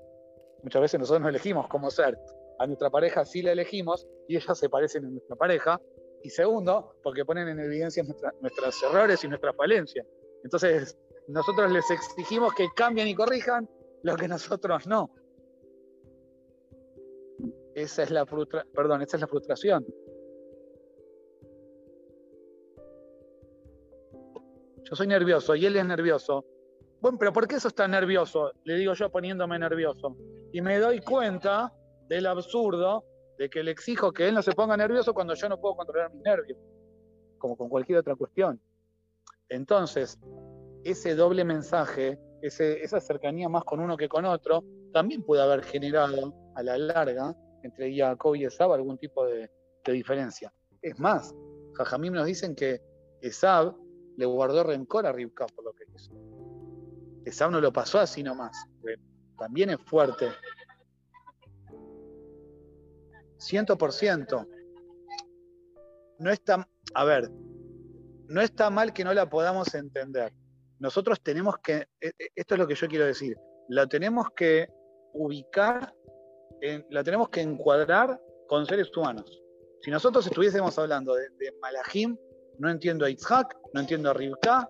Muchas 0.63 0.81
veces 0.81 0.99
nosotros 0.99 1.21
no 1.21 1.29
elegimos 1.29 1.67
cómo 1.67 1.89
ser 1.89 2.17
a 2.59 2.67
nuestra 2.67 2.89
pareja 2.89 3.25
sí 3.25 3.41
la 3.41 3.53
elegimos 3.53 4.05
y 4.27 4.35
ellas 4.35 4.57
se 4.57 4.69
parecen 4.69 5.05
a 5.05 5.09
nuestra 5.09 5.35
pareja. 5.35 5.81
Y 6.21 6.29
segundo, 6.29 6.95
porque 7.01 7.23
ponen 7.23 7.47
en 7.47 7.59
evidencia 7.59 8.03
nuestros 8.41 8.83
errores 8.83 9.23
y 9.23 9.29
nuestras 9.29 9.55
falencias. 9.55 10.05
Entonces, 10.43 10.97
nosotros 11.29 11.71
les 11.71 11.89
exigimos 11.89 12.53
que 12.53 12.67
cambien 12.75 13.07
y 13.07 13.15
corrijan 13.15 13.69
lo 14.03 14.15
que 14.17 14.27
nosotros 14.27 14.85
no. 14.85 15.09
Esa 17.79 18.03
es 18.03 18.11
la 18.11 18.25
perdón, 18.25 19.01
esa 19.01 19.15
es 19.15 19.21
la 19.21 19.27
frustración. 19.27 19.85
Yo 24.83 24.95
soy 24.97 25.07
nervioso 25.07 25.55
y 25.55 25.65
él 25.65 25.77
es 25.77 25.85
nervioso. 25.85 26.45
Bueno, 26.99 27.17
pero 27.17 27.31
¿por 27.31 27.47
qué 27.47 27.55
eso 27.55 27.69
está 27.69 27.87
nervioso? 27.87 28.51
Le 28.65 28.75
digo 28.75 28.93
yo 28.95 29.09
poniéndome 29.09 29.57
nervioso. 29.57 30.17
Y 30.51 30.61
me 30.61 30.77
doy 30.77 30.99
cuenta 30.99 31.73
del 32.09 32.25
absurdo 32.25 33.05
de 33.37 33.49
que 33.49 33.63
le 33.63 33.71
exijo 33.71 34.11
que 34.11 34.27
él 34.27 34.35
no 34.35 34.41
se 34.41 34.51
ponga 34.51 34.75
nervioso 34.75 35.13
cuando 35.13 35.33
yo 35.35 35.47
no 35.47 35.57
puedo 35.57 35.77
controlar 35.77 36.13
mis 36.13 36.23
nervios, 36.23 36.59
como 37.37 37.55
con 37.55 37.69
cualquier 37.69 37.99
otra 37.99 38.17
cuestión. 38.17 38.59
Entonces, 39.47 40.19
ese 40.83 41.15
doble 41.15 41.45
mensaje, 41.45 42.19
esa 42.41 42.99
cercanía 42.99 43.47
más 43.47 43.63
con 43.63 43.79
uno 43.79 43.95
que 43.95 44.09
con 44.09 44.25
otro, 44.25 44.65
también 44.91 45.23
puede 45.23 45.43
haber 45.43 45.63
generado 45.63 46.33
a 46.55 46.63
la 46.63 46.77
larga 46.77 47.37
entre 47.63 47.95
Jacob 47.95 48.35
y 48.35 48.45
Esab 48.45 48.73
algún 48.73 48.97
tipo 48.97 49.25
de, 49.25 49.49
diferencia. 49.85 50.53
Es 50.83 50.99
más, 50.99 51.33
Jajamim 51.73 52.13
nos 52.13 52.27
dicen 52.27 52.53
que 52.53 52.79
Esab 53.21 53.75
le 54.17 54.25
guardó 54.27 54.63
rencor 54.63 55.07
a 55.07 55.11
Rivka 55.11 55.47
por 55.47 55.65
lo 55.65 55.73
que 55.73 55.85
hizo. 55.95 56.13
Esab 57.25 57.49
no 57.49 57.59
lo 57.59 57.73
pasó 57.73 57.99
así 57.99 58.21
nomás. 58.21 58.55
También 59.35 59.71
es 59.71 59.81
fuerte 59.81 60.27
100%. 63.39 64.47
No 66.19 66.31
está, 66.31 66.67
a 66.93 67.05
ver, 67.05 67.31
no 68.27 68.41
está 68.41 68.69
mal 68.69 68.93
que 68.93 69.03
no 69.03 69.13
la 69.13 69.29
podamos 69.29 69.73
entender. 69.73 70.33
Nosotros 70.79 71.21
tenemos 71.21 71.57
que, 71.63 71.87
e, 71.99 72.07
e, 72.07 72.29
esto 72.35 72.55
es 72.55 72.59
lo 72.59 72.67
que 72.67 72.75
yo 72.75 72.87
quiero 72.87 73.05
decir, 73.05 73.37
la 73.69 73.87
tenemos 73.87 74.27
que 74.35 74.67
ubicar, 75.13 75.93
la 76.89 77.03
tenemos 77.03 77.29
que 77.29 77.41
encuadrar 77.41 78.21
con 78.47 78.65
seres 78.65 78.95
humanos. 78.95 79.41
Si 79.81 79.91
nosotros 79.91 80.25
estuviésemos 80.25 80.77
hablando 80.77 81.13
de, 81.15 81.29
de 81.37 81.51
Malahim, 81.61 82.17
no 82.57 82.69
entiendo 82.69 83.05
a 83.05 83.09
Isaac, 83.09 83.57
no 83.73 83.81
entiendo 83.81 84.09
a 84.09 84.13
Rivka, 84.13 84.69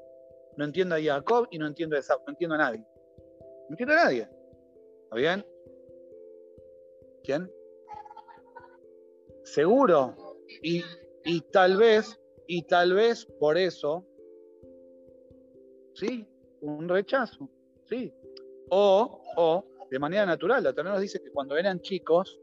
no 0.57 0.65
entiendo 0.65 0.95
a 0.95 1.01
Jacob 1.01 1.47
y 1.51 1.57
no 1.57 1.67
entiendo 1.67 1.95
a 1.95 1.99
Esau, 1.99 2.19
no 2.25 2.31
entiendo 2.33 2.55
a 2.55 2.59
nadie. 2.59 2.79
No 2.79 3.71
entiendo 3.71 3.93
a 3.93 4.03
nadie. 4.03 4.29
¿Está 5.03 5.15
bien? 5.15 5.45
¿Quién? 7.23 7.51
Seguro. 9.43 10.15
Y, 10.61 10.83
tal 11.51 11.77
vez, 11.77 12.19
y 12.47 12.63
tal 12.63 12.93
vez 12.93 13.25
por 13.39 13.57
eso, 13.57 14.05
¿sí? 15.93 16.27
Un 16.61 16.89
rechazo, 16.89 17.49
¿sí? 17.87 18.13
O, 18.69 19.21
o 19.37 19.65
de 19.89 19.99
manera 19.99 20.25
natural, 20.25 20.63
la 20.63 20.73
Torah 20.73 20.91
nos 20.91 21.01
dice 21.01 21.21
que 21.21 21.31
cuando 21.31 21.57
eran 21.57 21.81
chicos, 21.81 22.39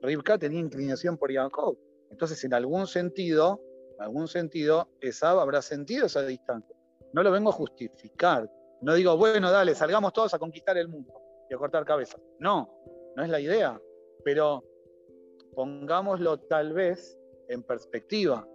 Rivka 0.00 0.38
tenía 0.38 0.60
inclinación 0.60 1.16
por 1.16 1.32
Jacob. 1.32 1.78
Entonces, 2.10 2.42
en 2.44 2.54
algún 2.54 2.86
sentido, 2.86 3.60
en 3.96 4.02
algún 4.02 4.28
sentido, 4.28 4.88
Esab 5.00 5.38
habrá 5.38 5.62
sentido 5.62 6.06
esa 6.06 6.22
distancia. 6.22 6.76
No 7.12 7.22
lo 7.22 7.30
vengo 7.30 7.50
a 7.50 7.52
justificar. 7.52 8.50
No 8.80 8.94
digo, 8.94 9.16
bueno, 9.16 9.50
dale, 9.50 9.74
salgamos 9.74 10.12
todos 10.12 10.34
a 10.34 10.38
conquistar 10.38 10.76
el 10.76 10.88
mundo 10.88 11.12
y 11.48 11.54
a 11.54 11.58
cortar 11.58 11.84
cabezas. 11.84 12.20
No, 12.38 12.68
no 13.16 13.22
es 13.22 13.30
la 13.30 13.40
idea. 13.40 13.80
Pero 14.24 14.64
pongámoslo 15.54 16.38
tal 16.38 16.72
vez 16.72 17.18
en 17.48 17.62
perspectiva. 17.62 18.46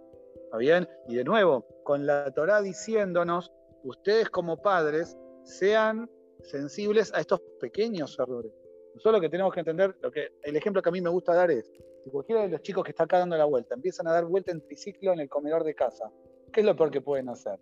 ¿Está 0.44 0.56
bien? 0.58 0.88
Y 1.08 1.16
de 1.16 1.24
nuevo, 1.24 1.66
con 1.84 2.06
la 2.06 2.30
Torah 2.32 2.60
diciéndonos, 2.60 3.52
ustedes 3.84 4.28
como 4.30 4.56
padres 4.58 5.16
sean 5.44 6.10
sensibles 6.42 7.12
a 7.14 7.20
estos 7.20 7.40
pequeños 7.60 8.18
errores. 8.18 8.52
Nosotros 8.94 9.14
lo 9.14 9.20
que 9.20 9.28
tenemos 9.28 9.52
que 9.52 9.60
entender, 9.60 9.96
lo 10.00 10.10
que, 10.10 10.28
el 10.42 10.56
ejemplo 10.56 10.82
que 10.82 10.88
a 10.88 10.92
mí 10.92 11.00
me 11.00 11.10
gusta 11.10 11.34
dar 11.34 11.50
es, 11.50 11.70
si 12.02 12.10
cualquiera 12.10 12.42
de 12.42 12.48
los 12.48 12.62
chicos 12.62 12.84
que 12.84 12.90
está 12.90 13.04
acá 13.04 13.18
dando 13.18 13.36
la 13.36 13.44
vuelta 13.44 13.74
empiezan 13.74 14.08
a 14.08 14.12
dar 14.12 14.24
vuelta 14.24 14.50
en 14.50 14.60
triciclo 14.60 15.12
en 15.12 15.20
el 15.20 15.28
comedor 15.28 15.64
de 15.64 15.74
casa, 15.74 16.10
¿qué 16.52 16.60
es 16.60 16.66
lo 16.66 16.74
peor 16.74 16.90
que 16.90 17.00
pueden 17.00 17.28
hacer? 17.28 17.58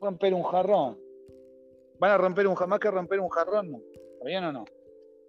Romper 0.00 0.34
un 0.34 0.42
jarrón. 0.42 0.98
Van 1.98 2.10
a 2.10 2.18
romper 2.18 2.46
un 2.46 2.54
jamás 2.54 2.80
que 2.80 2.90
romper 2.90 3.20
un 3.20 3.28
jarrón, 3.28 3.70
¿no? 3.70 3.78
¿Está 3.78 4.24
bien 4.24 4.44
o 4.44 4.52
no? 4.52 4.64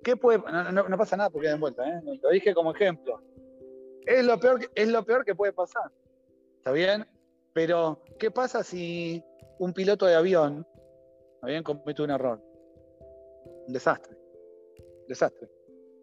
¿Qué 0.03 0.17
puede, 0.17 0.39
no, 0.39 0.97
pasa 0.97 1.15
nada 1.15 1.29
porque 1.29 1.47
den 1.47 1.59
vuelta, 1.59 1.87
¿eh? 1.87 2.01
lo 2.21 2.29
dije 2.29 2.53
como 2.53 2.73
ejemplo. 2.73 3.21
Es 4.05 4.25
lo, 4.25 4.39
peor, 4.39 4.59
es 4.75 4.87
lo 4.89 5.05
peor 5.05 5.23
que 5.23 5.35
puede 5.35 5.53
pasar. 5.53 5.91
¿Está 6.57 6.71
bien? 6.71 7.05
Pero, 7.53 8.01
¿qué 8.19 8.31
pasa 8.31 8.63
si 8.63 9.23
un 9.59 9.73
piloto 9.73 10.05
de 10.05 10.15
avión 10.15 10.67
bien 11.47 11.63
comete 11.63 12.01
un 12.01 12.11
error? 12.11 12.39
Un 13.67 13.73
desastre. 13.73 14.15
Desastre. 15.07 15.49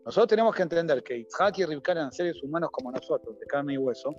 Nosotros 0.05 0.29
tenemos 0.29 0.55
que 0.55 0.63
entender 0.63 1.03
que 1.03 1.17
Itzhak 1.19 1.59
y 1.59 1.67
Rivka 1.67 1.93
eran 1.93 2.13
seres 2.13 2.43
humanos 2.43 2.71
como 2.73 2.91
nosotros, 2.91 3.39
de 3.39 3.47
carne 3.47 3.75
y 3.75 3.79
hueso. 3.79 4.11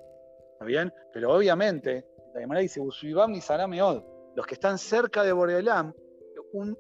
¿Está 0.54 0.66
bien? 0.66 0.94
Pero 1.14 1.36
obviamente, 1.36 2.06
la 2.34 2.42
Gemara 2.42 2.62
dice, 2.62 2.80
Usibam 2.80 3.34
y 3.34 3.42
Sarameod, 3.42 4.04
los 4.36 4.46
que 4.46 4.54
están 4.54 4.78
cerca 4.78 5.24
de 5.24 5.32
Boreolam, 5.34 5.94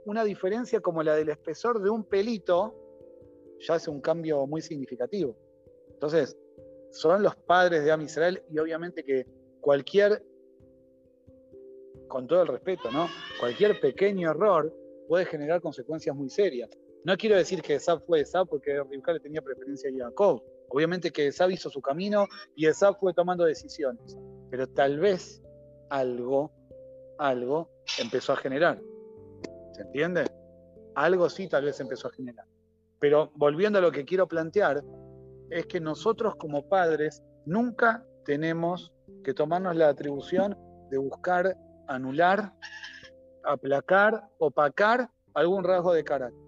una 0.05 0.23
diferencia 0.23 0.81
como 0.81 1.01
la 1.01 1.15
del 1.15 1.29
espesor 1.29 1.81
de 1.81 1.89
un 1.89 2.03
pelito, 2.03 2.75
ya 3.59 3.75
hace 3.75 3.89
un 3.89 4.01
cambio 4.01 4.45
muy 4.47 4.61
significativo. 4.61 5.35
Entonces, 5.93 6.37
son 6.91 7.23
los 7.23 7.35
padres 7.35 7.83
de 7.83 7.91
Am 7.91 8.01
Israel 8.01 8.43
y 8.49 8.59
obviamente 8.59 9.03
que 9.03 9.25
cualquier, 9.61 10.23
con 12.12 12.28
todo 12.28 12.41
el 12.41 12.47
respeto, 12.49 12.91
¿no? 12.91 13.07
Cualquier 13.39 13.80
pequeño 13.80 14.32
error 14.32 14.72
puede 15.07 15.26
generar 15.26 15.62
consecuencias 15.62 16.14
muy 16.16 16.30
serias. 16.30 16.70
No 17.05 17.16
quiero 17.16 17.38
decir 17.38 17.62
que 17.62 17.76
Esab 17.76 18.05
fue 18.05 18.20
Esab 18.20 18.47
porque 18.47 18.84
Rivka 18.84 19.14
le 19.14 19.22
tenía 19.22 19.41
preferencia 19.41 19.89
a 19.89 20.09
Jacob. 20.09 20.43
Obviamente 20.70 21.12
que 21.12 21.28
Esab 21.28 21.49
hizo 21.51 21.70
su 21.70 21.82
camino 21.82 22.28
y 22.55 22.68
Esab 22.68 22.99
fue 22.99 23.14
tomando 23.14 23.45
decisiones. 23.45 24.18
Pero 24.49 24.68
tal 24.68 24.99
vez 24.99 25.41
algo, 25.89 26.51
algo 27.18 27.70
empezó 27.97 28.34
a 28.34 28.38
generar. 28.38 28.82
¿Se 29.72 29.82
entiende? 29.84 30.26
Algo 30.93 31.30
sí 31.30 31.47
tal 31.47 31.64
vez 31.64 31.80
empezó 31.80 32.09
a 32.09 32.12
generar. 32.12 32.45
Pero 32.99 33.32
volviendo 33.36 33.80
a 33.80 33.82
lo 33.82 33.91
que 33.91 34.03
quiero 34.03 34.28
plantear, 34.28 34.84
es 35.49 35.66
que 35.66 35.80
nosotros 35.80 36.36
como 36.36 36.68
padres 36.68 37.24
nunca 37.45 38.05
tenemos 38.26 38.91
que 39.24 39.34
tomarnos 39.34 39.76
la 39.76 39.88
atribución 39.88 40.57
de 40.89 40.97
buscar 40.97 41.57
anular, 41.91 42.53
aplacar, 43.43 44.29
opacar 44.39 45.09
algún 45.33 45.63
rasgo 45.63 45.93
de 45.93 46.03
carácter. 46.03 46.39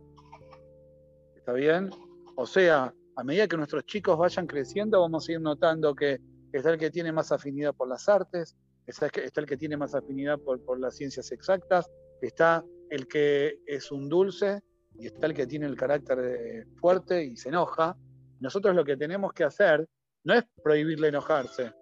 ¿Está 1.36 1.54
bien? 1.54 1.90
O 2.36 2.46
sea, 2.46 2.94
a 3.16 3.24
medida 3.24 3.48
que 3.48 3.58
nuestros 3.58 3.86
chicos 3.86 4.18
vayan 4.18 4.48
creciendo, 4.48 5.02
vamos 5.02 5.28
a 5.28 5.32
ir 5.34 5.42
notando 5.42 5.94
que 5.94 6.20
está 6.52 6.72
el 6.72 6.80
que 6.80 6.90
tiene 6.90 7.12
más 7.12 7.32
afinidad 7.32 7.74
por 7.74 7.88
las 7.88 8.08
artes, 8.08 8.56
está 8.86 9.08
el 9.08 9.46
que 9.46 9.58
tiene 9.58 9.78
más 9.78 9.96
afinidad 9.96 10.40
por, 10.40 10.80
las 10.80 10.96
ciencias 10.96 11.32
exactas, 11.32 11.90
está 12.22 12.64
el 12.90 13.08
que 13.08 13.60
es 13.66 13.92
un 13.92 14.10
dulce 14.10 14.62
y 14.96 15.08
está 15.08 15.28
el 15.28 15.34
que 15.34 15.48
tiene 15.48 15.66
el 15.66 15.76
carácter 15.76 16.20
eh, 16.20 16.66
fuerte 16.80 17.24
y 17.24 17.36
se 17.36 17.50
enoja. 17.50 17.98
Nosotros 18.40 18.76
lo 18.76 18.84
que 18.84 18.98
tenemos 18.98 19.34
que 19.34 19.44
hacer 19.44 19.88
no 20.24 20.34
es 20.34 20.44
prohibirle 20.64 21.10
enojarse, 21.10 21.74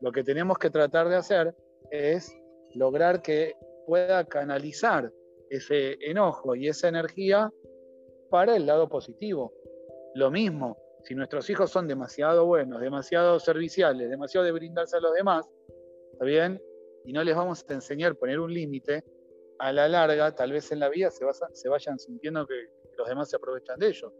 lo 0.00 0.10
que 0.10 0.24
tenemos 0.24 0.58
que 0.58 0.70
tratar 0.70 1.08
de 1.08 1.16
hacer 1.16 1.54
es 1.90 2.34
lograr 2.74 3.22
que 3.22 3.54
pueda 3.86 4.24
canalizar 4.24 5.12
ese 5.50 5.98
enojo 6.00 6.54
y 6.54 6.68
esa 6.68 6.88
energía 6.88 7.52
para 8.30 8.56
el 8.56 8.66
lado 8.66 8.88
positivo. 8.88 9.52
Lo 10.14 10.30
mismo, 10.30 10.78
si 11.04 11.14
nuestros 11.14 11.48
hijos 11.50 11.70
son 11.70 11.86
demasiado 11.86 12.46
buenos, 12.46 12.80
demasiado 12.80 13.38
serviciales, 13.38 14.08
demasiado 14.08 14.46
de 14.46 14.52
brindarse 14.52 14.96
a 14.96 15.00
los 15.00 15.12
demás, 15.12 15.46
¿está 16.12 16.24
bien? 16.24 16.62
Y 17.04 17.12
no 17.12 17.22
les 17.22 17.36
vamos 17.36 17.64
a 17.68 17.72
enseñar 17.74 18.12
a 18.12 18.14
poner 18.14 18.38
un 18.40 18.52
límite, 18.52 19.04
a 19.58 19.72
la 19.72 19.88
larga, 19.88 20.34
tal 20.34 20.52
vez 20.52 20.72
en 20.72 20.80
la 20.80 20.88
vida 20.88 21.10
se, 21.10 21.24
se 21.52 21.68
vayan 21.68 21.98
sintiendo 21.98 22.46
que 22.46 22.54
los 22.96 23.08
demás 23.08 23.30
se 23.30 23.36
aprovechan 23.36 23.78
de 23.78 23.88
ellos. 23.88 24.12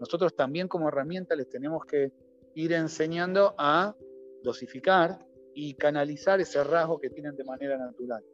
Nosotros 0.00 0.34
también 0.34 0.68
como 0.68 0.88
herramienta 0.88 1.34
les 1.34 1.48
tenemos 1.48 1.84
que 1.84 2.12
ir 2.54 2.72
enseñando 2.72 3.54
a 3.56 3.94
dosificar 4.42 5.18
y 5.54 5.74
canalizar 5.74 6.40
ese 6.40 6.62
rasgo 6.64 6.98
que 6.98 7.10
tienen 7.10 7.36
de 7.36 7.44
manera 7.44 7.78
natural. 7.78 8.24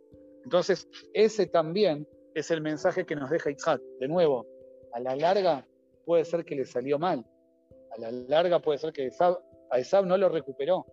Entonces, 0.44 0.88
ese 1.12 1.46
también 1.46 2.06
es 2.34 2.50
el 2.50 2.60
mensaje 2.60 3.04
que 3.04 3.16
nos 3.16 3.30
deja 3.30 3.50
Itzhak. 3.50 3.80
De 4.00 4.08
nuevo, 4.08 4.46
a 4.92 5.00
la 5.00 5.16
larga 5.16 5.66
puede 6.04 6.24
ser 6.24 6.44
que 6.44 6.56
le 6.56 6.64
salió 6.64 6.98
mal. 6.98 7.24
A 7.96 8.00
la 8.00 8.10
larga 8.10 8.60
puede 8.60 8.78
ser 8.78 8.92
que 8.92 9.10
a 9.70 9.78
Esab 9.78 10.06
no 10.06 10.16
lo 10.16 10.28
recuperó. 10.28 10.86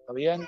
¿Está 0.00 0.12
bien? 0.12 0.42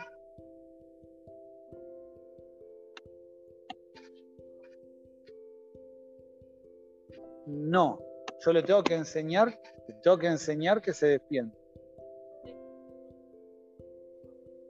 No, 7.47 7.99
yo 8.45 8.53
le 8.53 8.62
tengo 8.62 8.82
que 8.82 8.95
enseñar, 8.95 9.49
le 9.87 9.95
tengo 10.03 10.16
que 10.16 10.28
enseñar 10.28 10.80
que 10.80 10.95
se 10.95 11.07
defienda. 11.07 11.55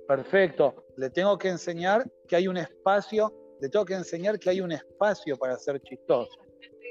Perfecto. 0.07 0.87
Le 0.97 1.11
tengo 1.11 1.37
que 1.39 1.49
enseñar 1.49 2.05
que 2.29 2.37
hay 2.37 2.49
un 2.49 2.57
espacio, 2.57 3.33
le 3.61 3.69
tengo 3.69 3.85
que 3.85 3.95
enseñar 3.95 4.39
que 4.39 4.51
hay 4.51 4.61
un 4.61 4.73
espacio 4.73 5.37
para 5.37 5.57
ser 5.57 5.81
chistoso. 5.81 6.39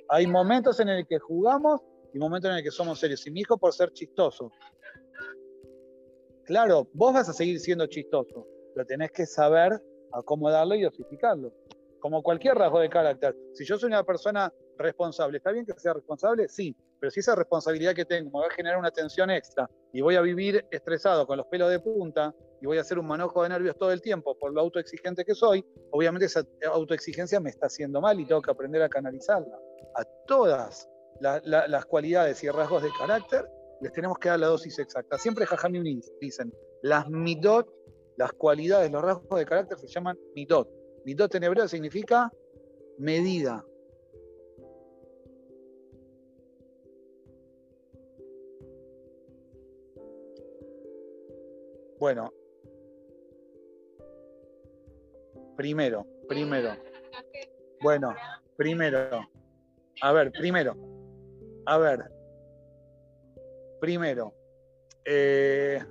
Hay 0.09 0.28
momentos 0.28 0.80
en 0.80 0.89
el 0.89 1.07
que 1.07 1.20
jugamos 1.20 1.82
y 2.14 2.20
momentos 2.20 2.51
en 2.51 2.57
el 2.57 2.64
que 2.64 2.72
somos 2.72 2.99
serios. 2.99 3.26
Y 3.28 3.32
mi 3.32 3.41
hijo 3.41 3.57
por 3.57 3.74
ser 3.74 3.91
chistoso. 3.91 4.51
Claro, 6.45 6.88
vos 6.93 7.14
vas 7.14 7.30
a 7.30 7.34
seguir 7.34 7.59
siendo 7.59 7.88
chistoso, 7.88 8.45
pero 8.74 8.86
tenés 8.86 9.11
que 9.11 9.26
saber 9.26 9.82
acomodarlo 10.11 10.76
y 10.76 10.82
dosificarlo. 10.82 11.53
Como 11.99 12.22
cualquier 12.22 12.55
rasgo 12.55 12.80
de 12.80 12.89
carácter. 12.89 13.36
Si 13.53 13.64
yo 13.64 13.78
soy 13.78 13.88
una 13.88 14.03
persona 14.03 14.51
responsable, 14.78 15.38
¿está 15.38 15.51
bien 15.51 15.66
que 15.66 15.74
sea 15.74 15.93
responsable? 15.93 16.49
Sí, 16.49 16.76
pero 16.99 17.11
si 17.11 17.22
esa 17.22 17.36
responsabilidad 17.36 17.93
que 17.93 18.05
tengo 18.05 18.30
me 18.30 18.45
va 18.45 18.47
a 18.47 18.53
generar 18.53 18.78
una 18.78 18.91
tensión 18.91 19.30
extra 19.30 19.70
y 19.93 20.01
voy 20.01 20.16
a 20.16 20.22
vivir 20.22 20.66
estresado 20.70 21.26
con 21.26 21.38
los 21.38 21.47
pelos 21.47 21.70
de 21.70 21.80
punta 21.80 22.34
y 22.64 22.66
voy 22.66 22.78
a 22.78 22.82
hacer 22.82 22.97
un 22.97 23.05
manojo 23.05 23.43
de 23.43 23.49
nervios 23.49 23.78
todo 23.78 23.91
el 23.91 24.01
tiempo 24.01 24.38
por 24.38 24.53
lo 24.53 24.61
autoexigente 24.61 25.26
que 25.26 25.36
soy, 25.36 25.66
obviamente 25.91 26.28
esa 26.28 26.47
autoexigencia 26.72 27.41
me 27.41 27.49
está 27.49 27.66
haciendo 27.66 27.99
mal 27.99 28.18
y 28.22 28.26
tengo 28.26 28.41
que 28.41 28.51
aprender 28.51 28.82
a 28.82 28.88
canalizarla. 28.88 29.59
A 29.97 30.05
todas 30.26 30.89
las 31.20 31.86
cualidades 31.88 32.41
y 32.41 32.49
rasgos 32.49 32.84
de 32.84 32.89
carácter 32.97 33.45
les 33.82 33.91
tenemos 33.91 34.18
que 34.18 34.30
dar 34.30 34.39
la 34.39 34.47
dosis 34.47 34.80
exacta. 34.80 35.18
Siempre 35.18 35.45
Jajamim 35.45 35.84
dicen, 36.22 36.53
las 36.84 37.09
midot, 37.09 37.68
las 38.16 38.32
cualidades, 38.32 38.89
los 38.89 39.01
rasgos 39.01 39.39
de 39.39 39.45
carácter 39.45 39.78
se 39.78 39.88
llaman 39.88 40.18
midot. 40.34 40.70
Midot 41.03 41.36
en 41.36 41.43
hebreo 41.43 41.68
significa 41.68 42.32
medida, 42.97 43.66
Bueno, 51.99 52.34
primero, 55.56 56.06
primero. 56.28 56.76
Bueno, 57.82 58.16
primero. 58.56 59.28
A 60.01 60.12
ver, 60.12 60.32
primero. 60.32 60.76
A 61.66 61.78
ver. 61.78 62.12
Primero. 63.80 64.34
Eh, 65.06 65.84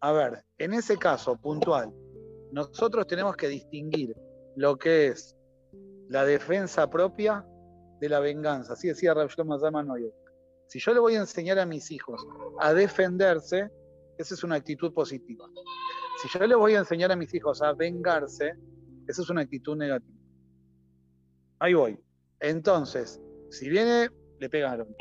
a 0.00 0.12
ver, 0.12 0.44
en 0.58 0.74
ese 0.74 0.96
caso 0.96 1.36
puntual, 1.36 1.92
nosotros 2.52 3.06
tenemos 3.06 3.36
que 3.36 3.48
distinguir 3.48 4.14
lo 4.56 4.76
que 4.76 5.08
es 5.08 5.36
la 6.08 6.24
defensa 6.24 6.88
propia 6.88 7.44
de 8.00 8.08
la 8.08 8.20
venganza. 8.20 8.74
Así 8.74 8.88
decía 8.88 9.14
Rav 9.14 9.28
Shlomo 9.28 9.56
hoy. 9.92 10.12
Si 10.66 10.78
yo 10.78 10.94
le 10.94 11.00
voy 11.00 11.16
a 11.16 11.20
enseñar 11.20 11.58
a 11.58 11.66
mis 11.66 11.90
hijos 11.90 12.26
a 12.60 12.72
defenderse, 12.72 13.70
esa 14.22 14.34
es 14.34 14.44
una 14.44 14.56
actitud 14.56 14.92
positiva. 14.92 15.44
Si 16.20 16.28
yo 16.28 16.46
le 16.46 16.54
voy 16.54 16.74
a 16.74 16.78
enseñar 16.78 17.12
a 17.12 17.16
mis 17.16 17.32
hijos 17.34 17.62
a 17.62 17.72
vengarse, 17.72 18.54
eso 19.06 19.22
es 19.22 19.30
una 19.30 19.42
actitud 19.42 19.76
negativa. 19.76 20.18
Ahí 21.58 21.74
voy. 21.74 21.98
Entonces, 22.40 23.20
si 23.50 23.68
viene, 23.68 24.08
le 24.38 24.48
pegaron. 24.48 24.94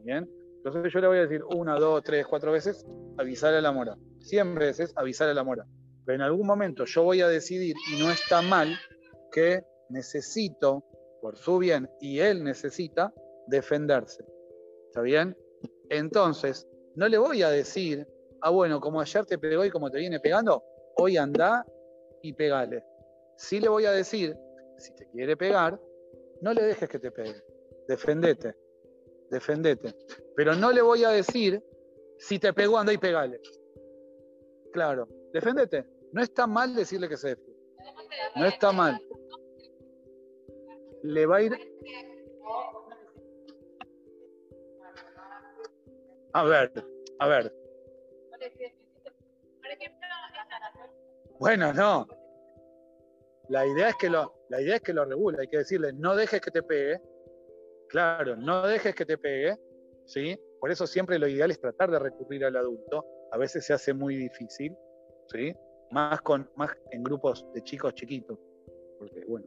¿Bien? 0.00 0.28
Entonces 0.64 0.92
yo 0.92 1.00
le 1.00 1.06
voy 1.08 1.18
a 1.18 1.22
decir 1.22 1.42
una, 1.44 1.76
dos, 1.78 2.02
tres, 2.02 2.26
cuatro 2.26 2.52
veces, 2.52 2.84
avisar 3.16 3.54
a 3.54 3.60
la 3.60 3.72
mora. 3.72 3.96
Cien 4.20 4.54
veces, 4.54 4.92
avisar 4.96 5.28
a 5.28 5.34
la 5.34 5.44
mora. 5.44 5.66
Pero 6.04 6.16
en 6.16 6.22
algún 6.22 6.46
momento 6.46 6.84
yo 6.84 7.02
voy 7.02 7.20
a 7.20 7.28
decidir, 7.28 7.76
y 7.92 8.00
no 8.00 8.10
está 8.10 8.42
mal, 8.42 8.76
que 9.30 9.62
necesito, 9.90 10.84
por 11.20 11.36
su 11.36 11.58
bien, 11.58 11.88
y 12.00 12.18
él 12.20 12.42
necesita, 12.42 13.12
defenderse. 13.46 14.24
¿Está 14.86 15.02
bien? 15.02 15.36
Entonces, 15.90 16.66
no 16.96 17.08
le 17.08 17.18
voy 17.18 17.42
a 17.42 17.50
decir, 17.50 18.06
ah, 18.42 18.50
bueno, 18.50 18.80
como 18.80 19.00
ayer 19.00 19.24
te 19.26 19.38
pegó 19.38 19.64
y 19.64 19.70
como 19.70 19.90
te 19.90 19.98
viene 19.98 20.20
pegando, 20.20 20.62
hoy 20.96 21.16
anda 21.16 21.64
y 22.22 22.32
pegale. 22.32 22.84
Sí 23.36 23.60
le 23.60 23.68
voy 23.68 23.84
a 23.84 23.92
decir, 23.92 24.36
si 24.78 24.94
te 24.94 25.06
quiere 25.10 25.36
pegar, 25.36 25.80
no 26.40 26.52
le 26.52 26.62
dejes 26.62 26.88
que 26.88 26.98
te 26.98 27.10
pegue. 27.10 27.42
Defendete. 27.86 28.54
Defendete. 29.30 29.94
Pero 30.36 30.54
no 30.54 30.72
le 30.72 30.82
voy 30.82 31.04
a 31.04 31.10
decir, 31.10 31.62
si 32.18 32.38
te 32.38 32.52
pegó, 32.52 32.78
anda 32.78 32.92
y 32.92 32.98
pegale. 32.98 33.40
Claro, 34.72 35.08
defendete. 35.32 35.84
No 36.12 36.22
está 36.22 36.46
mal 36.46 36.74
decirle 36.74 37.08
que 37.08 37.16
se 37.16 37.28
defiende. 37.28 37.58
No 38.36 38.46
está 38.46 38.72
mal. 38.72 39.00
Le 41.02 41.26
va 41.26 41.36
a 41.36 41.42
ir. 41.42 41.52
A 46.32 46.44
ver, 46.44 46.72
a 47.18 47.28
ver. 47.28 47.52
Bueno, 51.38 51.72
no. 51.72 52.06
La 53.48 53.66
idea 53.66 53.90
es 53.90 53.96
que 53.96 54.10
lo, 54.10 54.34
la 54.48 54.60
idea 54.60 54.76
es 54.76 54.82
que 54.82 54.92
lo 54.92 55.04
regule. 55.04 55.38
Hay 55.40 55.48
que 55.48 55.58
decirle, 55.58 55.92
no 55.92 56.14
dejes 56.14 56.40
que 56.40 56.50
te 56.50 56.62
pegue. 56.62 57.00
Claro, 57.88 58.36
no 58.36 58.66
dejes 58.66 58.94
que 58.94 59.06
te 59.06 59.16
pegue. 59.16 59.56
¿sí? 60.08 60.38
Por 60.60 60.70
eso 60.70 60.86
siempre 60.86 61.18
lo 61.18 61.28
ideal 61.28 61.50
es 61.50 61.60
tratar 61.60 61.90
de 61.90 61.98
recurrir 61.98 62.44
al 62.44 62.56
adulto. 62.56 63.04
A 63.30 63.38
veces 63.38 63.64
se 63.64 63.72
hace 63.72 63.92
muy 63.92 64.16
difícil, 64.16 64.74
¿sí? 65.28 65.54
Más, 65.90 66.20
con, 66.22 66.50
más 66.56 66.70
en 66.90 67.02
grupos 67.02 67.46
de 67.54 67.62
chicos 67.62 67.94
chiquitos. 67.94 68.38
Porque, 68.98 69.24
bueno, 69.26 69.46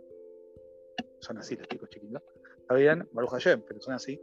son 1.19 1.37
así 1.39 1.55
los 1.55 1.67
chicos 1.67 1.89
chiquitos. 1.89 2.21
Está 2.61 2.75
bien, 2.75 3.07
Baruch 3.11 3.31
Hashem, 3.31 3.63
pero 3.67 3.81
son 3.81 3.95
así. 3.95 4.21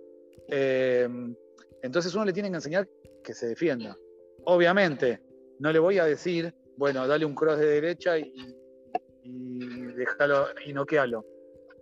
Eh, 0.49 1.09
entonces 1.83 2.15
uno 2.15 2.25
le 2.25 2.33
tiene 2.33 2.51
que 2.51 2.57
enseñar 2.57 2.89
que 3.23 3.35
se 3.35 3.49
defienda. 3.49 3.97
Obviamente, 4.45 5.21
no 5.59 5.73
le 5.73 5.79
voy 5.79 5.99
a 5.99 6.05
decir, 6.05 6.55
bueno, 6.79 7.07
dale 7.07 7.25
un 7.25 7.35
cross 7.35 7.59
de 7.59 7.67
derecha 7.67 8.19
y, 8.19 8.33
y 9.25 9.59
déjalo 9.95 10.47
y 10.65 10.73
noquealo. 10.73 11.25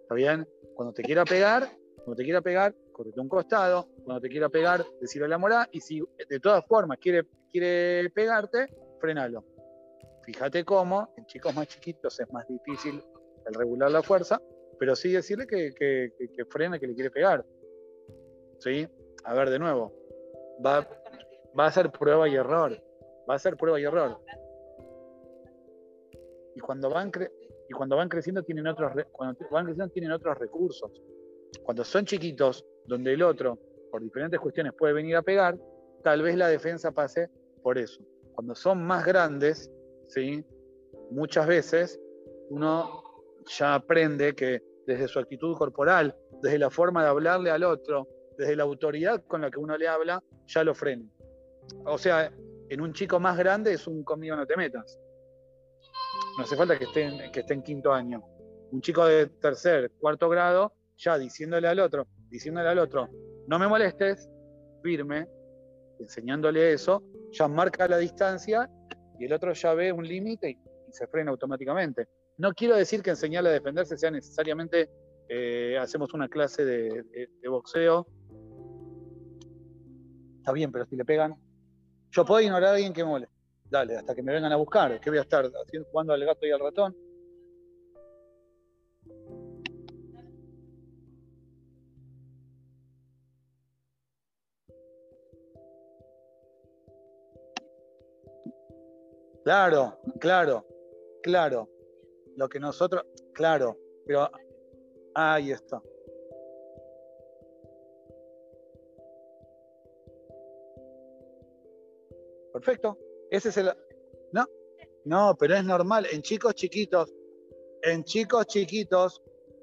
¿Está 0.03 0.15
bien? 0.15 0.49
Cuando 0.75 0.95
te 0.95 1.03
quiera 1.03 1.25
pegar, 1.25 1.69
cuando 1.97 2.17
te 2.17 2.25
quiera 2.25 2.41
pegar, 2.41 2.75
correte 2.93 3.21
un 3.21 3.29
costado. 3.29 3.89
Cuando 4.05 4.21
te 4.21 4.29
quiera 4.29 4.49
pegar, 4.49 4.85
decirle 5.01 5.29
la 5.29 5.39
mora. 5.39 5.69
Y 5.71 5.81
si 5.81 6.01
de 6.29 6.41
todas 6.41 6.65
formas 6.67 6.99
quiere, 6.99 7.25
quiere 7.53 8.09
pegarte, 8.11 8.69
frenalo. 9.01 9.45
Fíjate 10.25 10.65
cómo, 10.65 11.13
en 11.17 11.27
chicos 11.27 11.55
más 11.55 11.69
chiquitos 11.69 12.19
es 12.19 12.33
más 12.33 12.47
difícil 12.49 13.03
el 13.47 13.55
regular 13.55 13.91
la 13.91 14.03
fuerza, 14.03 14.41
pero 14.79 14.97
sí 14.97 15.13
decirle 15.13 15.47
que, 15.47 15.71
que, 15.79 16.13
que, 16.17 16.45
frena, 16.47 16.79
que 16.79 16.87
le 16.87 16.95
quiere 16.95 17.11
pegar. 17.11 17.45
¿Sí? 18.61 18.89
A 19.25 19.35
ver, 19.35 19.51
de 19.51 19.59
nuevo. 19.59 19.93
Va, 20.65 20.89
va 21.59 21.67
a 21.67 21.71
ser 21.71 21.93
prueba 21.93 22.29
y 22.29 22.35
error. 22.35 22.83
Va 23.29 23.35
a 23.35 23.39
ser 23.39 23.57
prueba 23.57 23.79
y 23.79 23.85
error. 23.85 24.19
Y 26.57 26.61
cuando 26.61 26.91
van, 26.91 27.13
y 27.69 27.73
cuando 27.73 27.97
van 27.97 28.09
creciendo 28.09 28.43
tienen 28.43 28.67
otros 28.67 28.91
cuando 29.13 29.39
van 29.51 29.67
creciendo 29.67 29.93
tienen 29.93 30.11
otros 30.11 30.39
recursos. 30.39 30.91
Cuando 31.63 31.85
son 31.85 32.05
chiquitos, 32.05 32.65
donde 32.87 33.13
el 33.13 33.23
otro, 33.23 33.59
por 33.91 34.03
diferentes 34.03 34.41
cuestiones, 34.41 34.73
puede 34.73 34.95
venir 34.95 35.17
a 35.17 35.23
pegar, 35.23 35.57
tal 36.03 36.23
vez 36.23 36.37
la 36.37 36.49
defensa 36.49 36.93
pase 36.93 37.29
por 37.63 37.77
eso. 37.77 38.03
Cuando 38.35 38.55
son 38.55 38.85
más 38.85 39.05
grandes, 39.05 39.71
¿sí? 40.09 40.45
muchas 41.11 41.47
veces 41.47 42.01
uno 42.49 43.03
ya 43.47 43.75
aprende 43.75 44.35
que 44.35 44.63
desde 44.87 45.09
su 45.09 45.19
actitud 45.19 45.57
corporal, 45.57 46.17
desde 46.43 46.59
la 46.59 46.71
forma 46.71 47.03
de 47.03 47.11
hablarle 47.11 47.51
al 47.51 47.65
otro, 47.65 48.09
desde 48.39 48.57
la 48.57 48.63
autoridad 48.63 49.23
con 49.27 49.43
la 49.43 49.51
que 49.51 49.59
uno 49.59 49.77
le 49.77 49.89
habla, 49.89 50.23
ya 50.47 50.65
lo 50.65 50.75
frena. 50.75 51.05
O 51.85 51.99
sea, 51.99 52.33
en 52.69 52.81
un 52.81 52.93
chico 52.93 53.19
más 53.21 53.37
grande 53.37 53.73
es 53.73 53.87
un 53.87 54.05
conmigo 54.05 54.37
no 54.37 54.47
te 54.47 54.57
metas. 54.57 54.99
No 56.37 56.45
hace 56.45 56.57
falta 56.57 56.79
que 56.79 56.85
esté, 56.85 57.03
en, 57.05 57.33
que 57.33 57.41
esté 57.41 57.55
en 57.55 57.63
quinto 57.63 57.93
año. 57.93 58.23
Un 58.71 58.81
chico 58.81 59.07
de 59.07 59.27
tercer, 59.27 59.93
cuarto 59.99 60.29
grado, 60.29 60.73
ya 60.97 61.19
diciéndole 61.19 61.69
al 61.69 61.81
otro, 61.81 62.07
diciéndole 62.29 62.69
al 62.69 62.79
otro, 62.79 63.09
no 63.47 63.59
me 63.59 63.67
molestes, 63.67 64.29
firme, 64.83 65.29
enseñándole 65.99 66.73
eso, 66.73 67.03
ya 67.33 67.49
marca 67.49 67.89
la 67.89 67.99
distancia 67.99 68.69
y 69.19 69.25
el 69.25 69.33
otro 69.33 69.53
ya 69.53 69.75
ve 69.75 69.93
un 69.93 70.07
límite 70.07 70.51
y, 70.51 70.59
se 70.93 71.07
frena 71.09 71.31
automáticamente. 71.31 72.09
No 72.39 72.53
quiero 72.53 72.77
decir 72.77 73.03
que 73.03 73.11
enseñarle 73.11 73.51
a 73.51 73.53
defenderse 73.53 73.99
sea 73.99 74.11
necesariamente, 74.11 74.89
eh, 75.29 75.77
hacemos 75.79 76.15
una 76.15 76.29
clase 76.29 76.65
de, 76.65 77.29
boxeo. 77.47 78.07
Está 80.39 80.53
bien, 80.53 80.71
pero 80.73 80.87
si 80.87 80.97
le 80.97 81.05
pegan, 81.05 81.35
yo 82.11 82.25
puedo 82.25 82.41
ignorar 82.41 82.71
a 82.71 82.75
alguien 82.75 82.93
que 82.93 83.05
me 83.05 83.11
moleste. 83.11 83.36
Dale, 83.71 83.97
hasta 83.97 84.15
que 84.15 84.23
me 84.23 84.33
vengan 84.33 84.53
a 84.53 84.57
buscar. 84.57 85.01
¿Qué 85.01 85.11
voy 85.11 85.19
a 85.19 85.23
estar 85.23 85.45
haciendo, 85.45 85.89
jugando 85.91 86.13
al 86.13 86.25
gato 86.25 86.47
y 86.47 86.51
al 86.51 86.61
ratón? 86.61 86.97
Claro, 99.45 100.01
claro, 100.19 100.67
claro. 101.23 101.69
Lo 102.37 102.49
que 102.49 102.59
nosotros, 102.59 103.05
claro, 103.33 103.77
pero 104.05 104.29
ahí 105.15 105.53
está. 105.53 105.81
Perfecto. 112.53 112.99
Ese 113.31 113.49
es 113.49 113.57
el. 113.57 113.73
No, 114.33 114.47
no, 115.05 115.37
pero 115.39 115.57
es 115.57 115.65
normal. 115.65 116.07
En 116.13 116.23
chicos 116.23 116.55
chiquitos, 116.55 117.13
en 117.83 118.05
chicos 118.05 118.47
chiquitos, 118.47 119.23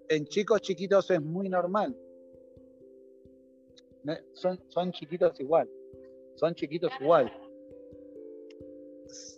en 0.09 0.26
chicos 0.26 0.61
chiquitos 0.61 1.09
es 1.11 1.22
muy 1.22 1.49
normal. 1.49 1.95
Son, 4.34 4.61
son 4.70 4.91
chiquitos 4.91 5.39
igual. 5.39 5.70
Son 6.36 6.53
chiquitos 6.53 6.91
igual. 6.99 7.32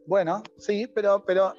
Bueno, 0.07 0.41
sí, 0.57 0.87
pero, 0.87 1.23
pero 1.25 1.53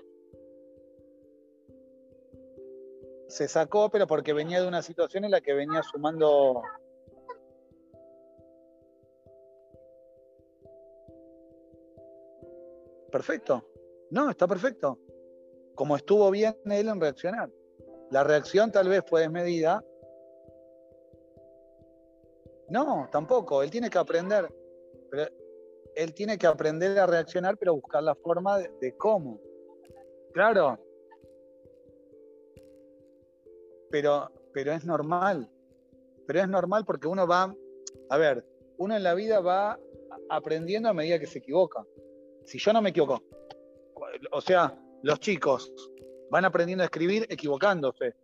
se 3.28 3.48
sacó, 3.48 3.90
pero 3.90 4.06
porque 4.06 4.32
venía 4.32 4.60
de 4.60 4.68
una 4.68 4.82
situación 4.82 5.24
en 5.24 5.30
la 5.32 5.40
que 5.40 5.52
venía 5.54 5.82
sumando. 5.82 6.62
Perfecto. 13.16 13.66
No, 14.10 14.28
está 14.28 14.46
perfecto. 14.46 14.98
Como 15.74 15.96
estuvo 15.96 16.30
bien 16.30 16.54
él 16.66 16.86
en 16.86 17.00
reaccionar. 17.00 17.50
La 18.10 18.22
reacción 18.22 18.70
tal 18.70 18.90
vez 18.90 19.02
fue 19.08 19.22
desmedida. 19.22 19.82
No, 22.68 23.08
tampoco. 23.10 23.62
Él 23.62 23.70
tiene 23.70 23.88
que 23.88 23.96
aprender. 23.96 24.46
Él 25.94 26.12
tiene 26.12 26.36
que 26.36 26.46
aprender 26.46 26.98
a 26.98 27.06
reaccionar, 27.06 27.56
pero 27.56 27.76
buscar 27.76 28.02
la 28.02 28.14
forma 28.16 28.58
de, 28.58 28.94
cómo. 28.98 29.40
Claro. 30.34 30.78
Pero, 33.90 34.30
pero 34.52 34.72
es 34.72 34.84
normal. 34.84 35.50
Pero 36.26 36.40
es 36.40 36.48
normal 36.50 36.84
porque 36.84 37.08
uno 37.08 37.26
va, 37.26 37.56
a 38.10 38.18
ver, 38.18 38.44
uno 38.76 38.94
en 38.94 39.02
la 39.02 39.14
vida 39.14 39.40
va 39.40 39.80
aprendiendo 40.28 40.90
a 40.90 40.92
medida 40.92 41.18
que 41.18 41.26
se 41.26 41.38
equivoca. 41.38 41.82
Si 42.46 42.58
yo 42.58 42.72
no 42.72 42.80
me 42.80 42.90
equivoco, 42.90 43.22
o 44.32 44.40
sea, 44.40 44.74
los 45.02 45.20
chicos 45.20 45.72
van 46.30 46.44
aprendiendo 46.44 46.82
a 46.82 46.86
escribir 46.86 47.26
equivocándose. 47.28 48.14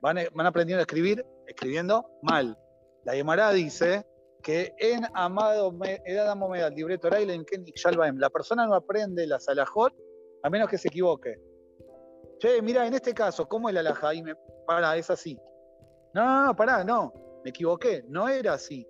Van, 0.00 0.18
van 0.34 0.46
aprendiendo 0.46 0.80
a 0.80 0.82
escribir 0.82 1.24
escribiendo 1.46 2.06
mal. 2.22 2.56
La 3.04 3.14
Gemara 3.14 3.50
dice 3.52 4.06
que 4.42 4.74
en 4.78 5.04
Amado 5.14 5.74
Edad 6.04 6.36
Momed, 6.36 6.72
libreto 6.74 7.08
en 7.14 7.44
Kenik 7.44 7.76
Shalbaem, 7.76 8.18
la 8.18 8.30
persona 8.30 8.66
no 8.66 8.74
aprende 8.74 9.26
la 9.26 9.40
salajot 9.40 9.92
a 10.42 10.50
menos 10.50 10.68
que 10.68 10.78
se 10.78 10.88
equivoque. 10.88 11.40
Che, 12.38 12.62
mira, 12.62 12.86
en 12.86 12.94
este 12.94 13.12
caso, 13.14 13.48
¿cómo 13.48 13.68
es 13.68 13.74
la 13.74 13.80
alajá? 13.80 14.14
Y 14.14 14.22
para, 14.66 14.96
es 14.96 15.10
así. 15.10 15.36
No, 16.14 16.24
no, 16.24 16.46
no, 16.46 16.56
pará, 16.56 16.84
no, 16.84 17.12
me 17.42 17.50
equivoqué, 17.50 18.04
no 18.08 18.28
era 18.28 18.54
así. 18.54 18.86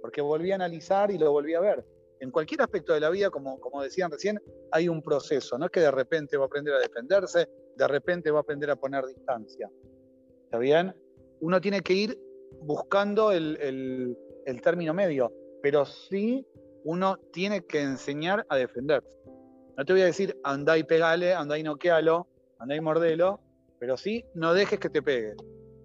Porque 0.00 0.20
volví 0.20 0.52
a 0.52 0.54
analizar 0.54 1.10
y 1.10 1.18
lo 1.18 1.32
volví 1.32 1.54
a 1.54 1.60
ver. 1.60 1.84
En 2.20 2.30
cualquier 2.30 2.62
aspecto 2.62 2.94
de 2.94 3.00
la 3.00 3.10
vida, 3.10 3.30
como, 3.30 3.82
decían 3.82 4.10
recién, 4.10 4.40
hay 4.72 4.88
un 4.88 5.02
proceso. 5.02 5.58
No 5.58 5.66
es 5.66 5.70
que 5.70 5.80
de 5.80 5.90
repente 5.90 6.36
va 6.36 6.44
a 6.44 6.46
aprender 6.46 6.74
a 6.74 6.78
defenderse, 6.78 7.48
de 7.76 7.88
repente 7.88 8.30
va 8.30 8.38
a 8.38 8.42
aprender 8.42 8.70
a 8.70 8.76
poner 8.76 9.04
distancia. 9.06 9.70
¿Está 10.44 10.58
bien? 10.58 10.94
Uno 11.40 11.60
tiene 11.60 11.80
que 11.82 11.92
ir 11.92 12.18
buscando 12.62 13.32
el, 13.32 14.16
término 14.62 14.94
medio, 14.94 15.32
pero 15.62 15.84
sí 15.84 16.46
uno 16.84 17.18
tiene 17.32 17.64
que 17.64 17.82
enseñar 17.82 18.46
a 18.48 18.56
defenderse. 18.56 19.08
No 19.76 19.84
te 19.84 19.92
voy 19.92 20.02
a 20.02 20.06
decir 20.06 20.38
andá 20.44 20.78
y 20.78 20.84
pegale, 20.84 21.34
andá 21.34 21.58
y 21.58 21.62
noquealo, 21.62 22.26
andá 22.58 22.76
y 22.76 22.80
mordelo, 22.80 23.40
pero 23.78 23.96
sí 23.96 24.24
no 24.34 24.54
dejes 24.54 24.78
que 24.78 24.88
te 24.88 25.02
pegue. 25.02 25.34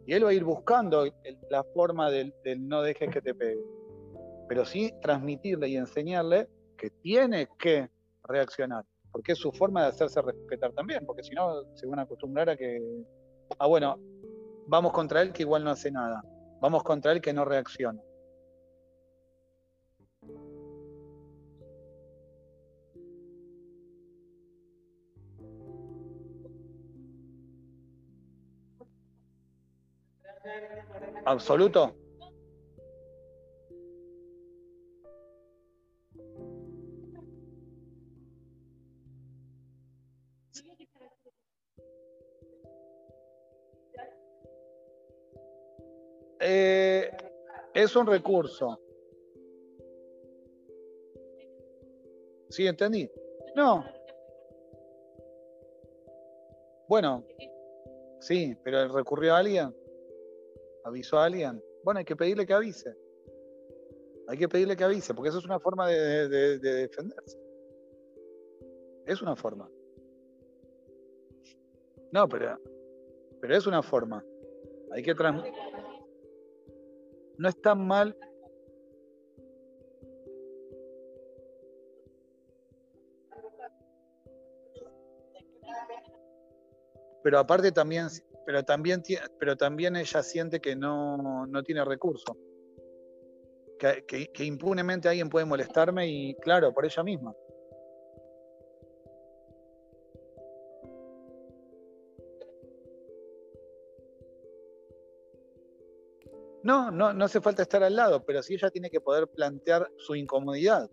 Y 0.06 0.14
él 0.14 0.24
va 0.24 0.30
a 0.30 0.34
ir 0.34 0.44
buscando 0.44 1.06
la 1.50 1.64
forma 1.76 2.10
del, 2.10 2.34
del 2.44 2.68
no 2.68 2.82
dejes 2.82 3.10
que 3.12 3.22
te 3.22 3.36
pegue 3.36 3.62
pero 4.52 4.66
sí 4.66 4.94
transmitirle 5.02 5.70
y 5.70 5.78
enseñarle 5.78 6.50
que 6.78 6.90
tiene 6.90 7.48
que 7.58 7.90
reaccionar, 8.24 8.84
porque 9.10 9.32
es 9.32 9.38
su 9.38 9.50
forma 9.54 9.84
de 9.84 9.88
hacerse 9.88 10.22
respetar 10.22 10.74
también, 10.74 11.06
porque 11.06 11.24
si 11.24 11.34
no 11.34 11.64
se 11.74 11.88
van 11.88 12.00
a 12.00 12.02
acostumbrar 12.02 12.50
a 12.50 12.58
que, 12.58 12.82
ah, 13.60 13.68
bueno, 13.68 13.98
vamos 14.68 14.92
contra 14.92 15.22
él 15.22 15.32
que 15.32 15.44
igual 15.44 15.64
no 15.64 15.70
hace 15.70 15.90
nada, 15.90 16.22
vamos 16.60 16.84
contra 16.84 17.14
él 17.14 17.22
que 17.22 17.32
no 17.32 17.46
reacciona. 17.46 18.02
Absoluto. 31.24 32.01
Eh, 46.42 47.10
es 47.74 47.96
un 47.96 48.08
recurso. 48.08 48.80
¿Sí 52.50 52.66
entendí? 52.68 53.10
No. 53.56 53.86
Bueno, 56.90 57.24
sí, 58.20 58.58
pero 58.64 58.90
recurrió 58.90 59.36
a 59.36 59.38
alguien, 59.38 59.74
avisó 60.84 61.20
a 61.20 61.26
alguien. 61.26 61.64
Bueno, 61.84 62.00
hay 62.00 62.06
que 62.06 62.16
pedirle 62.16 62.46
que 62.46 62.54
avise. 62.54 62.94
Hay 64.28 64.38
que 64.38 64.50
pedirle 64.50 64.76
que 64.76 64.84
avise, 64.84 65.14
porque 65.14 65.30
eso 65.30 65.40
es 65.40 65.46
una 65.46 65.60
forma 65.60 65.88
de, 65.88 66.28
de 66.28 66.58
defenderse. 66.60 67.38
Es 69.06 69.22
una 69.22 69.36
forma. 69.36 69.70
No, 72.12 72.28
pero, 72.28 72.60
pero 73.40 73.56
es 73.56 73.66
una 73.68 73.82
forma. 73.82 74.24
Hay 74.92 75.02
que 75.02 75.16
transmitir 75.16 75.54
no 77.42 77.50
es 77.50 77.60
tan 77.60 77.88
mal. 77.88 78.16
Pero 87.24 87.40
aparte 87.40 87.72
también, 87.72 88.08
pero 88.46 88.64
también, 88.64 89.02
pero 89.40 89.56
también 89.56 89.96
ella 89.96 90.22
siente 90.22 90.60
que 90.60 90.76
no, 90.76 91.48
tiene 91.66 91.84
recursos. 91.84 92.38
que 93.80 94.44
impunemente 94.44 95.10
alguien 95.10 95.30
puede 95.30 95.46
molestarme 95.46 96.08
y 96.08 96.36
claro, 96.36 96.72
por 96.72 96.86
ella 96.86 97.04
misma. 97.04 97.34
No, 106.64 106.92
no, 106.92 107.14
no 107.14 107.26
hace 107.26 107.42
falta 107.42 107.64
estar 107.64 107.84
al 107.84 107.96
lado, 107.96 108.24
pero 108.24 108.44
sí 108.44 108.54
ella 108.54 108.70
tiene 108.70 108.90
que 108.90 109.02
poder 109.02 109.28
plantear 109.28 109.90
su 109.98 110.16
incomodidad. 110.16 110.90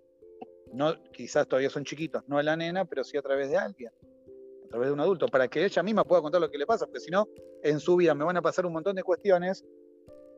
No, 0.73 0.95
quizás 1.13 1.47
todavía 1.47 1.71
son 1.71 1.85
chiquitos, 1.85 2.23
no 2.27 2.39
a 2.39 2.43
la 2.43 2.57
nena, 2.57 2.85
pero 2.85 3.05
sí 3.05 3.17
a 3.17 3.23
través 3.23 3.51
de 3.51 3.57
alguien, 3.57 3.91
a 4.67 4.69
través 4.69 4.89
de 4.89 4.93
un 4.93 5.01
adulto, 5.01 5.27
para 5.29 5.49
que 5.49 5.65
ella 5.65 5.83
misma 5.83 6.05
pueda 6.05 6.23
contar 6.23 6.41
lo 6.41 6.51
que 6.51 6.59
le 6.59 6.67
pasa, 6.67 6.87
porque 6.87 7.01
si 7.01 7.11
no, 7.11 7.27
en 7.63 7.81
su 7.81 7.97
vida 7.97 8.15
me 8.15 8.25
van 8.25 8.37
a 8.37 8.43
pasar 8.43 8.67
un 8.67 8.73
montón 8.73 8.97
de 8.97 9.03
cuestiones. 9.03 9.65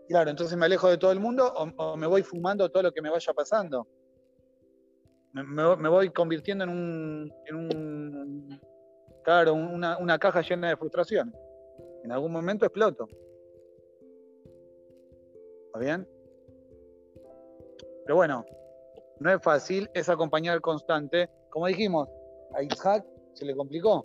Claro, 0.08 0.30
entonces 0.30 0.56
me 0.56 0.66
alejo 0.66 0.88
de 0.88 0.98
todo 0.98 1.12
el 1.12 1.20
mundo 1.20 1.52
o, 1.52 1.96
me 1.96 2.06
voy 2.06 2.22
fumando 2.22 2.68
todo 2.68 2.84
lo 2.84 2.92
que 2.92 3.02
me 3.02 3.10
vaya 3.10 3.32
pasando. 3.32 3.86
Me, 5.32 5.88
voy 5.88 6.10
convirtiendo 6.10 6.64
en 6.64 6.70
un, 6.70 7.32
en 7.46 7.54
un 7.54 8.60
claro, 9.22 9.54
una, 9.54 9.96
una 9.98 10.18
caja 10.18 10.40
llena 10.40 10.70
de 10.70 10.76
frustración. 10.76 11.32
En 12.02 12.10
algún 12.10 12.32
momento 12.32 12.66
exploto. 12.66 13.06
¿Está 15.70 15.78
bien? 15.78 16.08
Pero 18.04 18.16
bueno, 18.16 18.44
no 19.20 19.30
es 19.32 19.40
fácil, 19.40 19.88
es 19.94 20.08
acompañar 20.08 20.60
constante. 20.60 21.30
Como 21.48 21.68
dijimos, 21.68 22.08
a 22.54 22.62
Isaac 22.64 23.06
se 23.34 23.44
le 23.44 23.54
complicó, 23.54 24.04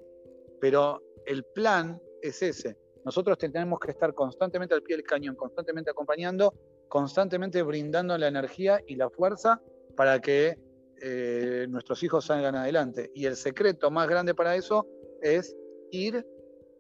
pero 0.62 1.02
el 1.26 1.44
plan 1.56 2.00
es 2.22 2.44
ese. 2.44 2.78
Nosotros 3.04 3.40
tenemos 3.40 3.80
que 3.80 3.90
estar 3.90 4.14
constantemente 4.14 4.76
al 4.76 4.84
pie 4.84 4.98
del 4.98 5.06
cañón, 5.06 5.36
constantemente 5.36 5.90
acompañando, 5.90 6.54
constantemente 6.88 7.64
brindando 7.64 8.16
la 8.16 8.28
energía 8.28 8.80
y 8.86 8.96
la 8.96 9.10
fuerza 9.10 9.60
para 9.96 10.22
que 10.22 10.60
eh, 11.02 11.66
nuestros 11.68 12.04
hijos 12.04 12.26
salgan 12.26 12.56
adelante. 12.56 13.10
Y 13.16 13.26
el 13.26 13.36
secreto 13.36 13.90
más 13.90 14.08
grande 14.08 14.36
para 14.36 14.56
eso 14.56 14.86
es 15.24 15.56
ir 15.90 16.24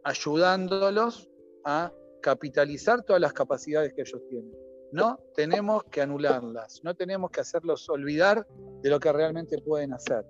ayudándolos 0.04 1.28
a 1.64 1.92
capitalizar 2.22 3.02
todas 3.02 3.20
las 3.20 3.34
capacidades 3.34 3.96
que 3.96 4.02
ellos 4.02 4.22
tienen. 4.30 4.65
No 4.96 5.20
tenemos 5.36 5.84
que 5.92 6.02
anularlas, 6.02 6.80
no 6.86 6.96
tenemos 6.96 7.30
que 7.30 7.42
hacerlos 7.42 7.90
olvidar 7.90 8.48
de 8.82 8.90
lo 8.90 8.98
que 8.98 9.12
realmente 9.12 9.58
pueden 9.62 9.92
hacer. 9.92 10.26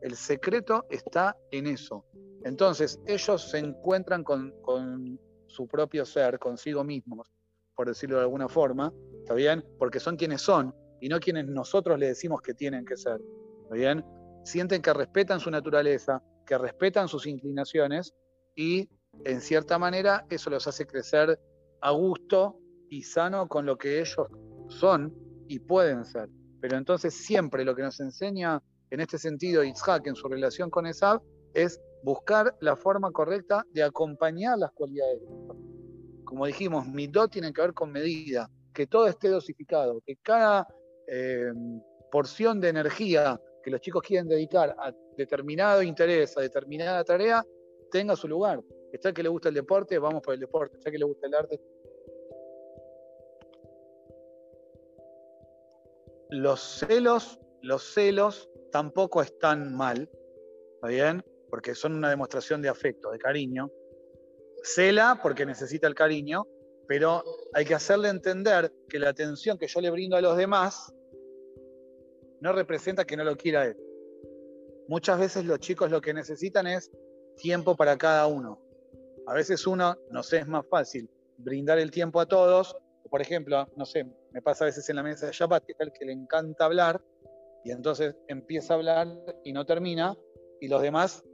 El 0.00 0.16
secreto 0.16 0.86
está 0.88 1.36
en 1.50 1.66
eso. 1.66 2.06
Entonces, 2.42 2.98
ellos 3.06 3.50
se 3.50 3.58
encuentran 3.58 4.24
con, 4.24 5.20
su 5.46 5.68
propio 5.68 6.06
ser, 6.06 6.38
consigo 6.38 6.84
mismos, 6.84 7.30
por 7.74 7.86
decirlo 7.86 8.16
de 8.16 8.22
alguna 8.22 8.48
forma, 8.48 8.94
¿está 9.18 9.34
bien? 9.34 9.62
Porque 9.78 10.00
son 10.00 10.16
quienes 10.16 10.40
son 10.40 10.74
y 11.02 11.10
no 11.10 11.20
quienes 11.20 11.46
nosotros 11.46 11.98
les 11.98 12.08
decimos 12.08 12.40
que 12.40 12.54
tienen 12.54 12.86
que 12.86 12.96
ser, 12.96 13.20
¿está 13.64 13.74
bien? 13.74 14.02
Sienten 14.42 14.80
que 14.80 14.94
respetan 14.94 15.38
su 15.38 15.50
naturaleza, 15.50 16.22
que 16.46 16.56
respetan 16.56 17.08
sus 17.08 17.26
inclinaciones 17.26 18.14
y, 18.56 18.88
en 19.26 19.42
cierta 19.42 19.78
manera, 19.78 20.24
eso 20.30 20.48
los 20.48 20.66
hace 20.66 20.86
crecer 20.86 21.38
a 21.82 21.90
gusto 21.90 22.58
y 22.90 23.02
sano 23.02 23.48
con 23.48 23.66
lo 23.66 23.76
que 23.76 24.00
ellos 24.00 24.26
son 24.68 25.14
y 25.46 25.58
pueden 25.58 26.04
ser. 26.04 26.28
Pero 26.60 26.76
entonces 26.76 27.14
siempre 27.14 27.64
lo 27.64 27.74
que 27.74 27.82
nos 27.82 28.00
enseña 28.00 28.62
en 28.90 29.00
este 29.00 29.18
sentido 29.18 29.64
Itzhak 29.64 30.06
en 30.06 30.14
su 30.14 30.28
relación 30.28 30.70
con 30.70 30.86
Esab 30.86 31.20
es 31.54 31.80
buscar 32.02 32.56
la 32.60 32.76
forma 32.76 33.10
correcta 33.10 33.64
de 33.72 33.82
acompañar 33.82 34.58
las 34.58 34.72
cualidades. 34.72 35.22
Como 36.24 36.46
dijimos, 36.46 36.86
do 37.10 37.28
tiene 37.28 37.52
que 37.52 37.62
ver 37.62 37.74
con 37.74 37.90
medida, 37.90 38.50
que 38.72 38.86
todo 38.86 39.06
esté 39.06 39.28
dosificado, 39.28 40.00
que 40.06 40.16
cada 40.16 40.66
eh, 41.06 41.52
porción 42.10 42.60
de 42.60 42.68
energía 42.68 43.40
que 43.62 43.70
los 43.70 43.80
chicos 43.80 44.02
quieren 44.02 44.28
dedicar 44.28 44.74
a 44.78 44.92
determinado 45.16 45.82
interés, 45.82 46.36
a 46.36 46.40
determinada 46.40 47.02
tarea, 47.04 47.44
tenga 47.90 48.14
su 48.16 48.28
lugar. 48.28 48.60
Está 48.92 49.12
que 49.12 49.22
le 49.22 49.28
gusta 49.28 49.48
el 49.48 49.54
deporte, 49.54 49.98
vamos 49.98 50.22
por 50.22 50.34
el 50.34 50.40
deporte. 50.40 50.76
Está 50.76 50.90
que 50.90 50.98
le 50.98 51.04
gusta 51.04 51.26
el 51.26 51.34
arte, 51.34 51.60
los 56.30 56.60
celos, 56.60 57.38
los 57.62 57.82
celos 57.82 58.50
tampoco 58.70 59.22
están 59.22 59.74
mal, 59.74 60.10
¿está 60.74 60.88
bien? 60.88 61.24
Porque 61.50 61.74
son 61.74 61.94
una 61.94 62.10
demostración 62.10 62.60
de 62.62 62.68
afecto, 62.68 63.10
de 63.10 63.18
cariño. 63.18 63.70
Cela 64.62 65.20
porque 65.22 65.46
necesita 65.46 65.86
el 65.86 65.94
cariño, 65.94 66.46
pero 66.86 67.22
hay 67.54 67.64
que 67.64 67.74
hacerle 67.74 68.08
entender 68.08 68.72
que 68.88 68.98
la 68.98 69.10
atención 69.10 69.58
que 69.58 69.68
yo 69.68 69.80
le 69.80 69.90
brindo 69.90 70.16
a 70.16 70.20
los 70.20 70.36
demás 70.36 70.92
no 72.40 72.52
representa 72.52 73.04
que 73.04 73.16
no 73.16 73.24
lo 73.24 73.36
quiera 73.36 73.66
él. 73.66 73.76
Muchas 74.88 75.18
veces 75.18 75.44
los 75.44 75.58
chicos 75.58 75.90
lo 75.90 76.00
que 76.00 76.14
necesitan 76.14 76.66
es 76.66 76.90
tiempo 77.36 77.76
para 77.76 77.96
cada 77.96 78.26
uno. 78.26 78.60
A 79.26 79.34
veces 79.34 79.66
uno, 79.66 79.96
no 80.10 80.22
sé, 80.22 80.38
es 80.38 80.48
más 80.48 80.66
fácil 80.66 81.08
brindar 81.36 81.78
el 81.78 81.90
tiempo 81.90 82.20
a 82.20 82.26
todos. 82.26 82.76
Por 83.08 83.22
ejemplo, 83.22 83.66
no 83.76 83.84
sé, 83.84 84.04
me 84.32 84.42
pasa 84.42 84.64
a 84.64 84.66
veces 84.66 84.88
en 84.88 84.96
la 84.96 85.02
mesa 85.02 85.26
de 85.26 85.32
Shabbat, 85.32 85.64
que 85.64 85.74
tal 85.74 85.92
que 85.92 86.04
le 86.04 86.12
encanta 86.12 86.64
hablar, 86.64 87.00
y 87.64 87.70
entonces 87.70 88.14
empieza 88.28 88.74
a 88.74 88.76
hablar 88.76 89.08
y 89.44 89.52
no 89.52 89.64
termina, 89.64 90.16
y 90.60 90.68
los 90.68 90.82
demás 90.82 91.24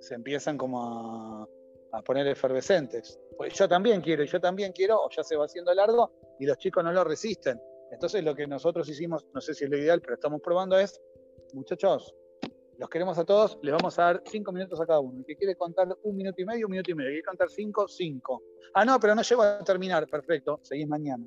se 0.00 0.14
empiezan 0.14 0.58
como 0.58 1.48
a, 1.92 2.02
poner 2.04 2.26
efervescentes. 2.26 3.20
Pues 3.36 3.54
yo 3.54 3.68
también 3.68 4.00
quiero, 4.00 4.24
y 4.24 4.26
yo 4.26 4.40
también 4.40 4.72
quiero, 4.72 5.00
o 5.00 5.08
ya 5.10 5.22
se 5.22 5.36
va 5.36 5.44
haciendo 5.44 5.72
largo, 5.72 6.10
y 6.40 6.46
los 6.46 6.58
chicos 6.58 6.82
no 6.82 6.92
lo 6.92 7.04
resisten. 7.04 7.60
Entonces 7.92 8.24
lo 8.24 8.34
que 8.34 8.46
nosotros 8.48 8.88
hicimos, 8.88 9.26
no 9.32 9.40
sé 9.40 9.54
si 9.54 9.64
es 9.64 9.70
lo 9.70 9.78
ideal, 9.78 10.00
pero 10.00 10.14
estamos 10.14 10.40
probando 10.42 10.76
es 10.76 11.00
muchachos, 11.52 12.12
los 12.78 12.88
queremos 12.88 13.18
a 13.18 13.24
todos, 13.24 13.58
les 13.62 13.72
vamos 13.72 13.98
a 13.98 14.02
dar 14.02 14.22
cinco 14.26 14.52
minutos 14.52 14.80
a 14.80 14.86
cada 14.86 15.00
uno. 15.00 15.18
El 15.18 15.24
que 15.24 15.36
quiere 15.36 15.54
contar 15.56 15.88
un 16.02 16.16
minuto 16.16 16.40
y 16.40 16.44
medio, 16.44 16.66
un 16.66 16.72
minuto 16.72 16.90
y 16.90 16.94
medio. 16.94 17.08
El 17.08 17.14
quiere 17.14 17.26
contar 17.26 17.50
cinco, 17.50 17.86
cinco. 17.86 18.42
Ah, 18.74 18.84
no, 18.84 18.98
pero 18.98 19.14
no 19.14 19.22
llego 19.22 19.42
a 19.42 19.62
terminar. 19.62 20.06
Perfecto, 20.08 20.58
seguís 20.62 20.88
mañana. 20.88 21.24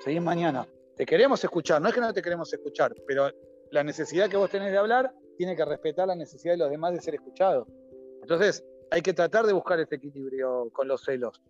Seguís 0.00 0.22
mañana. 0.22 0.66
Te 0.96 1.04
queremos 1.04 1.42
escuchar, 1.42 1.82
no 1.82 1.88
es 1.88 1.94
que 1.94 2.00
no 2.00 2.12
te 2.12 2.22
queremos 2.22 2.52
escuchar, 2.52 2.94
pero 3.06 3.28
la 3.70 3.82
necesidad 3.82 4.28
que 4.30 4.36
vos 4.36 4.48
tenés 4.48 4.70
de 4.70 4.78
hablar 4.78 5.12
tiene 5.36 5.56
que 5.56 5.64
respetar 5.64 6.06
la 6.06 6.14
necesidad 6.14 6.54
de 6.54 6.58
los 6.58 6.70
demás 6.70 6.92
de 6.92 7.00
ser 7.00 7.14
escuchados. 7.14 7.66
Entonces, 8.22 8.64
hay 8.90 9.02
que 9.02 9.12
tratar 9.12 9.44
de 9.44 9.52
buscar 9.52 9.80
ese 9.80 9.96
equilibrio 9.96 10.70
con 10.72 10.86
los 10.86 11.02
celos. 11.02 11.42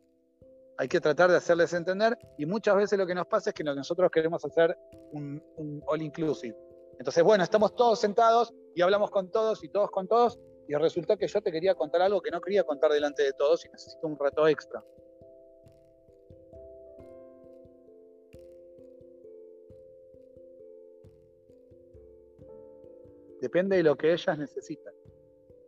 Hay 0.78 0.88
que 0.88 1.00
tratar 1.00 1.30
de 1.30 1.36
hacerles 1.36 1.72
entender 1.74 2.18
y 2.38 2.46
muchas 2.46 2.74
veces 2.74 2.98
lo 2.98 3.06
que 3.06 3.14
nos 3.14 3.26
pasa 3.26 3.50
es 3.50 3.54
que 3.54 3.62
nosotros 3.62 4.10
queremos 4.10 4.44
hacer 4.44 4.76
un 5.12 5.82
all 5.86 6.02
inclusive. 6.02 6.56
Entonces, 6.98 7.22
bueno, 7.22 7.44
estamos 7.44 7.74
todos 7.74 8.00
sentados 8.00 8.52
y 8.74 8.82
hablamos 8.82 9.10
con 9.10 9.30
todos 9.30 9.62
y 9.64 9.68
todos 9.68 9.90
con 9.90 10.08
todos 10.08 10.38
y 10.66 10.74
resulta 10.74 11.16
que 11.16 11.26
yo 11.26 11.40
te 11.42 11.52
quería 11.52 11.74
contar 11.74 12.02
algo 12.02 12.20
que 12.20 12.30
no 12.30 12.40
quería 12.40 12.64
contar 12.64 12.90
delante 12.92 13.22
de 13.22 13.32
todos 13.32 13.64
y 13.64 13.68
necesito 13.68 14.06
un 14.06 14.18
rato 14.18 14.48
extra. 14.48 14.82
Depende 23.40 23.76
de 23.76 23.82
lo 23.82 23.96
que 23.96 24.12
ellas 24.12 24.38
necesitan. 24.38 24.94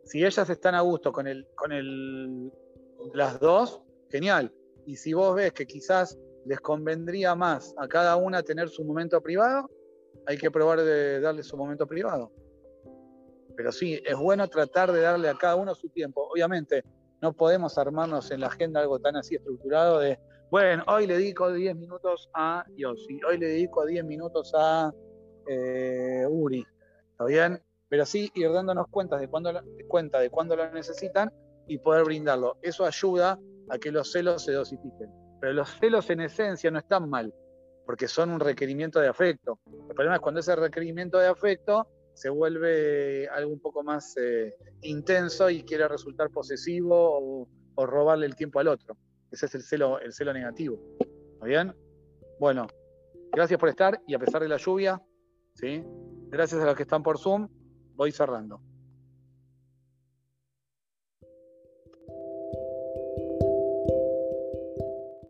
Si 0.03 0.25
ellas 0.25 0.49
están 0.49 0.73
a 0.73 0.81
gusto 0.81 1.11
con, 1.11 1.27
el, 1.27 1.47
con 1.53 1.71
el, 1.71 2.51
las 3.13 3.39
dos, 3.39 3.83
genial. 4.09 4.51
Y 4.85 4.95
si 4.95 5.13
vos 5.13 5.35
ves 5.35 5.53
que 5.53 5.67
quizás 5.67 6.17
les 6.45 6.59
convendría 6.59 7.35
más 7.35 7.75
a 7.77 7.87
cada 7.87 8.15
una 8.15 8.41
tener 8.41 8.69
su 8.69 8.83
momento 8.83 9.21
privado, 9.21 9.69
hay 10.25 10.37
que 10.37 10.49
probar 10.49 10.81
de 10.81 11.19
darle 11.19 11.43
su 11.43 11.55
momento 11.55 11.85
privado. 11.85 12.31
Pero 13.57 13.73
sí, 13.73 14.01
es 14.05 14.15
bueno 14.15 14.47
tratar 14.47 14.91
de 14.93 15.01
darle 15.01 15.27
a 15.27 15.35
cada 15.35 15.57
uno 15.57 15.75
su 15.75 15.89
tiempo. 15.89 16.29
Obviamente, 16.31 16.83
no 17.21 17.33
podemos 17.33 17.77
armarnos 17.77 18.31
en 18.31 18.39
la 18.39 18.47
agenda 18.47 18.79
algo 18.79 18.99
tan 18.99 19.17
así 19.17 19.35
estructurado 19.35 19.99
de, 19.99 20.17
bueno, 20.49 20.83
hoy 20.87 21.07
le 21.07 21.15
dedico 21.15 21.51
10 21.51 21.75
minutos 21.75 22.29
a 22.33 22.63
Yossi, 22.77 23.19
hoy 23.27 23.37
le 23.37 23.47
dedico 23.47 23.85
10 23.85 24.05
minutos 24.05 24.53
a 24.55 24.93
eh, 25.47 26.25
Uri. 26.29 26.65
¿Está 27.11 27.25
bien? 27.25 27.61
pero 27.89 28.05
sí 28.05 28.31
ir 28.35 28.51
dándonos 28.51 28.87
cuenta 28.89 29.17
de 29.17 29.27
cuándo, 29.27 29.51
cuenta 29.87 30.19
de 30.19 30.29
cuándo 30.29 30.55
lo 30.55 30.69
necesitan 30.71 31.31
y 31.67 31.77
poder 31.77 32.05
brindarlo. 32.05 32.57
Eso 32.61 32.85
ayuda 32.85 33.39
a 33.69 33.77
que 33.77 33.91
los 33.91 34.11
celos 34.11 34.43
se 34.43 34.53
dosifiquen. 34.53 35.09
Pero 35.39 35.53
los 35.53 35.69
celos 35.79 36.09
en 36.09 36.21
esencia 36.21 36.71
no 36.71 36.79
están 36.79 37.09
mal, 37.09 37.33
porque 37.85 38.07
son 38.07 38.31
un 38.31 38.39
requerimiento 38.39 38.99
de 38.99 39.07
afecto. 39.07 39.59
El 39.65 39.95
problema 39.95 40.15
es 40.15 40.21
cuando 40.21 40.39
ese 40.39 40.55
requerimiento 40.55 41.17
de 41.17 41.27
afecto 41.27 41.87
se 42.17 42.29
vuelve 42.29 43.27
algo 43.27 43.53
un 43.53 43.59
poco 43.59 43.83
más 43.83 44.17
eh, 44.17 44.55
intenso 44.81 45.51
y 45.51 45.61
quiere 45.61 45.87
resultar 45.87 46.31
posesivo 46.31 47.45
o, 47.75 47.85
robarle 47.85 48.25
el 48.25 48.35
tiempo 48.35 48.59
al 48.59 48.69
otro. 48.69 48.97
Ese 49.29 49.45
es 49.45 49.53
el 49.53 49.61
celo, 49.61 49.99
el 49.99 50.11
celo 50.11 50.33
negativo. 50.33 50.79
¿Está 51.33 51.45
bien? 51.45 51.75
Bueno, 52.39 52.65
gracias 53.31 53.59
por 53.59 53.69
estar 53.69 54.01
y 54.07 54.15
a 54.15 54.19
pesar 54.19 54.41
de 54.41 54.47
la 54.47 54.57
lluvia, 54.57 54.99
¿sí? 55.53 55.83
gracias 56.29 56.59
a 56.59 56.65
los 56.65 56.75
que 56.75 56.81
están 56.81 57.03
por 57.03 57.19
Zoom 57.19 57.47
voy 57.93 58.11
cerrando. 58.11 58.61